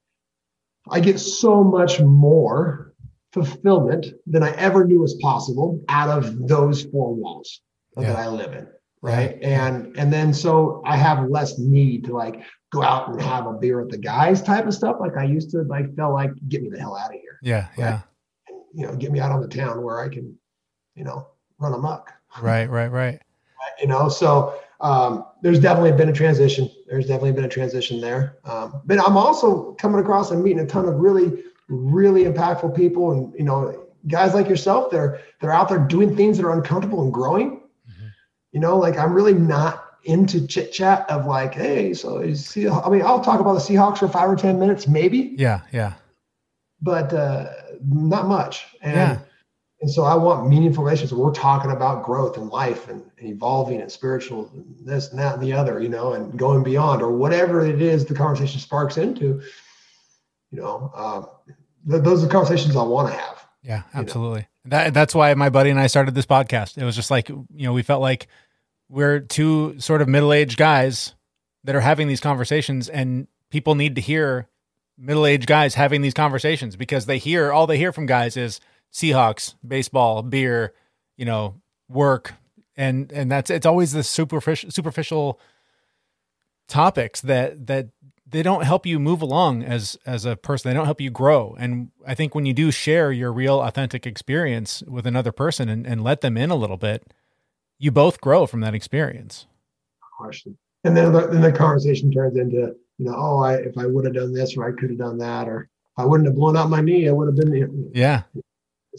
I 0.91 1.01
get 1.01 1.19
so 1.19 1.65
much 1.65 2.01
more 2.01 2.95
fulfillment 3.33 4.07
than 4.27 4.43
I 4.43 4.53
ever 4.53 4.85
knew 4.85 5.01
was 5.01 5.15
possible 5.15 5.83
out 5.89 6.09
of 6.09 6.49
those 6.49 6.85
four 6.85 7.15
walls 7.15 7.61
yeah. 7.97 8.09
that 8.09 8.17
I 8.17 8.29
live 8.29 8.53
in 8.53 8.69
right 9.03 9.39
and 9.43 9.95
and 9.99 10.11
then 10.11 10.33
so 10.33 10.83
i 10.87 10.97
have 10.97 11.29
less 11.29 11.59
need 11.59 12.03
to 12.03 12.15
like 12.15 12.43
go 12.77 12.83
out 12.83 13.09
and 13.09 13.21
have 13.21 13.47
a 13.47 13.53
beer 13.53 13.81
with 13.81 13.91
the 13.91 13.99
guys 13.99 14.43
type 14.43 14.67
of 14.67 14.75
stuff 14.75 14.97
like 15.01 15.17
I 15.17 15.25
used 15.25 15.51
to 15.51 15.63
like 15.63 15.95
felt 15.97 16.13
like 16.13 16.31
get 16.49 16.63
me 16.63 16.69
the 16.69 16.79
hell 16.79 16.97
out 16.97 17.15
of 17.15 17.21
here. 17.21 17.39
Yeah, 17.43 17.69
right? 17.69 17.79
yeah. 17.79 18.01
You 18.75 18.87
know, 18.87 18.97
get 18.97 19.13
me 19.13 19.21
out 19.21 19.33
on 19.33 19.41
the 19.41 19.49
town 19.49 19.83
where 19.83 20.01
I 20.01 20.09
can, 20.09 20.37
you 20.95 21.05
know, 21.05 21.29
run 21.59 21.73
amok. 21.73 22.13
Right, 22.41 22.69
right, 22.69 22.89
right. 22.89 23.23
You 23.81 23.89
know, 23.89 24.09
so 24.09 24.59
um, 24.81 25.25
there's 25.43 25.59
definitely 25.59 25.93
been 25.93 26.09
a 26.09 26.13
transition. 26.13 26.71
There's 26.87 27.07
definitely 27.07 27.33
been 27.33 27.45
a 27.45 27.49
transition 27.49 28.01
there. 28.01 28.39
Um, 28.45 28.83
but 28.85 28.99
I'm 28.99 29.17
also 29.17 29.73
coming 29.75 30.01
across 30.01 30.31
and 30.31 30.43
meeting 30.43 30.61
a 30.61 30.67
ton 30.67 30.87
of 30.87 30.97
really, 30.97 31.43
really 31.69 32.25
impactful 32.25 32.77
people, 32.77 33.13
and 33.13 33.33
you 33.35 33.45
know, 33.45 33.87
guys 34.09 34.35
like 34.35 34.49
yourself. 34.49 34.91
They're 34.91 35.21
they're 35.41 35.53
out 35.53 35.69
there 35.69 35.79
doing 35.79 36.17
things 36.17 36.37
that 36.39 36.47
are 36.47 36.53
uncomfortable 36.53 37.03
and 37.03 37.13
growing. 37.13 37.61
Mm-hmm. 37.91 38.07
You 38.53 38.61
know, 38.61 38.77
like 38.77 38.99
I'm 38.99 39.15
really 39.15 39.35
not 39.35 39.83
into 40.05 40.47
chit 40.47 40.73
chat 40.73 41.09
of 41.11 41.27
like, 41.27 41.55
hey, 41.55 41.93
so 41.93 42.19
is 42.19 42.47
see, 42.47 42.69
I 42.69 42.89
mean, 42.89 43.03
I'll 43.03 43.21
talk 43.21 43.41
about 43.41 43.55
the 43.55 43.61
Seahawks 43.61 43.99
for 43.99 44.09
five 44.09 44.31
or 44.31 44.37
ten 44.37 44.59
minutes, 44.59 44.87
maybe. 44.87 45.35
Yeah, 45.37 45.61
yeah. 45.73 45.95
But 46.81 47.13
uh, 47.13 47.53
not 47.85 48.27
much. 48.27 48.67
And 48.83 48.95
yeah. 48.95 49.19
And 49.81 49.91
so 49.91 50.05
I 50.05 50.15
want 50.15 50.49
meaningful 50.49 50.85
relationships. 50.85 51.13
We're 51.13 51.33
talking 51.33 51.71
about 51.71 52.03
growth 52.03 52.39
and 52.39 52.49
life 52.49 52.89
and, 52.89 53.03
and, 53.19 53.29
evolving 53.29 53.81
and 53.81 53.93
spiritual, 53.93 54.51
and 54.55 54.75
this 54.87 55.11
and 55.11 55.19
that 55.19 55.35
and 55.35 55.43
the 55.43 55.53
other, 55.53 55.81
you 55.81 55.89
know, 55.89 56.15
and 56.15 56.37
going 56.39 56.63
beyond 56.63 57.03
or 57.03 57.13
whatever 57.13 57.65
it 57.65 57.83
is 57.83 58.07
the 58.07 58.15
conversation 58.15 58.59
sparks 58.59 58.97
into. 58.97 59.43
You 60.51 60.61
know, 60.63 60.91
um, 60.95 61.55
th- 61.91 62.03
those 62.03 62.23
are 62.23 62.27
the 62.27 62.33
conversations 62.33 62.75
I 62.75 62.83
want 62.83 63.13
to 63.13 63.19
have. 63.19 63.47
Yeah, 63.63 63.83
absolutely. 63.93 64.47
You 64.65 64.71
know? 64.71 64.77
That 64.79 64.95
that's 64.95 65.15
why 65.15 65.35
my 65.35 65.51
buddy 65.51 65.71
and 65.71 65.79
I 65.79 65.89
started 65.89 66.15
this 66.15 66.27
podcast. 66.27 66.79
It 66.79 66.85
was 66.85 66.97
just 66.97 67.11
like 67.11 67.29
you 67.29 67.47
know 67.51 67.75
we 67.75 67.83
felt 67.83 68.01
like 68.01 68.29
we're 68.89 69.21
two 69.21 69.79
sort 69.79 70.01
of 70.01 70.09
middle-aged 70.09 70.57
guys 70.57 71.15
that 71.65 71.75
are 71.75 71.81
having 71.81 72.09
these 72.09 72.21
conversations 72.21 72.89
and 72.89 73.27
people 73.51 73.75
need 73.75 73.97
to 73.97 74.01
hear 74.01 74.49
middle-aged 74.97 75.47
guys 75.47 75.75
having 75.75 76.01
these 76.01 76.15
conversations 76.15 76.77
because 76.77 77.07
they 77.07 77.19
hear 77.19 77.53
all 77.53 77.67
they 77.67 77.77
hear 77.77 77.93
from 77.93 78.07
guys 78.07 78.37
is 78.37 78.61
Seahawks, 78.97 79.55
baseball, 79.67 80.23
beer, 80.23 80.73
you 81.17 81.25
know, 81.25 81.61
work 81.89 82.35
and 82.77 83.13
and 83.13 83.31
that's 83.31 83.49
it's 83.49 83.67
always 83.67 83.93
the 83.93 84.03
superficial 84.03 84.71
superficial 84.71 85.41
topics 86.69 87.21
that 87.21 87.67
that 87.67 87.89
they 88.29 88.43
don't 88.43 88.65
help 88.65 88.85
you 88.85 88.99
move 88.99 89.23
along 89.23 89.63
as 89.63 89.97
as 90.05 90.25
a 90.25 90.37
person 90.37 90.69
they 90.69 90.75
don't 90.75 90.85
help 90.85 91.01
you 91.01 91.09
grow 91.09 91.55
and 91.61 91.91
i 92.07 92.13
think 92.13 92.35
when 92.35 92.45
you 92.45 92.53
do 92.53 92.73
share 92.73 93.13
your 93.13 93.33
real 93.33 93.63
authentic 93.63 94.05
experience 94.05 94.83
with 94.89 95.07
another 95.07 95.31
person 95.31 95.69
and, 95.69 95.87
and 95.87 96.03
let 96.03 96.23
them 96.23 96.37
in 96.37 96.51
a 96.51 96.57
little 96.57 96.77
bit 96.77 97.15
you 97.79 97.91
both 97.91 98.21
grow 98.21 98.47
from 98.47 98.61
that 98.61 98.75
experience. 98.75 99.47
Question. 100.17 100.57
And 100.85 100.97
then 100.97 101.13
the, 101.13 101.27
then 101.27 101.43
the 101.43 101.53
conversation 101.53 102.11
turns 102.11 102.37
into, 102.37 102.75
you 102.99 103.05
know, 103.05 103.15
oh, 103.17 103.39
I 103.41 103.55
if 103.55 103.77
I 103.77 103.87
would 103.87 104.05
have 104.05 104.15
done 104.15 104.33
this 104.33 104.57
or 104.57 104.67
I 104.67 104.73
could 104.73 104.91
have 104.91 104.99
done 104.99 105.19
that, 105.19 105.49
or 105.49 105.69
I 105.97 106.05
wouldn't 106.05 106.27
have 106.27 106.37
blown 106.37 106.57
out 106.57 106.71
my 106.71 106.81
knee, 106.81 107.09
I 107.09 107.13
would 107.13 107.27
have 107.27 107.37
been. 107.37 107.91
Yeah. 107.93 108.23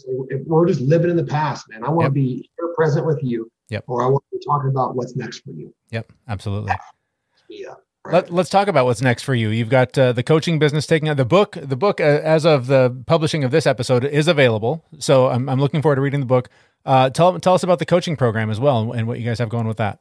We're 0.06 0.66
just 0.66 0.80
living 0.80 1.10
in 1.10 1.16
the 1.16 1.24
past, 1.24 1.66
man. 1.68 1.84
I 1.84 1.90
want 1.90 2.14
to 2.14 2.20
yep. 2.20 2.26
be 2.26 2.50
here 2.58 2.68
present 2.74 3.06
with 3.06 3.18
you. 3.22 3.50
Yep. 3.70 3.84
Or 3.86 4.02
I 4.02 4.06
want 4.06 4.24
to 4.30 4.38
be 4.38 4.44
talking 4.44 4.70
about 4.70 4.96
what's 4.96 5.16
next 5.16 5.44
for 5.44 5.50
you. 5.50 5.74
Yep. 5.90 6.12
Absolutely. 6.28 6.72
Yeah. 7.48 7.74
Right. 8.04 8.30
Let, 8.30 8.40
us 8.40 8.48
talk 8.48 8.68
about 8.68 8.86
what's 8.86 9.02
next 9.02 9.24
for 9.24 9.34
you. 9.34 9.50
You've 9.50 9.68
got 9.68 9.96
uh, 9.98 10.12
the 10.12 10.22
coaching 10.22 10.58
business 10.58 10.86
taking 10.86 11.08
out 11.08 11.18
the 11.18 11.24
book. 11.24 11.58
The 11.60 11.76
book, 11.76 12.00
uh, 12.00 12.04
as 12.04 12.46
of 12.46 12.66
the 12.66 12.96
publishing 13.06 13.44
of 13.44 13.50
this 13.50 13.66
episode, 13.66 14.04
is 14.04 14.28
available. 14.28 14.84
So 14.98 15.28
I'm, 15.28 15.48
I'm 15.48 15.60
looking 15.60 15.82
forward 15.82 15.96
to 15.96 16.00
reading 16.00 16.20
the 16.20 16.26
book. 16.26 16.48
Uh, 16.86 17.10
tell 17.10 17.38
tell 17.40 17.54
us 17.54 17.62
about 17.62 17.80
the 17.80 17.84
coaching 17.84 18.16
program 18.16 18.50
as 18.50 18.60
well 18.60 18.92
and 18.92 19.06
what 19.06 19.18
you 19.18 19.26
guys 19.26 19.38
have 19.40 19.50
going 19.50 19.66
with 19.66 19.76
that. 19.78 19.98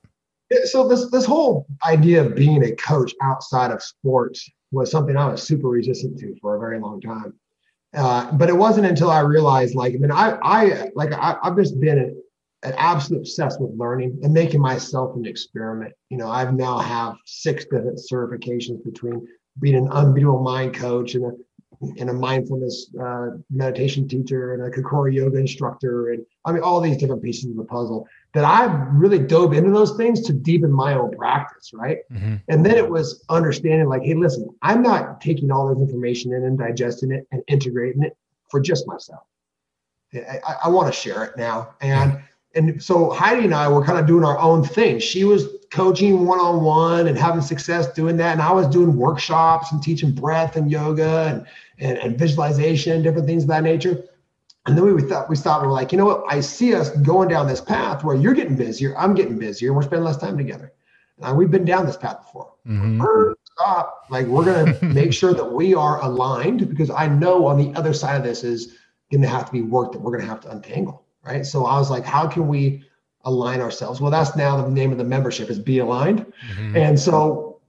So 0.65 0.87
this 0.87 1.09
this 1.11 1.25
whole 1.25 1.65
idea 1.85 2.23
of 2.23 2.35
being 2.35 2.63
a 2.63 2.73
coach 2.75 3.13
outside 3.21 3.71
of 3.71 3.83
sports 3.83 4.49
was 4.71 4.89
something 4.89 5.17
I 5.17 5.27
was 5.27 5.43
super 5.43 5.67
resistant 5.67 6.17
to 6.19 6.35
for 6.41 6.55
a 6.55 6.59
very 6.59 6.79
long 6.79 7.01
time. 7.01 7.33
Uh, 7.95 8.31
but 8.33 8.49
it 8.49 8.55
wasn't 8.55 8.85
until 8.85 9.09
I 9.09 9.21
realized, 9.21 9.75
like, 9.75 9.93
I 9.93 9.97
mean, 9.97 10.11
I 10.11 10.37
I 10.41 10.89
like 10.95 11.13
I, 11.13 11.37
have 11.43 11.55
just 11.55 11.79
been 11.79 11.97
an, 11.97 12.21
an 12.63 12.73
absolute 12.77 13.19
obsessed 13.19 13.61
with 13.61 13.71
learning 13.77 14.19
and 14.23 14.33
making 14.33 14.61
myself 14.61 15.15
an 15.15 15.25
experiment. 15.25 15.93
You 16.09 16.17
know, 16.17 16.29
I've 16.29 16.53
now 16.53 16.79
have 16.79 17.15
six 17.25 17.63
different 17.65 17.99
certifications 18.11 18.83
between 18.83 19.25
being 19.59 19.75
an 19.75 19.87
unbeatable 19.89 20.43
mind 20.43 20.73
coach 20.73 21.15
and 21.15 21.25
a 21.25 21.31
and 21.99 22.09
a 22.09 22.13
mindfulness 22.13 22.91
uh, 22.99 23.29
meditation 23.51 24.07
teacher 24.07 24.53
and 24.53 24.63
a 24.63 24.69
Kokoro 24.69 25.11
yoga 25.11 25.37
instructor, 25.37 26.11
and 26.11 26.25
I 26.43 26.51
mean 26.51 26.63
all 26.63 26.81
these 26.81 26.97
different 26.97 27.23
pieces 27.23 27.49
of 27.49 27.55
the 27.55 27.63
puzzle 27.63 28.07
that 28.37 28.45
I 28.45 28.65
really 28.91 29.19
dove 29.19 29.53
into 29.53 29.71
those 29.71 29.97
things 29.97 30.21
to 30.21 30.33
deepen 30.33 30.71
my 30.71 30.93
own 30.93 31.15
practice, 31.17 31.71
right? 31.73 31.97
Mm-hmm. 32.11 32.35
And 32.47 32.65
then 32.65 32.75
it 32.75 32.87
was 32.87 33.25
understanding 33.29 33.89
like, 33.89 34.03
hey, 34.03 34.13
listen, 34.13 34.47
I'm 34.61 34.83
not 34.83 35.19
taking 35.21 35.51
all 35.51 35.67
this 35.73 35.81
information 35.81 36.33
in 36.33 36.43
and 36.43 36.57
digesting 36.57 37.11
it 37.11 37.27
and 37.31 37.41
integrating 37.47 38.03
it 38.03 38.15
for 38.49 38.59
just 38.59 38.87
myself. 38.87 39.23
I, 40.13 40.39
I 40.65 40.69
want 40.69 40.93
to 40.93 40.97
share 40.97 41.23
it 41.25 41.35
now, 41.35 41.73
and 41.81 42.21
and 42.55 42.81
so 42.81 43.09
Heidi 43.09 43.45
and 43.45 43.53
I 43.53 43.67
were 43.67 43.83
kind 43.83 43.99
of 43.99 44.05
doing 44.05 44.23
our 44.23 44.39
own 44.39 44.63
thing. 44.63 44.99
She 44.99 45.23
was 45.23 45.47
coaching 45.71 46.25
one 46.25 46.39
on 46.39 46.63
one 46.63 47.07
and 47.07 47.17
having 47.17 47.41
success 47.41 47.91
doing 47.93 48.17
that. 48.17 48.31
And 48.33 48.41
I 48.41 48.51
was 48.51 48.67
doing 48.67 48.95
workshops 48.95 49.71
and 49.71 49.83
teaching 49.83 50.11
breath 50.11 50.55
and 50.55 50.71
yoga 50.71 51.27
and, 51.27 51.45
and, 51.79 51.97
and 51.97 52.17
visualization, 52.17 53.01
different 53.03 53.27
things 53.27 53.43
of 53.43 53.49
that 53.49 53.63
nature. 53.63 54.05
And 54.67 54.77
then 54.77 54.93
we, 54.93 55.01
thought 55.01 55.29
we 55.29 55.35
stopped 55.37 55.61
and 55.61 55.71
we're 55.71 55.75
like, 55.75 55.91
you 55.93 55.97
know 55.97 56.05
what? 56.05 56.23
I 56.27 56.41
see 56.41 56.75
us 56.75 56.89
going 56.97 57.29
down 57.29 57.47
this 57.47 57.61
path 57.61 58.03
where 58.03 58.15
you're 58.15 58.33
getting 58.33 58.55
busier, 58.55 58.97
I'm 58.97 59.15
getting 59.15 59.39
busier, 59.39 59.69
and 59.69 59.75
we're 59.77 59.83
spending 59.83 60.03
less 60.03 60.17
time 60.17 60.37
together. 60.37 60.73
And 61.21 61.37
we've 61.37 61.49
been 61.49 61.65
down 61.65 61.85
this 61.85 61.97
path 61.97 62.21
before. 62.21 62.53
Mhm. 62.67 63.33
Stop. 63.53 64.05
Like 64.09 64.27
we're 64.27 64.45
gonna 64.45 64.77
make 64.93 65.13
sure 65.13 65.33
that 65.33 65.51
we 65.51 65.73
are 65.73 66.03
aligned 66.03 66.69
because 66.69 66.91
I 66.91 67.07
know 67.07 67.47
on 67.47 67.57
the 67.57 67.77
other 67.79 67.93
side 67.93 68.17
of 68.17 68.23
this 68.23 68.43
is 68.43 68.75
gonna 69.11 69.27
have 69.27 69.45
to 69.45 69.51
be 69.51 69.61
work 69.61 69.93
that 69.93 69.99
we're 69.99 70.11
gonna 70.11 70.29
have 70.29 70.41
to 70.41 70.51
untangle. 70.51 71.03
Right. 71.25 71.45
So 71.45 71.65
I 71.65 71.79
was 71.79 71.89
like, 71.89 72.05
how 72.05 72.27
can 72.27 72.47
we 72.47 72.83
align 73.23 73.61
ourselves? 73.61 73.99
Well, 73.99 74.11
that's 74.11 74.35
now 74.35 74.61
the 74.61 74.69
name 74.69 74.91
of 74.91 74.97
the 74.97 75.03
membership 75.03 75.49
is 75.49 75.59
Be 75.59 75.79
Aligned. 75.79 76.25
Mhm. 76.55 76.75
And 76.77 76.99
so 76.99 77.59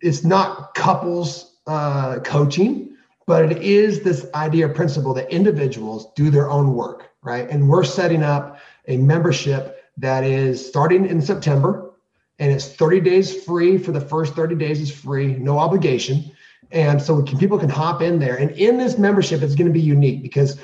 it's 0.00 0.24
not 0.24 0.74
couples 0.74 1.56
uh, 1.66 2.18
coaching, 2.20 2.89
but 3.30 3.52
it 3.52 3.62
is 3.62 4.00
this 4.00 4.26
idea 4.34 4.68
principle 4.68 5.14
that 5.14 5.30
individuals 5.30 6.12
do 6.16 6.30
their 6.30 6.50
own 6.50 6.74
work, 6.74 7.12
right? 7.22 7.48
And 7.48 7.68
we're 7.68 7.84
setting 7.84 8.24
up 8.24 8.58
a 8.88 8.96
membership 8.96 9.84
that 9.98 10.24
is 10.24 10.66
starting 10.66 11.06
in 11.06 11.22
September 11.22 11.92
and 12.40 12.50
it's 12.50 12.66
30 12.66 13.02
days 13.02 13.44
free 13.44 13.78
for 13.78 13.92
the 13.92 14.00
first 14.00 14.34
30 14.34 14.56
days 14.56 14.80
is 14.80 14.92
free, 14.92 15.36
no 15.36 15.60
obligation. 15.60 16.32
And 16.72 17.00
so 17.00 17.22
can, 17.22 17.38
people 17.38 17.56
can 17.56 17.68
hop 17.68 18.02
in 18.02 18.18
there. 18.18 18.34
And 18.34 18.50
in 18.50 18.78
this 18.78 18.98
membership, 18.98 19.42
it's 19.42 19.54
going 19.54 19.68
to 19.68 19.72
be 19.72 19.80
unique 19.80 20.22
because 20.22 20.58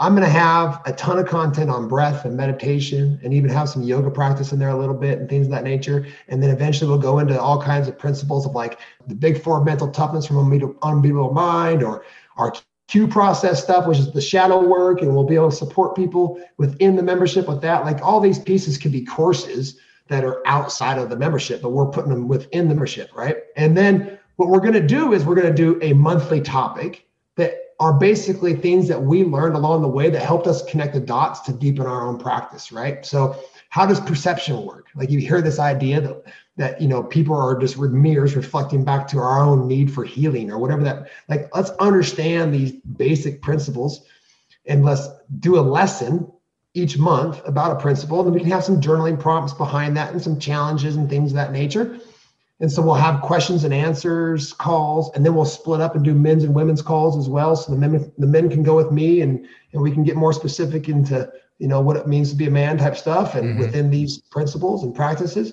I'm 0.00 0.14
going 0.14 0.24
to 0.24 0.30
have 0.30 0.80
a 0.86 0.92
ton 0.92 1.18
of 1.18 1.26
content 1.26 1.70
on 1.70 1.88
breath 1.88 2.24
and 2.24 2.36
meditation 2.36 3.18
and 3.24 3.34
even 3.34 3.50
have 3.50 3.68
some 3.68 3.82
yoga 3.82 4.10
practice 4.10 4.52
in 4.52 4.58
there 4.60 4.68
a 4.68 4.78
little 4.78 4.94
bit 4.94 5.18
and 5.18 5.28
things 5.28 5.46
of 5.46 5.52
that 5.52 5.64
nature. 5.64 6.06
And 6.28 6.40
then 6.40 6.50
eventually 6.50 6.88
we'll 6.88 7.00
go 7.00 7.18
into 7.18 7.38
all 7.40 7.60
kinds 7.60 7.88
of 7.88 7.98
principles 7.98 8.46
of 8.46 8.52
like 8.52 8.78
the 9.08 9.16
big 9.16 9.42
four 9.42 9.64
mental 9.64 9.90
toughness 9.90 10.26
from 10.26 10.38
unbeatable, 10.38 11.32
mind 11.32 11.82
or 11.82 12.04
our 12.36 12.54
Q 12.86 13.08
process 13.08 13.60
stuff, 13.60 13.88
which 13.88 13.98
is 13.98 14.12
the 14.12 14.20
shadow 14.20 14.64
work. 14.64 15.02
And 15.02 15.12
we'll 15.14 15.24
be 15.24 15.34
able 15.34 15.50
to 15.50 15.56
support 15.56 15.96
people 15.96 16.40
within 16.58 16.94
the 16.94 17.02
membership 17.02 17.48
with 17.48 17.60
that. 17.62 17.84
Like 17.84 18.00
all 18.00 18.20
these 18.20 18.38
pieces 18.38 18.78
can 18.78 18.92
be 18.92 19.04
courses 19.04 19.80
that 20.06 20.24
are 20.24 20.40
outside 20.46 20.98
of 20.98 21.10
the 21.10 21.16
membership, 21.16 21.60
but 21.60 21.70
we're 21.70 21.90
putting 21.90 22.10
them 22.10 22.28
within 22.28 22.68
the 22.68 22.74
membership, 22.74 23.10
right? 23.14 23.38
And 23.56 23.76
then 23.76 24.18
what 24.36 24.48
we're 24.48 24.60
going 24.60 24.74
to 24.74 24.86
do 24.86 25.12
is 25.12 25.24
we're 25.24 25.34
going 25.34 25.48
to 25.48 25.52
do 25.52 25.78
a 25.82 25.92
monthly 25.92 26.40
topic 26.40 27.08
that 27.34 27.67
are 27.80 27.92
basically 27.92 28.54
things 28.54 28.88
that 28.88 29.00
we 29.00 29.24
learned 29.24 29.54
along 29.54 29.82
the 29.82 29.88
way 29.88 30.10
that 30.10 30.22
helped 30.22 30.46
us 30.46 30.64
connect 30.64 30.94
the 30.94 31.00
dots 31.00 31.40
to 31.40 31.52
deepen 31.52 31.86
our 31.86 32.08
own 32.08 32.18
practice, 32.18 32.72
right? 32.72 33.06
So 33.06 33.36
how 33.68 33.86
does 33.86 34.00
perception 34.00 34.64
work? 34.64 34.86
Like 34.96 35.10
you 35.10 35.20
hear 35.20 35.40
this 35.40 35.58
idea 35.58 36.00
that 36.00 36.24
that 36.58 36.80
you 36.80 36.88
know 36.88 37.02
people 37.04 37.36
are 37.36 37.56
just 37.58 37.78
mirrors 37.78 38.36
reflecting 38.36 38.84
back 38.84 39.06
to 39.08 39.18
our 39.18 39.40
own 39.40 39.66
need 39.66 39.90
for 39.90 40.04
healing 40.04 40.50
or 40.50 40.58
whatever 40.58 40.82
that 40.82 41.08
like 41.28 41.48
let's 41.54 41.70
understand 41.78 42.52
these 42.52 42.72
basic 42.72 43.40
principles 43.40 44.04
and 44.66 44.84
let's 44.84 45.08
do 45.38 45.58
a 45.58 45.60
lesson 45.60 46.30
each 46.74 46.98
month 46.98 47.40
about 47.46 47.76
a 47.76 47.80
principle 47.80 48.18
and 48.18 48.26
then 48.26 48.34
we 48.34 48.40
can 48.40 48.50
have 48.50 48.64
some 48.64 48.80
journaling 48.80 49.18
prompts 49.18 49.52
behind 49.52 49.96
that 49.96 50.12
and 50.12 50.20
some 50.20 50.38
challenges 50.38 50.96
and 50.96 51.08
things 51.08 51.30
of 51.30 51.36
that 51.36 51.52
nature 51.52 51.98
and 52.60 52.70
so 52.70 52.82
we'll 52.82 52.94
have 52.94 53.20
questions 53.22 53.64
and 53.64 53.72
answers 53.72 54.52
calls, 54.52 55.10
and 55.14 55.24
then 55.24 55.34
we'll 55.34 55.44
split 55.44 55.80
up 55.80 55.94
and 55.94 56.04
do 56.04 56.12
men's 56.14 56.44
and 56.44 56.54
women's 56.54 56.82
calls 56.82 57.16
as 57.16 57.28
well. 57.28 57.54
So 57.54 57.72
the 57.72 57.78
men 57.78 58.12
the 58.18 58.26
men 58.26 58.50
can 58.50 58.62
go 58.62 58.74
with 58.76 58.90
me, 58.90 59.20
and 59.20 59.46
and 59.72 59.82
we 59.82 59.90
can 59.90 60.04
get 60.04 60.16
more 60.16 60.32
specific 60.32 60.88
into 60.88 61.30
you 61.58 61.68
know 61.68 61.80
what 61.80 61.96
it 61.96 62.06
means 62.06 62.30
to 62.30 62.36
be 62.36 62.46
a 62.46 62.50
man 62.50 62.78
type 62.78 62.96
stuff, 62.96 63.34
and 63.34 63.56
Mhm. 63.56 63.58
within 63.58 63.90
these 63.90 64.18
principles 64.18 64.82
and 64.84 64.94
practices. 64.94 65.52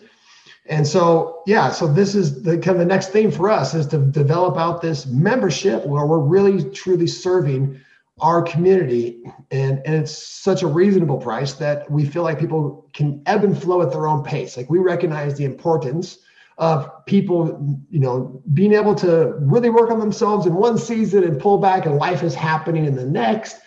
And 0.67 0.87
so 0.87 1.41
yeah, 1.45 1.69
so 1.69 1.85
this 1.85 2.15
is 2.15 2.41
the 2.41 2.57
kind 2.57 2.75
of 2.75 2.79
the 2.79 2.85
next 2.85 3.09
thing 3.09 3.29
for 3.29 3.51
us 3.51 3.75
is 3.75 3.85
to 3.87 3.99
develop 3.99 4.57
out 4.57 4.81
this 4.81 5.05
membership 5.05 5.85
where 5.85 6.05
we're 6.07 6.19
really 6.19 6.63
truly 6.71 7.05
serving 7.07 7.79
our 8.21 8.41
community 8.41 9.21
and 9.51 9.81
and 9.85 9.93
it's 9.95 10.11
such 10.17 10.63
a 10.63 10.67
reasonable 10.67 11.17
price 11.17 11.53
that 11.53 11.89
we 11.91 12.05
feel 12.05 12.23
like 12.23 12.39
people 12.39 12.89
can 12.93 13.21
ebb 13.25 13.43
and 13.43 13.61
flow 13.61 13.81
at 13.81 13.91
their 13.91 14.07
own 14.07 14.23
pace 14.23 14.55
like 14.55 14.69
we 14.69 14.79
recognize 14.79 15.35
the 15.35 15.43
importance 15.43 16.19
of 16.57 17.05
people, 17.05 17.79
you 17.89 17.99
know, 17.99 18.41
being 18.53 18.73
able 18.73 18.95
to 18.95 19.35
really 19.39 19.69
work 19.69 19.89
on 19.91 19.99
themselves 19.99 20.45
in 20.45 20.55
one 20.55 20.77
season 20.77 21.23
and 21.23 21.39
pull 21.39 21.57
back 21.57 21.85
and 21.85 21.97
life 21.97 22.23
is 22.23 22.33
happening 22.33 22.85
in 22.85 22.95
the 22.95 23.05
next. 23.05 23.57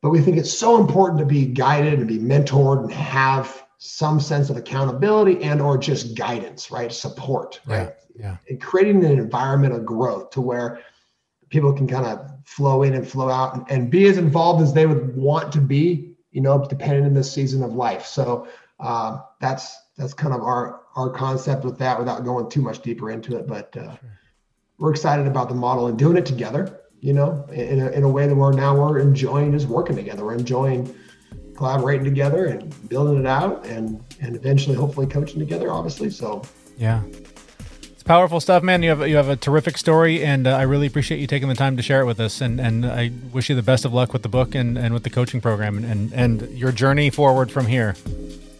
But 0.00 0.10
we 0.10 0.20
think 0.20 0.36
it's 0.36 0.56
so 0.56 0.80
important 0.80 1.18
to 1.18 1.26
be 1.26 1.46
guided 1.46 1.94
and 1.94 2.08
be 2.08 2.18
mentored 2.18 2.82
and 2.82 2.92
have 2.92 3.64
some 3.78 4.20
sense 4.20 4.48
of 4.48 4.56
accountability 4.56 5.42
and 5.42 5.60
or 5.60 5.76
just 5.76 6.16
guidance, 6.16 6.70
right? 6.70 6.92
Support, 6.92 7.60
right? 7.66 7.94
Yeah. 8.18 8.36
And 8.48 8.60
creating 8.60 9.04
an 9.04 9.18
environment 9.18 9.74
of 9.74 9.84
growth 9.84 10.30
to 10.30 10.40
where 10.40 10.80
people 11.50 11.72
can 11.72 11.86
kind 11.86 12.06
of 12.06 12.30
flow 12.44 12.82
in 12.82 12.94
and 12.94 13.06
flow 13.06 13.30
out 13.30 13.54
and, 13.54 13.70
and 13.70 13.90
be 13.90 14.06
as 14.06 14.18
involved 14.18 14.62
as 14.62 14.72
they 14.72 14.86
would 14.86 15.16
want 15.16 15.52
to 15.52 15.60
be, 15.60 16.12
you 16.32 16.40
know, 16.40 16.64
depending 16.68 17.04
on 17.04 17.14
the 17.14 17.24
season 17.24 17.62
of 17.62 17.72
life. 17.74 18.04
So 18.04 18.48
uh, 18.80 19.18
that's 19.40 19.78
that's 19.96 20.14
kind 20.14 20.34
of 20.34 20.42
our 20.42 20.80
our 20.98 21.08
concept 21.08 21.64
with 21.64 21.78
that 21.78 21.96
without 21.96 22.24
going 22.24 22.50
too 22.50 22.60
much 22.60 22.80
deeper 22.82 23.10
into 23.10 23.36
it. 23.36 23.46
But 23.46 23.74
uh, 23.76 23.96
we're 24.78 24.90
excited 24.90 25.28
about 25.28 25.48
the 25.48 25.54
model 25.54 25.86
and 25.86 25.96
doing 25.96 26.16
it 26.16 26.26
together, 26.26 26.80
you 27.00 27.12
know, 27.12 27.46
in 27.52 27.80
a, 27.80 27.90
in 27.90 28.02
a 28.02 28.08
way 28.08 28.26
that 28.26 28.34
we're 28.34 28.52
now 28.52 28.76
we're 28.76 28.98
enjoying 28.98 29.52
just 29.52 29.68
working 29.68 29.94
together. 29.94 30.24
We're 30.24 30.34
enjoying 30.34 30.92
collaborating 31.56 32.04
together 32.04 32.46
and 32.46 32.88
building 32.88 33.18
it 33.20 33.26
out 33.26 33.64
and 33.66 34.02
and 34.20 34.34
eventually 34.34 34.74
hopefully 34.74 35.06
coaching 35.06 35.38
together, 35.38 35.70
obviously. 35.70 36.10
So 36.10 36.42
Yeah. 36.76 37.02
It's 37.92 38.02
powerful 38.02 38.40
stuff, 38.40 38.64
man. 38.64 38.82
You 38.82 38.90
have 38.90 39.06
you 39.08 39.16
have 39.16 39.28
a 39.28 39.36
terrific 39.36 39.78
story, 39.78 40.24
and 40.24 40.48
uh, 40.48 40.56
I 40.56 40.62
really 40.62 40.88
appreciate 40.88 41.20
you 41.20 41.28
taking 41.28 41.48
the 41.48 41.54
time 41.54 41.76
to 41.76 41.82
share 41.82 42.00
it 42.00 42.06
with 42.06 42.18
us. 42.18 42.40
And 42.40 42.60
and 42.60 42.84
I 42.84 43.12
wish 43.32 43.48
you 43.48 43.54
the 43.54 43.62
best 43.62 43.84
of 43.84 43.92
luck 43.92 44.12
with 44.12 44.22
the 44.22 44.28
book 44.28 44.56
and, 44.56 44.76
and 44.76 44.92
with 44.94 45.04
the 45.04 45.10
coaching 45.10 45.40
program 45.40 45.76
and, 45.78 45.84
and 45.84 46.12
and 46.12 46.58
your 46.58 46.72
journey 46.72 47.10
forward 47.10 47.52
from 47.52 47.66
here. 47.66 47.94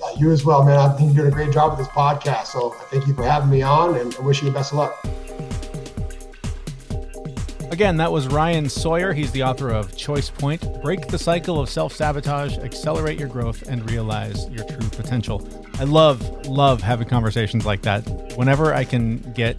Uh, 0.08 0.18
you 0.18 0.30
as 0.30 0.44
well, 0.44 0.64
man. 0.64 0.78
I 0.78 0.88
think 0.96 1.14
you're 1.14 1.24
doing 1.24 1.32
a 1.32 1.44
great 1.44 1.52
job 1.52 1.76
with 1.76 1.86
this 1.86 1.94
podcast. 1.94 2.46
So 2.46 2.72
I 2.72 2.84
thank 2.84 3.06
you 3.06 3.14
for 3.14 3.24
having 3.24 3.50
me 3.50 3.62
on 3.62 3.96
and 3.96 4.14
I 4.16 4.20
wish 4.20 4.42
you 4.42 4.48
the 4.48 4.54
best 4.54 4.72
of 4.72 4.78
luck. 4.78 5.04
Again, 7.70 7.98
that 7.98 8.10
was 8.10 8.26
Ryan 8.28 8.68
Sawyer. 8.68 9.12
He's 9.12 9.30
the 9.30 9.42
author 9.42 9.70
of 9.70 9.96
Choice 9.96 10.30
Point 10.30 10.82
Break 10.82 11.06
the 11.08 11.18
Cycle 11.18 11.60
of 11.60 11.68
Self 11.68 11.92
Sabotage, 11.92 12.58
Accelerate 12.58 13.18
Your 13.18 13.28
Growth, 13.28 13.68
and 13.68 13.88
Realize 13.88 14.48
Your 14.48 14.64
True 14.64 14.88
Potential. 14.88 15.46
I 15.74 15.84
love, 15.84 16.46
love 16.46 16.80
having 16.80 17.06
conversations 17.08 17.66
like 17.66 17.82
that. 17.82 18.00
Whenever 18.36 18.74
I 18.74 18.84
can 18.84 19.18
get 19.32 19.56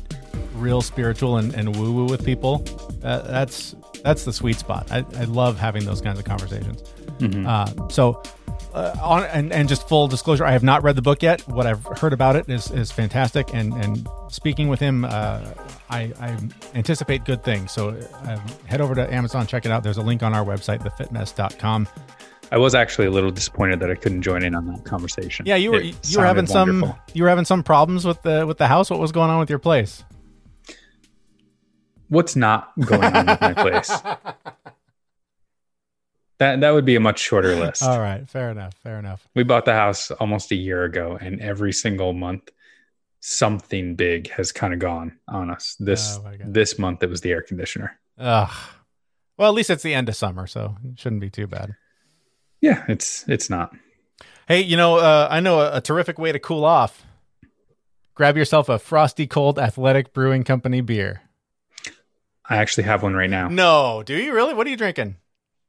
real 0.54 0.82
spiritual 0.82 1.38
and, 1.38 1.54
and 1.54 1.76
woo 1.76 1.94
woo 1.94 2.06
with 2.06 2.26
people, 2.26 2.66
uh, 3.04 3.22
that's 3.22 3.76
that's 4.04 4.26
the 4.26 4.34
sweet 4.34 4.58
spot. 4.58 4.92
I, 4.92 5.06
I 5.16 5.26
love 5.26 5.60
having 5.60 5.86
those 5.86 6.02
kinds 6.02 6.20
of 6.20 6.26
conversations. 6.26 6.84
Uh, 7.22 7.90
so, 7.90 8.24
uh, 8.74 8.96
on 9.02 9.24
and, 9.26 9.52
and 9.52 9.68
just 9.68 9.88
full 9.88 10.08
disclosure, 10.08 10.46
I 10.46 10.52
have 10.52 10.64
not 10.64 10.84
read 10.84 10.96
the 10.96 11.02
book 11.02 11.22
yet. 11.24 11.42
What 11.48 11.66
I've 11.66 11.84
heard 11.84 12.14
about 12.14 12.36
it 12.36 12.48
is 12.50 12.70
is 12.72 12.92
fantastic, 12.92 13.54
and 13.54 13.74
and 13.74 14.08
speaking 14.30 14.68
with 14.68 14.80
him, 14.80 15.06
uh, 15.06 15.42
I, 15.90 16.14
I 16.20 16.38
anticipate 16.76 17.26
good 17.26 17.44
things. 17.44 17.72
So 17.72 17.90
um, 18.24 18.42
head 18.66 18.82
over 18.82 18.94
to 18.96 19.12
Amazon, 19.14 19.48
check 19.48 19.66
it 19.66 19.72
out. 19.72 19.84
There's 19.84 19.98
a 19.98 20.02
link 20.04 20.22
on 20.24 20.34
our 20.34 20.46
website, 20.46 20.84
thefitmess.com. 20.84 21.88
I 22.52 22.58
was 22.58 22.74
actually 22.74 23.06
a 23.08 23.12
little 23.12 23.30
disappointed 23.32 23.80
that 23.82 23.92
I 23.92 23.96
couldn't 23.96 24.24
join 24.24 24.44
in 24.44 24.56
on 24.56 24.66
that 24.68 24.84
conversation. 24.84 25.46
Yeah, 25.46 25.56
you 25.56 25.72
were 25.72 25.82
It 25.82 25.96
you 26.10 26.20
were 26.20 26.26
having 26.26 26.48
some 26.48 26.82
wonderful. 26.82 27.00
you 27.14 27.24
were 27.24 27.30
having 27.30 27.46
some 27.46 27.64
problems 27.64 28.06
with 28.06 28.22
the 28.24 28.46
with 28.48 28.58
the 28.58 28.68
house. 28.68 28.90
What 28.90 29.00
was 29.00 29.12
going 29.12 29.30
on 29.30 29.40
with 29.40 29.50
your 29.50 29.60
place? 29.60 30.04
What's 32.08 32.36
not 32.36 32.72
going 32.86 33.04
on 33.04 33.26
with 33.28 33.42
my 33.42 33.54
place? 33.54 33.92
That 36.40 36.62
that 36.62 36.72
would 36.72 36.86
be 36.86 36.96
a 36.96 37.00
much 37.00 37.20
shorter 37.20 37.56
list. 37.64 37.84
All 37.84 38.00
right, 38.00 38.28
fair 38.30 38.50
enough, 38.50 38.74
fair 38.76 38.98
enough. 39.00 39.28
We 39.36 39.44
bought 39.44 39.66
the 39.66 39.74
house 39.74 40.10
almost 40.12 40.52
a 40.52 40.56
year 40.56 40.84
ago, 40.84 41.18
and 41.20 41.40
every 41.42 41.74
single 41.74 42.14
month, 42.14 42.50
something 43.20 43.96
big 43.96 44.32
has 44.32 44.52
kind 44.52 44.74
of 44.74 44.80
gone 44.80 45.18
on 45.28 45.50
us. 45.50 45.76
This 45.80 46.18
Oh, 46.24 46.32
this 46.46 46.80
month, 46.80 47.04
it 47.04 47.10
was 47.10 47.22
the 47.22 47.32
air 47.32 47.42
conditioner. 47.42 48.00
Ugh. 48.18 48.52
Well, 49.38 49.50
at 49.50 49.56
least 49.56 49.70
it's 49.70 49.84
the 49.84 49.94
end 49.94 50.10
of 50.10 50.16
summer, 50.16 50.48
so 50.48 50.76
it 50.84 51.00
shouldn't 51.00 51.22
be 51.22 51.30
too 51.30 51.48
bad. 51.48 51.76
Yeah, 52.62 52.84
it's 52.88 53.28
it's 53.28 53.50
not. 53.50 53.74
Hey, 54.48 54.62
you 54.62 54.76
know, 54.78 54.98
uh, 54.98 55.28
I 55.30 55.40
know 55.42 55.60
a, 55.60 55.78
a 55.78 55.82
terrific 55.82 56.18
way 56.18 56.32
to 56.32 56.40
cool 56.40 56.66
off. 56.66 57.06
Grab 58.16 58.36
yourself 58.36 58.68
a 58.68 58.80
frosty 58.80 59.28
cold 59.28 59.58
Athletic 59.60 60.12
Brewing 60.14 60.44
Company 60.44 60.82
beer. 60.82 61.22
I 62.50 62.58
actually 62.58 62.84
have 62.84 63.04
one 63.04 63.14
right 63.14 63.30
now. 63.30 63.48
No, 63.48 64.04
do 64.06 64.16
you 64.16 64.34
really? 64.34 64.54
What 64.54 64.68
are 64.68 64.70
you 64.70 64.76
drinking? 64.76 65.16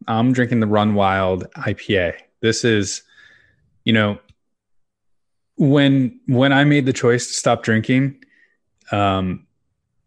I'm 0.07 0.33
drinking 0.33 0.61
the 0.61 0.67
Run 0.67 0.95
Wild 0.95 1.47
IPA. 1.57 2.15
This 2.41 2.65
is, 2.65 3.03
you 3.85 3.93
know, 3.93 4.19
when 5.57 6.19
when 6.27 6.53
I 6.53 6.65
made 6.65 6.87
the 6.87 6.93
choice 6.93 7.27
to 7.29 7.35
stop 7.35 7.63
drinking, 7.63 8.23
um, 8.93 9.47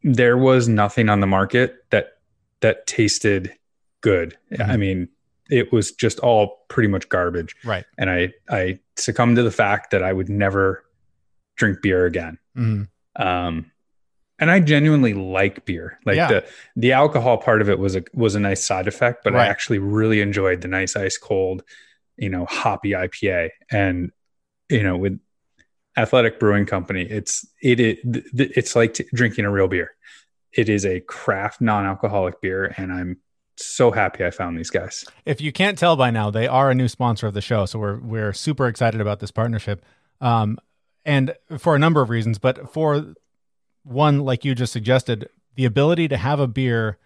there 0.04 0.38
was 0.38 0.68
nothing 0.68 1.10
on 1.10 1.20
the 1.20 1.28
market 1.28 1.86
that 1.92 2.18
that 2.62 2.88
tasted 2.88 3.54
good. 4.02 4.38
Mhm. 4.52 4.70
I 4.70 4.78
mean, 4.78 5.10
it 5.50 5.72
was 5.72 5.92
just 5.92 6.20
all 6.20 6.66
pretty 6.70 6.88
much 6.88 7.08
garbage. 7.10 7.56
Right. 7.64 7.86
And 7.98 8.10
I 8.10 8.34
I 8.50 8.80
succumbed 8.98 9.36
to 9.36 9.44
the 9.44 9.52
fact 9.52 9.92
that 9.92 10.02
I 10.04 10.12
would 10.12 10.30
never 10.30 10.84
drink 11.56 11.82
beer 11.82 12.06
again. 12.06 12.40
Mm. 12.58 12.88
Um, 13.16 13.72
and 14.40 14.50
I 14.52 14.60
genuinely 14.60 15.14
like 15.14 15.66
beer. 15.66 16.00
Like 16.06 16.16
Yeah. 16.18 16.28
the 16.28 16.46
the 16.76 16.92
alcohol 16.92 17.38
part 17.38 17.62
of 17.62 17.70
it 17.70 17.80
was 17.80 17.96
a 17.96 18.04
was 18.14 18.36
a 18.36 18.40
nice 18.40 18.64
side 18.66 18.88
effect, 18.88 19.24
but 19.24 19.34
Right. 19.34 19.46
I 19.48 19.48
actually 19.48 19.80
really 19.80 20.22
enjoyed 20.22 20.62
the 20.62 20.68
nice 20.68 20.96
ice 20.96 21.18
cold, 21.18 21.64
you 22.18 22.30
know, 22.30 22.46
hoppy 22.46 22.92
IPA. 22.92 23.50
And 23.72 24.12
you 24.70 24.84
know, 24.84 24.98
with 24.98 25.20
Athletic 25.98 26.40
Brewing 26.40 26.66
Company, 26.66 27.04
it's 27.04 27.46
it, 27.62 27.80
it 27.80 28.00
it's 28.34 28.76
like 28.76 28.96
t- 28.96 29.06
drinking 29.14 29.46
a 29.46 29.52
real 29.52 29.68
beer. 29.68 29.92
It 30.52 30.70
is 30.70 30.86
a 30.86 31.00
craft 31.02 31.62
non-alcoholic 31.62 32.42
beer, 32.42 32.74
and 32.78 32.92
I'm 32.92 33.18
so 33.58 33.92
happy 33.92 34.26
I 34.26 34.32
found 34.32 34.58
these 34.58 34.72
guys. 34.72 35.06
If 35.26 35.42
you 35.42 35.52
can't 35.52 35.78
tell 35.78 35.96
by 35.96 36.10
now, 36.10 36.32
they 36.32 36.48
are 36.48 36.72
a 36.72 36.76
new 36.76 36.88
sponsor 36.88 37.28
of 37.28 37.34
the 37.36 37.42
show, 37.42 37.66
so 37.68 37.78
we're 37.80 38.00
we're 38.00 38.34
super 38.34 38.68
excited 38.68 39.00
about 39.02 39.20
this 39.20 39.30
partnership, 39.32 39.86
um, 40.22 40.58
and 41.06 41.36
for 41.60 41.76
a 41.76 41.80
number 41.80 42.02
of 42.02 42.10
reasons. 42.10 42.40
But 42.40 42.74
for 42.74 43.14
one, 43.84 44.20
like 44.22 44.44
you 44.46 44.56
just 44.56 44.74
suggested, 44.74 45.30
the 45.56 45.66
ability 45.66 46.08
to 46.08 46.18
have 46.18 46.40
a 46.40 46.48
beer 46.48 46.98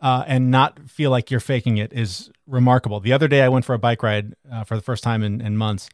uh, 0.00 0.24
and 0.26 0.50
not 0.50 0.90
feel 0.90 1.10
like 1.10 1.30
you're 1.30 1.40
faking 1.40 1.78
it 1.78 1.92
is 1.92 2.30
remarkable. 2.46 2.98
The 3.00 3.12
other 3.12 3.28
day, 3.28 3.42
I 3.42 3.48
went 3.48 3.64
for 3.64 3.74
a 3.74 3.78
bike 3.78 4.02
ride 4.02 4.34
uh, 4.50 4.64
for 4.64 4.74
the 4.76 4.82
first 4.82 5.04
time 5.04 5.22
in, 5.22 5.40
in 5.40 5.56
months, 5.56 5.88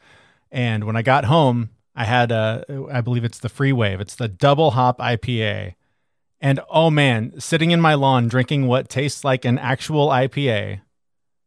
and 0.51 0.85
when 0.85 0.97
I 0.97 1.03
got 1.03 1.25
home, 1.27 1.71
I 1.95 2.05
had 2.05 2.31
a, 2.31 2.65
I 2.93 3.01
believe 3.01 3.25
it's 3.25 3.39
the 3.41 3.49
Free 3.49 3.73
Wave. 3.73 4.01
It's 4.01 4.15
the 4.15 4.29
double 4.29 4.71
hop 4.73 4.99
IPA. 4.99 5.75
And 6.41 6.61
oh 6.71 6.91
man, 6.91 7.39
sitting 7.41 7.73
in 7.73 7.81
my 7.81 7.95
lawn 7.95 8.29
drinking 8.29 8.67
what 8.69 8.89
tastes 8.89 9.25
like 9.25 9.45
an 9.45 9.59
actual 9.59 10.09
IPA 10.09 10.81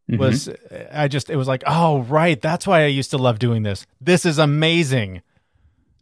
Mhm. 0.10 0.18
was 0.18 0.50
I 0.92 1.08
just 1.08 1.30
it 1.30 1.38
was 1.38 1.48
like, 1.48 1.64
"Oh, 1.66 2.02
right, 2.02 2.40
that's 2.42 2.68
why 2.68 2.84
I 2.84 2.88
used 2.88 3.12
to 3.12 3.18
love 3.18 3.40
doing 3.40 3.64
this. 3.64 3.86
This 4.02 4.26
is 4.26 4.38
amazing." 4.38 5.22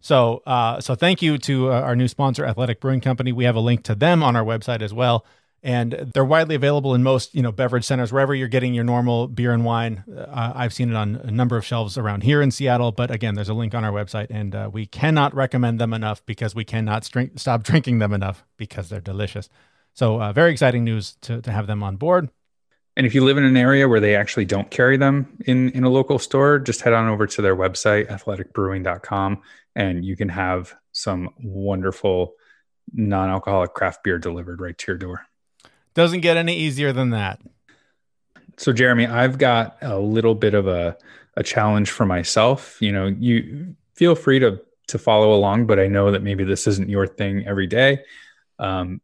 So, 0.01 0.41
uh 0.45 0.79
so 0.81 0.95
thank 0.95 1.21
you 1.21 1.37
to 1.39 1.71
uh, 1.71 1.81
our 1.81 1.95
new 1.95 2.07
sponsor 2.07 2.45
Athletic 2.45 2.79
Brewing 2.79 3.01
Company. 3.01 3.31
We 3.31 3.45
have 3.45 3.55
a 3.55 3.59
link 3.59 3.83
to 3.83 3.95
them 3.95 4.23
on 4.23 4.35
our 4.35 4.43
website 4.43 4.81
as 4.81 4.93
well. 4.93 5.25
And 5.61 6.11
they're 6.13 6.23
widely 6.23 6.55
available 6.55 6.95
in 6.95 7.03
most, 7.03 7.35
you 7.35 7.41
know, 7.41 7.51
beverage 7.51 7.83
centers 7.83 8.13
wherever 8.13 8.33
you're 8.33 8.47
getting 8.47 8.73
your 8.73 8.85
normal 8.85 9.27
beer 9.27 9.51
and 9.51 9.65
wine. 9.65 10.05
Uh, 10.09 10.53
I've 10.55 10.73
seen 10.73 10.89
it 10.89 10.95
on 10.95 11.17
a 11.17 11.31
number 11.31 11.57
of 11.57 11.65
shelves 11.65 11.97
around 11.97 12.23
here 12.23 12.41
in 12.41 12.49
Seattle, 12.49 12.93
but 12.93 13.11
again, 13.11 13.35
there's 13.35 13.49
a 13.49 13.53
link 13.53 13.75
on 13.75 13.83
our 13.83 13.91
website 13.91 14.27
and 14.29 14.55
uh, 14.55 14.69
we 14.71 14.85
cannot 14.85 15.35
recommend 15.35 15.79
them 15.79 15.93
enough 15.93 16.25
because 16.25 16.55
we 16.55 16.63
cannot 16.63 17.09
drink, 17.11 17.33
stop 17.37 17.63
drinking 17.63 17.99
them 17.99 18.13
enough 18.13 18.45
because 18.55 18.87
they're 18.87 19.01
delicious. 19.01 19.49
So, 19.93 20.21
uh, 20.21 20.31
very 20.31 20.51
exciting 20.51 20.85
news 20.85 21.17
to 21.21 21.41
to 21.41 21.51
have 21.51 21.67
them 21.67 21.83
on 21.83 21.97
board. 21.97 22.29
And 22.99 23.05
if 23.05 23.15
you 23.15 23.23
live 23.23 23.37
in 23.37 23.45
an 23.45 23.55
area 23.55 23.87
where 23.87 24.01
they 24.01 24.13
actually 24.13 24.43
don't 24.43 24.69
carry 24.69 24.97
them 24.97 25.37
in, 25.45 25.69
in 25.69 25.85
a 25.85 25.89
local 25.89 26.19
store, 26.19 26.59
just 26.59 26.81
head 26.81 26.91
on 26.91 27.07
over 27.07 27.25
to 27.27 27.41
their 27.41 27.55
website, 27.55 28.09
athleticbrewing.com, 28.09 29.41
and 29.73 30.03
you 30.03 30.17
can 30.17 30.27
have 30.27 30.75
some 30.91 31.29
wonderful 31.41 32.33
non 32.91 33.29
alcoholic 33.29 33.73
craft 33.73 34.03
beer 34.03 34.19
delivered 34.19 34.59
right 34.59 34.77
to 34.77 34.91
your 34.91 34.97
door. 34.97 35.25
Doesn't 35.93 36.19
get 36.19 36.35
any 36.35 36.57
easier 36.57 36.91
than 36.91 37.11
that. 37.11 37.39
So, 38.57 38.73
Jeremy, 38.73 39.07
I've 39.07 39.37
got 39.37 39.77
a 39.81 39.97
little 39.97 40.35
bit 40.35 40.53
of 40.53 40.67
a, 40.67 40.97
a 41.37 41.43
challenge 41.43 41.91
for 41.91 42.05
myself. 42.05 42.81
You 42.81 42.91
know, 42.91 43.05
you 43.07 43.77
feel 43.95 44.13
free 44.13 44.39
to 44.39 44.61
to 44.87 44.97
follow 44.97 45.33
along, 45.33 45.67
but 45.67 45.79
I 45.79 45.87
know 45.87 46.11
that 46.11 46.21
maybe 46.21 46.43
this 46.43 46.67
isn't 46.67 46.89
your 46.89 47.07
thing 47.07 47.47
every 47.47 47.67
day. 47.67 48.03
Um, 48.57 48.99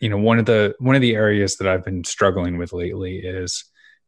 you 0.00 0.08
know, 0.08 0.18
one 0.18 0.38
of 0.38 0.46
the 0.46 0.74
one 0.78 0.94
of 0.94 1.02
the 1.02 1.14
areas 1.14 1.56
that 1.56 1.68
I've 1.68 1.84
been 1.84 2.04
struggling 2.04 2.58
with 2.58 2.72
lately 2.72 3.18
is, 3.18 3.64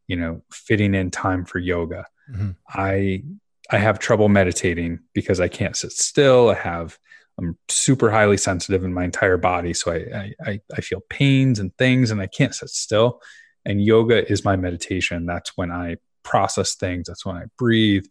you 0.07 0.17
know, 0.17 0.43
fitting 0.53 0.95
in 0.95 1.11
time 1.11 1.45
for 1.45 1.59
yoga. 1.59 2.07
Mhm. 2.31 2.57
I 2.69 3.23
I 3.71 3.79
have 3.79 3.99
trouble 3.99 4.29
meditating 4.29 5.01
because 5.15 5.41
I 5.41 5.49
can't 5.49 5.77
sit 5.77 5.93
still. 5.93 6.51
I 6.51 6.55
have 6.55 6.99
I'm 7.39 7.57
super 7.69 8.11
highly 8.11 8.37
sensitive 8.37 8.85
in 8.85 8.93
my 8.93 9.05
entire 9.05 9.37
body, 9.37 9.73
so 9.75 9.93
I 9.93 9.97
I, 9.97 10.35
I, 10.51 10.61
I 10.77 10.81
feel 10.81 11.01
pains 11.09 11.59
and 11.59 11.77
things, 11.77 12.11
and 12.11 12.21
I 12.21 12.27
can't 12.27 12.55
sit 12.55 12.71
still. 12.71 13.21
And 13.65 13.85
yoga 13.85 14.31
is 14.31 14.45
my 14.45 14.57
meditation. 14.57 15.27
That's 15.27 15.57
when 15.57 15.71
I 15.71 15.97
process 16.23 16.75
things. 16.75 17.09
That's 17.09 17.25
when 17.27 17.37
I 17.37 17.45
breathe. 17.59 18.05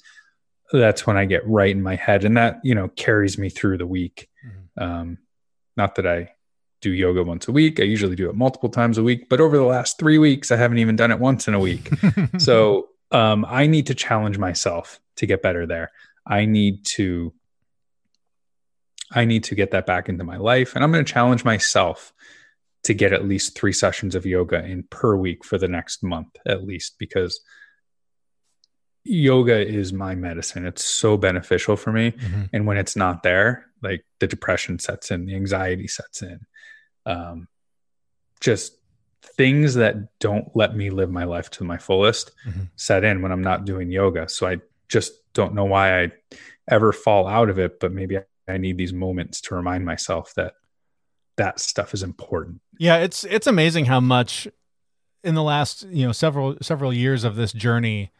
That's 0.71 1.07
when 1.07 1.17
I 1.17 1.25
get 1.25 1.47
right 1.47 1.71
in 1.71 1.81
my 1.81 1.95
head, 1.95 2.23
and 2.25 2.37
that 2.37 2.59
you 2.63 2.75
know 2.75 2.87
carries 2.89 3.37
me 3.37 3.49
through 3.49 3.77
the 3.77 3.87
week. 3.87 4.29
Um, 4.77 5.17
not 5.75 5.95
that 5.95 6.07
I 6.07 6.31
do 6.81 6.91
yoga 6.91 7.23
once 7.23 7.47
a 7.47 7.51
week. 7.51 7.79
I 7.79 7.83
usually 7.83 8.15
do 8.15 8.29
it 8.29 8.35
multiple 8.35 8.69
times 8.69 8.97
a 8.97 9.03
week, 9.03 9.27
but 9.29 9.41
over 9.41 9.57
the 9.57 9.63
last 9.63 9.99
three 9.99 10.17
weeks, 10.17 10.51
I 10.51 10.55
haven't 10.57 10.77
even 10.79 10.95
done 10.95 11.11
it 11.11 11.19
once 11.19 11.47
in 11.47 11.53
a 11.53 11.59
week. 11.59 11.89
so 12.37 12.89
um, 13.11 13.45
I 13.47 13.67
need 13.67 13.87
to 13.87 13.95
challenge 13.95 14.37
myself 14.37 14.99
to 15.17 15.25
get 15.25 15.41
better 15.41 15.65
there. 15.65 15.91
I 16.25 16.45
need 16.45 16.85
to 16.95 17.33
I 19.11 19.25
need 19.25 19.43
to 19.45 19.55
get 19.55 19.71
that 19.71 19.87
back 19.87 20.07
into 20.07 20.23
my 20.23 20.37
life, 20.37 20.75
and 20.75 20.83
I'm 20.83 20.91
going 20.91 21.03
to 21.03 21.11
challenge 21.11 21.43
myself 21.43 22.13
to 22.83 22.93
get 22.93 23.11
at 23.11 23.27
least 23.27 23.57
three 23.57 23.73
sessions 23.73 24.13
of 24.15 24.25
yoga 24.25 24.63
in 24.63 24.83
per 24.83 25.15
week 25.15 25.43
for 25.43 25.57
the 25.57 25.67
next 25.67 26.01
month 26.01 26.29
at 26.47 26.63
least 26.63 26.95
because 26.97 27.41
yoga 29.03 29.59
is 29.67 29.91
my 29.91 30.15
medicine 30.15 30.65
it's 30.65 30.85
so 30.85 31.17
beneficial 31.17 31.75
for 31.75 31.91
me 31.91 32.11
Mhm. 32.11 32.49
and 32.53 32.65
when 32.67 32.77
it's 32.77 32.95
not 32.95 33.21
there 33.23 33.65
like 33.81 34.05
the 34.19 34.27
depression 34.27 34.79
sets 34.79 35.11
in 35.11 35.25
the 35.25 35.35
anxiety 35.35 35.87
sets 35.87 36.21
in 36.21 36.39
um, 37.09 37.47
just 38.39 38.77
things 39.21 39.73
that 39.75 39.95
don't 40.19 40.47
let 40.55 40.75
me 40.75 40.89
live 40.89 41.09
my 41.11 41.23
life 41.25 41.49
to 41.51 41.63
my 41.63 41.77
fullest 41.77 42.31
Mhm. 42.47 42.69
set 42.77 43.03
in 43.03 43.21
when 43.21 43.31
i'm 43.31 43.41
not 43.41 43.65
doing 43.65 43.91
yoga 43.91 44.27
so 44.29 44.47
i 44.47 44.57
just 44.87 45.11
don't 45.33 45.53
know 45.53 45.65
why 45.65 46.03
i 46.03 46.11
ever 46.69 46.91
fall 46.93 47.27
out 47.27 47.49
of 47.49 47.59
it 47.59 47.79
but 47.79 47.91
maybe 47.91 48.17
I- 48.17 48.23
i 48.47 48.57
need 48.57 48.77
these 48.77 48.93
moments 48.93 49.41
to 49.41 49.55
remind 49.55 49.85
myself 49.85 50.33
that 50.35 50.53
that 51.37 51.59
stuff 51.59 51.93
is 51.93 52.03
important 52.03 52.61
Yeah, 52.79 52.97
it's 52.97 53.23
it's 53.25 53.47
amazing 53.47 53.85
how 53.85 53.99
much 53.99 54.47
in 55.23 55.35
the 55.35 55.43
last 55.43 55.83
you 55.83 56.05
know 56.05 56.11
several 56.13 56.57
several 56.61 56.93
years 56.93 57.23
of 57.25 57.35
this 57.35 57.51
journey, 57.53 58.11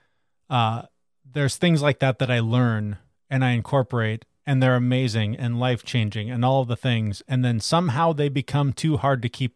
uh, 0.49 0.83
there's 1.29 1.55
things 1.57 1.81
like 1.81 1.99
that 1.99 2.19
that 2.19 2.29
I 2.31 2.39
learn 2.39 2.97
and 3.29 3.43
I 3.45 3.51
incorporate, 3.51 4.25
and 4.49 4.63
they're 4.63 4.75
amazing 4.75 5.35
and 5.35 5.59
life 5.59 5.83
changing 5.83 6.31
and 6.31 6.43
all 6.43 6.65
the 6.65 6.75
things, 6.75 7.21
and 7.27 7.45
then 7.45 7.59
somehow 7.59 8.11
they 8.11 8.29
become 8.29 8.73
too 8.73 8.97
hard 8.97 9.21
to 9.21 9.29
keep 9.29 9.55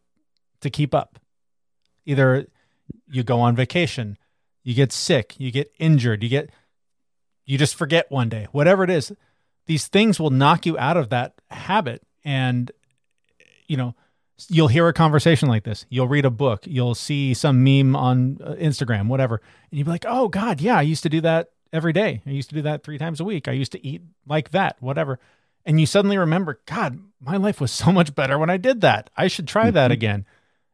to 0.62 0.70
keep 0.70 0.94
up. 0.94 1.18
Either 2.06 2.46
you 3.10 3.24
go 3.24 3.39
on 3.39 3.56
vacation, 3.56 4.20
you 4.64 4.76
get 4.76 4.91
sick, 4.91 5.34
you 5.39 5.50
get 5.50 5.74
injured, 5.80 6.22
you 6.22 6.30
get 6.30 6.52
you 7.44 7.58
just 7.58 7.74
forget 7.74 8.12
one 8.12 8.30
day, 8.30 8.46
whatever 8.52 8.84
it 8.84 8.91
is. 8.91 9.12
These 9.66 9.88
things 9.88 10.20
will 10.20 10.30
knock 10.30 10.68
you 10.68 10.78
out 10.78 10.96
of 10.96 11.10
that 11.10 11.41
habit, 11.50 12.04
and 12.24 12.72
you 13.66 13.78
know 13.78 13.96
you'll 14.48 14.68
hear 14.68 14.88
a 14.88 14.94
conversation 14.94 15.50
like 15.50 15.64
this. 15.64 15.88
You'll 15.89 16.08
read 16.08 16.26
a 16.26 16.30
book. 16.30 16.68
You'll 16.68 16.94
see 16.94 17.34
some 17.34 17.64
meme 17.64 17.96
on 17.96 18.38
uh, 18.44 18.54
Instagram, 18.60 19.08
whatever. 19.08 19.41
And 19.72 19.80
you'll 19.80 19.86
be 19.86 19.91
like, 19.91 20.06
oh, 20.08 20.28
God, 20.28 20.60
yeah, 20.62 20.78
I 20.78 20.82
used 20.82 21.04
to 21.04 21.10
do 21.10 21.22
that 21.22 21.50
every 21.74 21.91
day. 21.91 22.21
I 22.26 22.30
used 22.30 22.47
to 22.49 22.55
do 22.55 22.61
that 22.61 22.84
three 22.84 22.97
times 22.97 23.19
a 23.19 23.24
week. 23.26 23.47
I 23.49 23.51
used 23.51 23.71
to 23.74 23.86
eat 23.86 24.01
like 24.26 24.51
that, 24.51 24.78
whatever. 24.80 25.19
And 25.65 25.80
you 25.80 25.86
suddenly 25.86 26.17
remember, 26.17 26.61
God, 26.65 26.99
my 27.19 27.36
life 27.38 27.59
was 27.59 27.71
so 27.84 27.91
much 27.91 28.15
better 28.15 28.38
when 28.39 28.49
I 28.49 28.57
did 28.57 28.80
that. 28.82 29.09
I 29.17 29.28
should 29.28 29.47
try 29.47 29.71
that 29.71 29.91
Mhm. 29.91 29.93
again. 29.95 30.26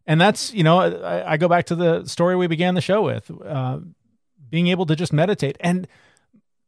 And 0.05 0.19
that's, 0.19 0.53
you 0.53 0.63
know, 0.63 0.79
I, 0.79 1.33
I 1.33 1.37
go 1.37 1.47
back 1.47 1.65
to 1.67 1.75
the 1.75 2.05
story 2.05 2.35
we 2.35 2.47
began 2.47 2.73
the 2.75 2.81
show 2.81 3.03
with 3.03 3.31
uh, 3.45 3.79
being 4.49 4.67
able 4.67 4.85
to 4.87 4.95
just 4.95 5.13
meditate. 5.13 5.55
And 5.59 5.87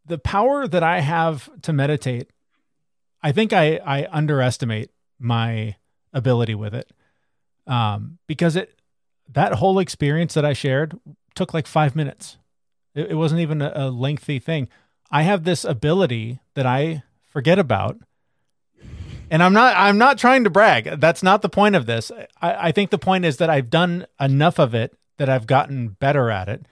the 0.05 0.17
power 0.19 0.67
that 0.67 0.83
I 0.83 0.99
have 0.99 1.49
to 1.63 1.73
meditate, 1.73 2.29
I 3.23 3.31
think 3.31 3.51
I, 3.53 3.77
I 3.77 4.07
underestimate 4.11 4.91
my 5.19 5.75
ability 6.13 6.53
with 6.55 6.73
it 6.75 6.91
um, 7.67 8.17
because 8.27 8.55
it 8.55 8.77
that 9.33 9.53
whole 9.53 9.79
experience 9.79 10.33
that 10.33 10.43
I 10.45 10.53
shared 10.53 10.99
took 11.35 11.53
like 11.53 11.65
five 11.65 11.95
minutes. 11.95 12.37
It, 12.95 13.11
it 13.11 13.15
wasn't 13.15 13.41
even 13.41 13.61
a, 13.61 13.71
a 13.75 13.89
lengthy 13.89 14.39
thing. 14.39 14.69
I 15.11 15.23
have 15.23 15.43
this 15.43 15.65
ability 15.65 16.39
that 16.53 16.65
I 16.65 17.03
forget 17.27 17.59
about, 17.59 17.97
and 19.29 19.43
I'm 19.43 19.53
not 19.53 19.75
I'm 19.77 19.97
not 19.97 20.17
trying 20.17 20.43
to 20.43 20.49
brag. 20.49 20.99
That's 20.99 21.23
not 21.23 21.41
the 21.41 21.49
point 21.49 21.75
of 21.75 21.85
this. 21.85 22.11
I, 22.41 22.67
I 22.67 22.71
think 22.71 22.89
the 22.89 22.97
point 22.97 23.25
is 23.25 23.37
that 23.37 23.49
I've 23.49 23.69
done 23.69 24.05
enough 24.19 24.59
of 24.59 24.73
it 24.73 24.97
that 25.17 25.29
I've 25.29 25.47
gotten 25.47 25.89
better 25.89 26.29
at 26.29 26.49
it. 26.49 26.65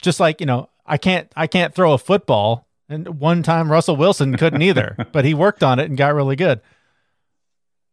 Just 0.00 0.20
like 0.20 0.40
you 0.40 0.46
know, 0.46 0.68
I 0.86 0.98
can't 0.98 1.30
I 1.34 1.46
can't 1.46 1.74
throw 1.74 1.92
a 1.92 1.98
football, 1.98 2.66
and 2.88 3.20
one 3.20 3.42
time 3.42 3.72
Russell 3.72 3.96
Wilson 3.96 4.36
couldn't 4.36 4.62
either, 4.62 4.96
but 5.12 5.24
he 5.24 5.34
worked 5.34 5.62
on 5.62 5.78
it 5.78 5.88
and 5.88 5.96
got 5.96 6.14
really 6.14 6.36
good 6.36 6.60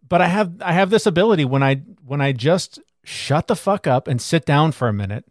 but 0.08 0.22
I 0.22 0.28
have 0.28 0.62
I 0.62 0.74
have 0.74 0.90
this 0.90 1.06
ability 1.06 1.46
when 1.46 1.64
I 1.64 1.76
when 2.06 2.22
I 2.22 2.32
just 2.32 2.80
shut 3.04 3.48
the 3.48 3.56
fuck 3.56 3.88
up 3.88 4.08
and 4.08 4.22
sit 4.22 4.46
down 4.46 4.72
for 4.72 4.88
a 4.88 4.94
minute, 4.94 5.26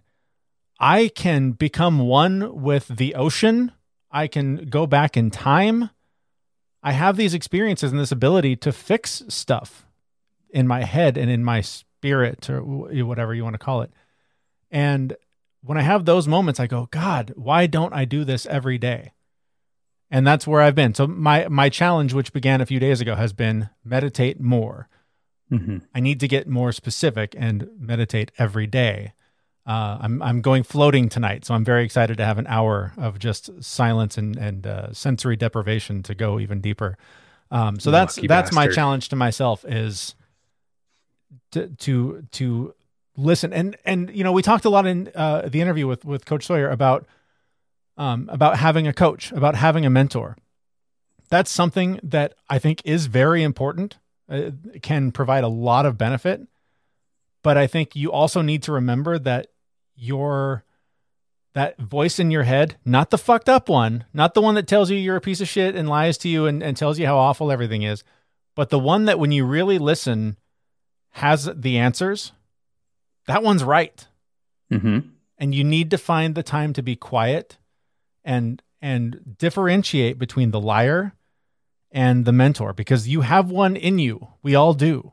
I 0.78 1.08
can 1.14 1.52
become 1.52 1.98
one 2.00 2.62
with 2.62 2.88
the 2.88 3.14
ocean. 3.14 3.72
I 4.10 4.26
can 4.26 4.66
go 4.66 4.86
back 4.86 5.16
in 5.16 5.30
time. 5.30 5.90
I 6.82 6.92
have 6.92 7.16
these 7.16 7.34
experiences 7.34 7.90
and 7.90 8.00
this 8.00 8.12
ability 8.12 8.56
to 8.56 8.72
fix 8.72 9.22
stuff 9.28 9.86
in 10.50 10.66
my 10.68 10.84
head 10.84 11.16
and 11.16 11.30
in 11.30 11.42
my 11.42 11.60
spirit 11.60 12.50
or 12.50 12.60
whatever 12.62 13.34
you 13.34 13.42
want 13.44 13.54
to 13.54 13.58
call 13.58 13.82
it. 13.82 13.90
And 14.70 15.16
when 15.62 15.78
I 15.78 15.82
have 15.82 16.04
those 16.04 16.28
moments, 16.28 16.60
I 16.60 16.66
go, 16.66 16.88
God, 16.90 17.32
why 17.36 17.66
don't 17.66 17.94
I 17.94 18.04
do 18.04 18.24
this 18.24 18.46
every 18.46 18.78
day? 18.78 19.12
and 20.10 20.24
that's 20.24 20.46
where 20.46 20.60
I've 20.60 20.74
been. 20.76 20.94
So 20.94 21.06
my 21.08 21.48
my 21.48 21.68
challenge, 21.68 22.12
which 22.12 22.32
began 22.32 22.60
a 22.60 22.66
few 22.66 22.78
days 22.78 23.00
ago, 23.00 23.16
has 23.16 23.32
been 23.32 23.70
meditate 23.82 24.38
more. 24.38 24.88
Mhm. 25.50 25.82
I 25.92 25.98
need 25.98 26.20
to 26.20 26.28
get 26.28 26.46
more 26.46 26.70
specific 26.72 27.34
and 27.36 27.68
meditate 27.78 28.30
every 28.38 28.68
day. 28.68 29.12
Uh, 29.66 29.98
I'm 30.00 30.22
I'm 30.22 30.40
going 30.42 30.62
floating 30.62 31.08
tonight, 31.08 31.44
so 31.44 31.54
I'm 31.54 31.64
very 31.64 31.84
excited 31.84 32.18
to 32.18 32.24
have 32.24 32.38
an 32.38 32.46
hour 32.48 32.92
of 32.98 33.18
just 33.18 33.50
silence 33.62 34.18
and 34.18 34.36
and 34.36 34.66
uh, 34.66 34.92
sensory 34.92 35.36
deprivation 35.36 36.02
to 36.02 36.14
go 36.14 36.38
even 36.38 36.60
deeper. 36.60 36.98
Um, 37.50 37.80
so 37.80 37.90
that's 37.90 38.18
Lucky 38.18 38.26
that's 38.26 38.52
my 38.52 38.68
challenge 38.68 39.08
to 39.10 39.16
myself 39.16 39.64
is 39.64 40.14
to 41.52 41.68
to 41.68 42.26
to 42.32 42.74
listen 43.16 43.52
and 43.52 43.76
and 43.84 44.10
you 44.14 44.24
know 44.24 44.32
we 44.32 44.42
talked 44.42 44.64
a 44.64 44.70
lot 44.70 44.86
in 44.86 45.10
uh, 45.14 45.48
the 45.48 45.62
interview 45.62 45.86
with 45.86 46.04
with 46.04 46.26
Coach 46.26 46.44
Sawyer 46.44 46.68
about 46.68 47.06
um, 47.96 48.28
about 48.32 48.58
having 48.58 48.86
a 48.86 48.92
coach, 48.92 49.32
about 49.32 49.54
having 49.54 49.86
a 49.86 49.90
mentor. 49.90 50.36
That's 51.30 51.50
something 51.50 52.00
that 52.02 52.34
I 52.50 52.58
think 52.58 52.82
is 52.84 53.06
very 53.06 53.42
important. 53.42 53.96
Uh, 54.28 54.50
can 54.82 55.12
provide 55.12 55.44
a 55.44 55.48
lot 55.48 55.84
of 55.84 55.98
benefit, 55.98 56.40
but 57.42 57.58
I 57.58 57.66
think 57.66 57.94
you 57.94 58.10
also 58.10 58.40
need 58.40 58.62
to 58.62 58.72
remember 58.72 59.18
that 59.18 59.48
your 59.96 60.64
that 61.54 61.78
voice 61.78 62.18
in 62.18 62.32
your 62.32 62.42
head, 62.42 62.76
not 62.84 63.10
the 63.10 63.18
fucked 63.18 63.48
up 63.48 63.68
one, 63.68 64.04
not 64.12 64.34
the 64.34 64.40
one 64.42 64.56
that 64.56 64.66
tells 64.66 64.90
you 64.90 64.96
you're 64.96 65.14
a 65.16 65.20
piece 65.20 65.40
of 65.40 65.46
shit 65.48 65.76
and 65.76 65.88
lies 65.88 66.18
to 66.18 66.28
you 66.28 66.46
and, 66.46 66.62
and 66.64 66.76
tells 66.76 66.98
you 66.98 67.06
how 67.06 67.16
awful 67.16 67.52
everything 67.52 67.82
is, 67.82 68.02
but 68.56 68.70
the 68.70 68.78
one 68.78 69.04
that 69.04 69.20
when 69.20 69.30
you 69.30 69.44
really 69.44 69.78
listen 69.78 70.36
has 71.10 71.48
the 71.54 71.78
answers, 71.78 72.32
that 73.26 73.42
one's 73.42 73.62
right. 73.64 74.06
Mhm. 74.72 75.10
and 75.38 75.54
you 75.54 75.62
need 75.62 75.90
to 75.90 75.98
find 75.98 76.34
the 76.34 76.42
time 76.42 76.72
to 76.72 76.82
be 76.82 76.96
quiet 76.96 77.58
and 78.24 78.62
and 78.80 79.36
differentiate 79.38 80.18
between 80.18 80.50
the 80.50 80.60
liar 80.60 81.12
and 81.92 82.24
the 82.24 82.32
mentor 82.32 82.72
because 82.72 83.06
you 83.08 83.20
have 83.20 83.50
one 83.50 83.76
in 83.76 83.98
you. 83.98 84.28
We 84.42 84.54
all 84.54 84.74
do. 84.74 85.12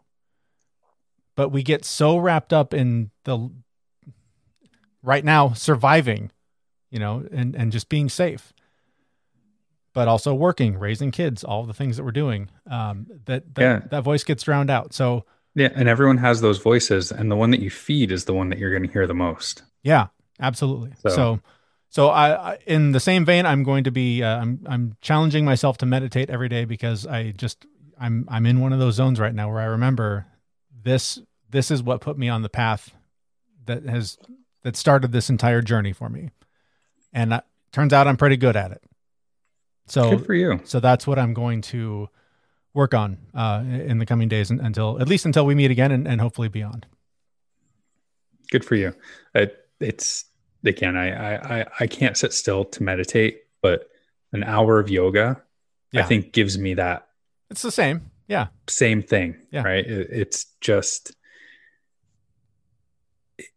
But 1.35 1.49
we 1.49 1.63
get 1.63 1.85
so 1.85 2.17
wrapped 2.17 2.51
up 2.51 2.73
in 2.73 3.11
the 3.23 3.51
right 5.03 5.23
now 5.25 5.53
surviving 5.53 6.31
you 6.89 6.99
know 6.99 7.25
and 7.31 7.55
and 7.55 7.71
just 7.71 7.89
being 7.89 8.09
safe 8.09 8.53
but 9.93 10.07
also 10.07 10.33
working 10.33 10.77
raising 10.77 11.11
kids 11.11 11.43
all 11.43 11.65
the 11.65 11.73
things 11.73 11.97
that 11.97 12.03
we're 12.03 12.11
doing 12.11 12.49
um 12.69 13.07
that 13.25 13.53
that, 13.55 13.61
Yeah. 13.61 13.79
that 13.89 14.03
voice 14.03 14.23
gets 14.23 14.43
drowned 14.43 14.69
out 14.69 14.93
so 14.93 15.25
Yeah, 15.55 15.69
and 15.75 15.89
everyone 15.89 16.17
has 16.17 16.39
those 16.39 16.59
voices, 16.59 17.11
and 17.11 17.29
the 17.29 17.35
one 17.35 17.51
that 17.51 17.59
you 17.59 17.69
feed 17.69 18.09
is 18.11 18.23
the 18.23 18.33
one 18.33 18.47
that 18.49 18.57
you're 18.59 18.69
going 18.71 18.87
to 18.87 18.93
hear 18.93 19.05
the 19.05 19.13
most. 19.13 19.63
Yeah, 19.83 20.07
absolutely. 20.39 20.93
So, 21.03 21.09
So- 21.09 21.39
so, 21.89 22.07
I, 22.07 22.53
I, 22.53 22.57
in 22.67 22.93
the 22.93 23.01
same 23.01 23.25
vein, 23.25 23.45
I'm 23.45 23.63
going 23.63 23.83
to 23.83 23.91
be, 23.91 24.23
uh, 24.23 24.37
I'm, 24.39 24.61
I'm 24.65 24.95
challenging 25.01 25.43
myself 25.43 25.77
to 25.79 25.85
meditate 25.85 26.29
every 26.29 26.47
day 26.47 26.63
because 26.63 27.05
I 27.05 27.31
just, 27.31 27.65
I'm, 27.99 28.23
I'm 28.29 28.45
in 28.45 28.61
one 28.61 28.71
of 28.71 28.79
those 28.79 28.95
zones 28.95 29.19
right 29.19 29.35
now 29.35 29.49
where 29.51 29.59
I 29.59 29.65
remember 29.65 30.25
this, 30.83 31.19
this 31.49 31.69
is 31.69 31.83
what 31.83 31.99
put 31.99 32.17
me 32.17 32.29
on 32.29 32.43
the 32.43 32.49
path 32.49 32.91
that 33.65 33.83
has, 33.83 34.17
that 34.63 34.75
started 34.75 35.11
this 35.11 35.29
entire 35.29 35.61
journey 35.61 35.93
for 35.93 36.09
me, 36.09 36.29
and 37.13 37.41
turns 37.71 37.93
out 37.93 38.07
I'm 38.07 38.17
pretty 38.17 38.37
good 38.37 38.55
at 38.55 38.71
it. 38.71 38.83
So, 39.87 40.11
Good 40.11 40.25
for 40.25 40.33
you. 40.33 40.61
so 40.63 40.79
that's 40.79 41.05
what 41.05 41.19
I'm 41.19 41.33
going 41.33 41.61
to 41.63 42.07
work 42.73 42.93
on 42.93 43.17
uh, 43.33 43.63
in 43.65 43.97
the 43.97 44.05
coming 44.05 44.29
days 44.29 44.49
until, 44.51 45.01
at 45.01 45.07
least 45.09 45.25
until 45.25 45.45
we 45.45 45.55
meet 45.55 45.71
again, 45.71 45.91
and, 45.91 46.07
and 46.07 46.21
hopefully 46.21 46.47
beyond. 46.47 46.85
Good 48.51 48.63
for 48.65 48.75
you. 48.75 48.93
It, 49.33 49.57
it's 49.79 50.25
again, 50.65 50.95
I, 50.95 51.11
I 51.35 51.59
I 51.61 51.65
I 51.81 51.87
can't 51.87 52.15
sit 52.17 52.33
still 52.33 52.65
to 52.65 52.83
meditate, 52.83 53.39
but 53.61 53.87
an 54.33 54.43
hour 54.43 54.79
of 54.79 54.89
yoga, 54.89 55.41
Yeah. 55.91 56.01
I 56.01 56.03
think, 56.03 56.31
gives 56.33 56.57
me 56.57 56.73
that 56.75 57.07
It's 57.49 57.61
the 57.61 57.71
same. 57.71 58.11
Yeah. 58.27 58.47
same 58.67 59.01
thing. 59.01 59.35
Yeah. 59.51 59.63
Right. 59.63 59.85
It, 59.85 60.07
it's 60.11 60.45
just 60.61 61.15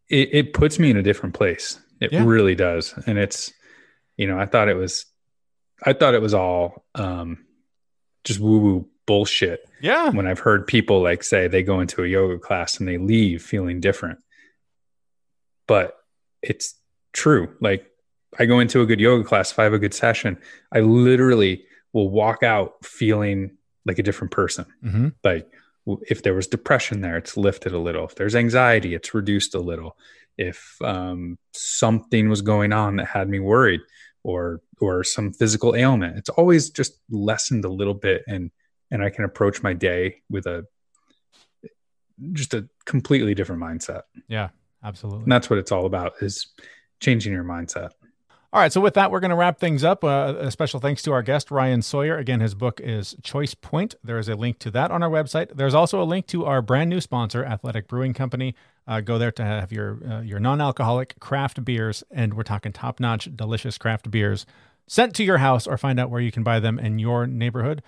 it, 0.09 0.29
it 0.33 0.53
puts 0.53 0.79
me 0.79 0.91
in 0.91 0.97
a 0.97 1.03
different 1.03 1.35
place. 1.35 1.79
It 2.01 2.13
Yeah. 2.13 2.25
really 2.25 2.55
does, 2.55 2.95
and 3.07 3.19
it's 3.19 3.53
you 4.17 4.27
know 4.27 4.39
I 4.39 4.47
thought 4.47 4.69
it 4.69 4.75
was 4.77 5.07
I 5.85 5.93
thought 5.93 6.15
it 6.15 6.23
was 6.23 6.35
all 6.35 6.85
um 6.95 7.45
just 8.25 8.41
woo 8.41 8.59
woo 8.59 8.89
bullshit 9.07 9.61
Yeah. 9.83 10.11
when 10.11 10.27
I've 10.27 10.39
heard 10.39 10.67
people 10.67 11.03
like 11.03 11.23
say 11.23 11.47
they 11.47 11.63
go 11.63 11.81
into 11.81 12.03
a 12.03 12.07
yoga 12.07 12.39
class 12.39 12.79
and 12.79 12.89
they 12.89 12.97
leave 12.99 13.43
feeling 13.43 13.81
different. 13.81 14.19
But 15.67 15.95
it's 16.43 16.75
true. 17.13 17.55
Like 17.61 17.87
I 18.39 18.47
go 18.47 18.61
into 18.61 18.81
a 18.81 18.87
good 18.87 19.01
yoga 19.01 19.25
class, 19.25 19.53
if 19.53 19.59
I 19.59 19.65
have 19.65 19.73
a 19.75 19.79
good 19.79 19.95
session, 19.95 20.39
I 20.73 20.81
literally 20.81 21.65
will 21.93 22.09
walk 22.11 22.43
out 22.43 22.85
feeling 22.85 23.57
like 23.87 23.99
a 23.99 24.03
different 24.03 24.33
person. 24.33 24.65
hmm 24.83 25.09
Like 25.23 25.47
if 26.09 26.23
there 26.23 26.35
was 26.35 26.47
depression 26.47 27.01
there, 27.01 27.17
it's 27.17 27.37
lifted 27.37 27.73
a 27.73 27.79
little. 27.79 28.05
If 28.05 28.15
there's 28.15 28.35
anxiety, 28.35 28.95
it's 28.95 29.15
reduced 29.15 29.55
a 29.55 29.61
little. 29.61 29.97
If 30.37 30.77
um, 30.83 31.39
something 31.53 32.29
was 32.29 32.43
going 32.43 32.73
on 32.73 32.97
that 32.97 33.07
had 33.07 33.29
me 33.29 33.41
worried, 33.41 33.81
or 34.23 34.63
or 34.81 35.05
some 35.05 35.33
physical 35.33 35.77
ailment, 35.77 36.19
it's 36.19 36.31
always 36.31 36.71
just 36.71 36.99
lessened 37.11 37.65
a 37.65 37.69
little 37.71 37.95
bit, 37.95 38.23
and 38.27 38.51
and 38.91 39.03
I 39.03 39.11
can 39.11 39.25
approach 39.25 39.63
my 39.63 39.73
day 39.75 40.23
with 40.31 40.47
a 40.47 40.67
just 42.33 42.55
a 42.55 42.69
completely 42.85 43.35
different 43.35 43.63
mindset. 43.63 44.03
Yeah. 44.29 44.49
Absolutely. 44.83 45.23
And 45.23 45.33
that's 45.33 45.49
what 45.49 45.59
it's 45.59 45.73
all 45.73 45.87
about: 45.87 46.15
is 46.21 46.49
changing 47.01 47.33
your 47.33 47.45
mindset. 47.45 47.91
All 48.55 48.61
right, 48.61 48.73
so 48.73 48.81
with 48.81 48.95
that, 48.95 49.11
we're 49.11 49.19
going 49.19 49.33
to 49.33 49.37
wrap 49.37 49.59
things 49.59 49.83
up. 49.83 50.05
Uh, 50.05 50.37
a 50.39 50.49
special 50.49 50.79
thanks 50.79 51.03
to 51.03 51.13
our 51.13 51.25
guest, 51.25 51.51
Ryan 51.51 51.83
Sawyer. 51.83 52.17
Again, 52.17 52.39
his 52.39 52.55
book 52.55 52.81
is 52.81 53.17
Choice 53.21 53.53
Point. 53.53 53.97
There 54.05 54.17
is 54.17 54.29
a 54.29 54.37
link 54.37 54.61
to 54.61 54.71
that 54.71 54.93
on 54.93 55.03
our 55.03 55.11
website. 55.11 55.57
There's 55.57 55.75
also 55.75 56.01
a 56.01 56.05
link 56.05 56.29
to 56.29 56.45
our 56.45 56.63
brand 56.63 56.89
new 56.89 57.01
sponsor, 57.01 57.45
Athletic 57.45 57.89
Brewing 57.89 58.15
Company. 58.15 58.55
Uh, 58.87 59.01
go 59.01 59.19
there 59.19 59.33
to 59.33 59.45
have 59.45 59.73
your 59.73 59.99
uh, 60.09 60.21
your 60.21 60.39
non-alcoholic 60.39 61.19
craft 61.19 61.65
beers, 61.65 62.05
and 62.13 62.35
we're 62.35 62.45
talking 62.45 62.71
top-notch, 62.71 63.29
delicious 63.35 63.77
craft 63.77 64.09
beers 64.09 64.47
sent 64.87 65.17
to 65.17 65.25
your 65.25 65.39
house, 65.39 65.67
or 65.67 65.77
find 65.77 65.99
out 65.99 66.09
where 66.09 66.21
you 66.21 66.31
can 66.31 66.45
buy 66.45 66.61
them 66.61 66.79
in 66.79 67.01
your 67.01 67.27
neighborhood. 67.27 67.83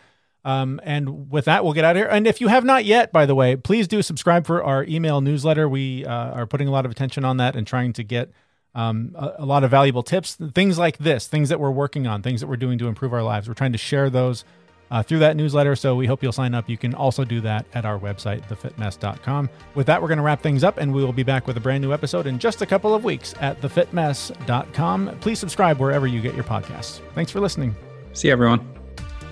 Um, 0.44 0.80
and 0.82 1.30
with 1.30 1.44
that, 1.44 1.62
we'll 1.62 1.74
get 1.74 1.84
out 1.84 1.94
of 1.94 2.00
here. 2.00 2.08
And 2.08 2.26
if 2.26 2.40
you 2.40 2.48
have 2.48 2.64
not 2.64 2.84
yet, 2.84 3.12
by 3.12 3.24
the 3.24 3.36
way, 3.36 3.54
please 3.54 3.86
do 3.86 4.02
subscribe 4.02 4.48
for 4.48 4.64
our 4.64 4.82
email 4.82 5.20
newsletter. 5.20 5.68
We 5.68 6.04
uh, 6.04 6.32
are 6.32 6.46
putting 6.48 6.66
a 6.66 6.72
lot 6.72 6.84
of 6.84 6.90
attention 6.90 7.24
on 7.24 7.36
that 7.36 7.54
and 7.54 7.64
trying 7.64 7.92
to 7.92 8.02
get 8.02 8.32
um, 8.76 9.12
a, 9.16 9.32
a 9.38 9.46
lot 9.46 9.64
of 9.64 9.70
valuable 9.70 10.02
tips, 10.02 10.36
things 10.54 10.78
like 10.78 10.98
this, 10.98 11.26
things 11.26 11.48
that 11.48 11.58
we're 11.58 11.70
working 11.70 12.06
on, 12.06 12.22
things 12.22 12.40
that 12.42 12.46
we're 12.46 12.56
doing 12.56 12.78
to 12.78 12.86
improve 12.86 13.12
our 13.12 13.22
lives. 13.22 13.48
We're 13.48 13.54
trying 13.54 13.72
to 13.72 13.78
share 13.78 14.10
those 14.10 14.44
uh, 14.90 15.02
through 15.02 15.20
that 15.20 15.34
newsletter. 15.34 15.74
So 15.74 15.96
we 15.96 16.06
hope 16.06 16.22
you'll 16.22 16.30
sign 16.30 16.54
up. 16.54 16.68
You 16.68 16.76
can 16.76 16.94
also 16.94 17.24
do 17.24 17.40
that 17.40 17.66
at 17.74 17.84
our 17.84 17.98
website, 17.98 18.46
thefitmess.com. 18.48 19.50
With 19.74 19.86
that, 19.86 20.00
we're 20.00 20.08
going 20.08 20.18
to 20.18 20.24
wrap 20.24 20.42
things 20.42 20.62
up 20.62 20.76
and 20.76 20.94
we 20.94 21.02
will 21.02 21.12
be 21.12 21.24
back 21.24 21.46
with 21.46 21.56
a 21.56 21.60
brand 21.60 21.82
new 21.82 21.92
episode 21.92 22.26
in 22.26 22.38
just 22.38 22.62
a 22.62 22.66
couple 22.66 22.94
of 22.94 23.02
weeks 23.02 23.34
at 23.40 23.60
thefitmess.com. 23.60 25.18
Please 25.20 25.38
subscribe 25.38 25.80
wherever 25.80 26.06
you 26.06 26.20
get 26.20 26.34
your 26.34 26.44
podcasts. 26.44 27.00
Thanks 27.14 27.32
for 27.32 27.40
listening. 27.40 27.74
See 28.12 28.28
you, 28.28 28.32
everyone. 28.32 28.75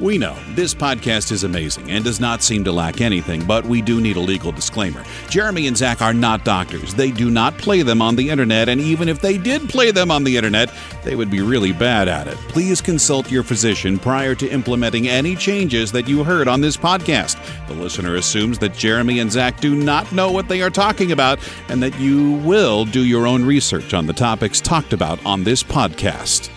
We 0.01 0.19
know 0.19 0.37
this 0.57 0.75
podcast 0.75 1.31
is 1.31 1.45
amazing 1.45 1.93
and 1.93 2.05
does 2.05 2.19
not 2.19 2.43
seem 2.43 2.65
to 2.65 2.73
lack 2.73 3.01
anything, 3.01 3.47
but 3.47 3.65
we 3.65 3.81
do 3.81 4.01
need 4.01 4.17
a 4.17 4.21
legal 4.21 4.51
disclaimer. 4.51 5.05
Jeremy 5.31 5.69
and 5.69 5.77
Zach 5.77 6.03
are 6.03 6.13
not 6.13 6.45
doctors. 6.45 6.95
They 6.95 7.13
do 7.13 7.31
not 7.31 7.57
play 7.59 7.83
them 7.83 8.03
on 8.03 8.17
the 8.17 8.29
internet, 8.29 8.69
and 8.69 8.81
even 8.81 9.09
if 9.09 9.21
they 9.21 9.39
did 9.39 9.69
play 9.69 9.93
them 9.93 10.11
on 10.11 10.25
the 10.25 10.37
internet, 10.37 10.75
they 11.05 11.15
would 11.15 11.31
be 11.31 11.43
really 11.43 11.73
bad 11.73 12.09
at 12.09 12.27
it. 12.27 12.35
Please 12.49 12.81
consult 12.81 13.31
your 13.31 13.45
physician 13.45 13.97
prior 14.01 14.35
to 14.35 14.49
implementing 14.49 15.07
any 15.07 15.37
changes 15.37 15.93
that 15.93 16.09
you 16.09 16.25
heard 16.25 16.49
on 16.49 16.61
this 16.61 16.77
podcast. 16.77 17.39
The 17.69 17.75
listener 17.75 18.17
assumes 18.17 18.59
that 18.59 18.75
Jeremy 18.75 19.21
and 19.21 19.31
Zach 19.31 19.61
do 19.61 19.77
not 19.77 20.11
know 20.11 20.33
what 20.33 20.49
they 20.49 20.61
are 20.61 20.71
talking 20.71 21.13
about 21.13 21.39
and 21.69 21.81
that 21.85 21.99
you 22.01 22.33
will 22.39 22.85
do 22.85 23.05
your 23.05 23.29
own 23.29 23.45
research 23.45 23.95
on 23.95 24.07
the 24.07 24.13
topics 24.13 24.61
talked 24.61 24.93
about 24.93 25.25
on 25.25 25.45
this 25.45 25.63
podcast. 25.63 26.51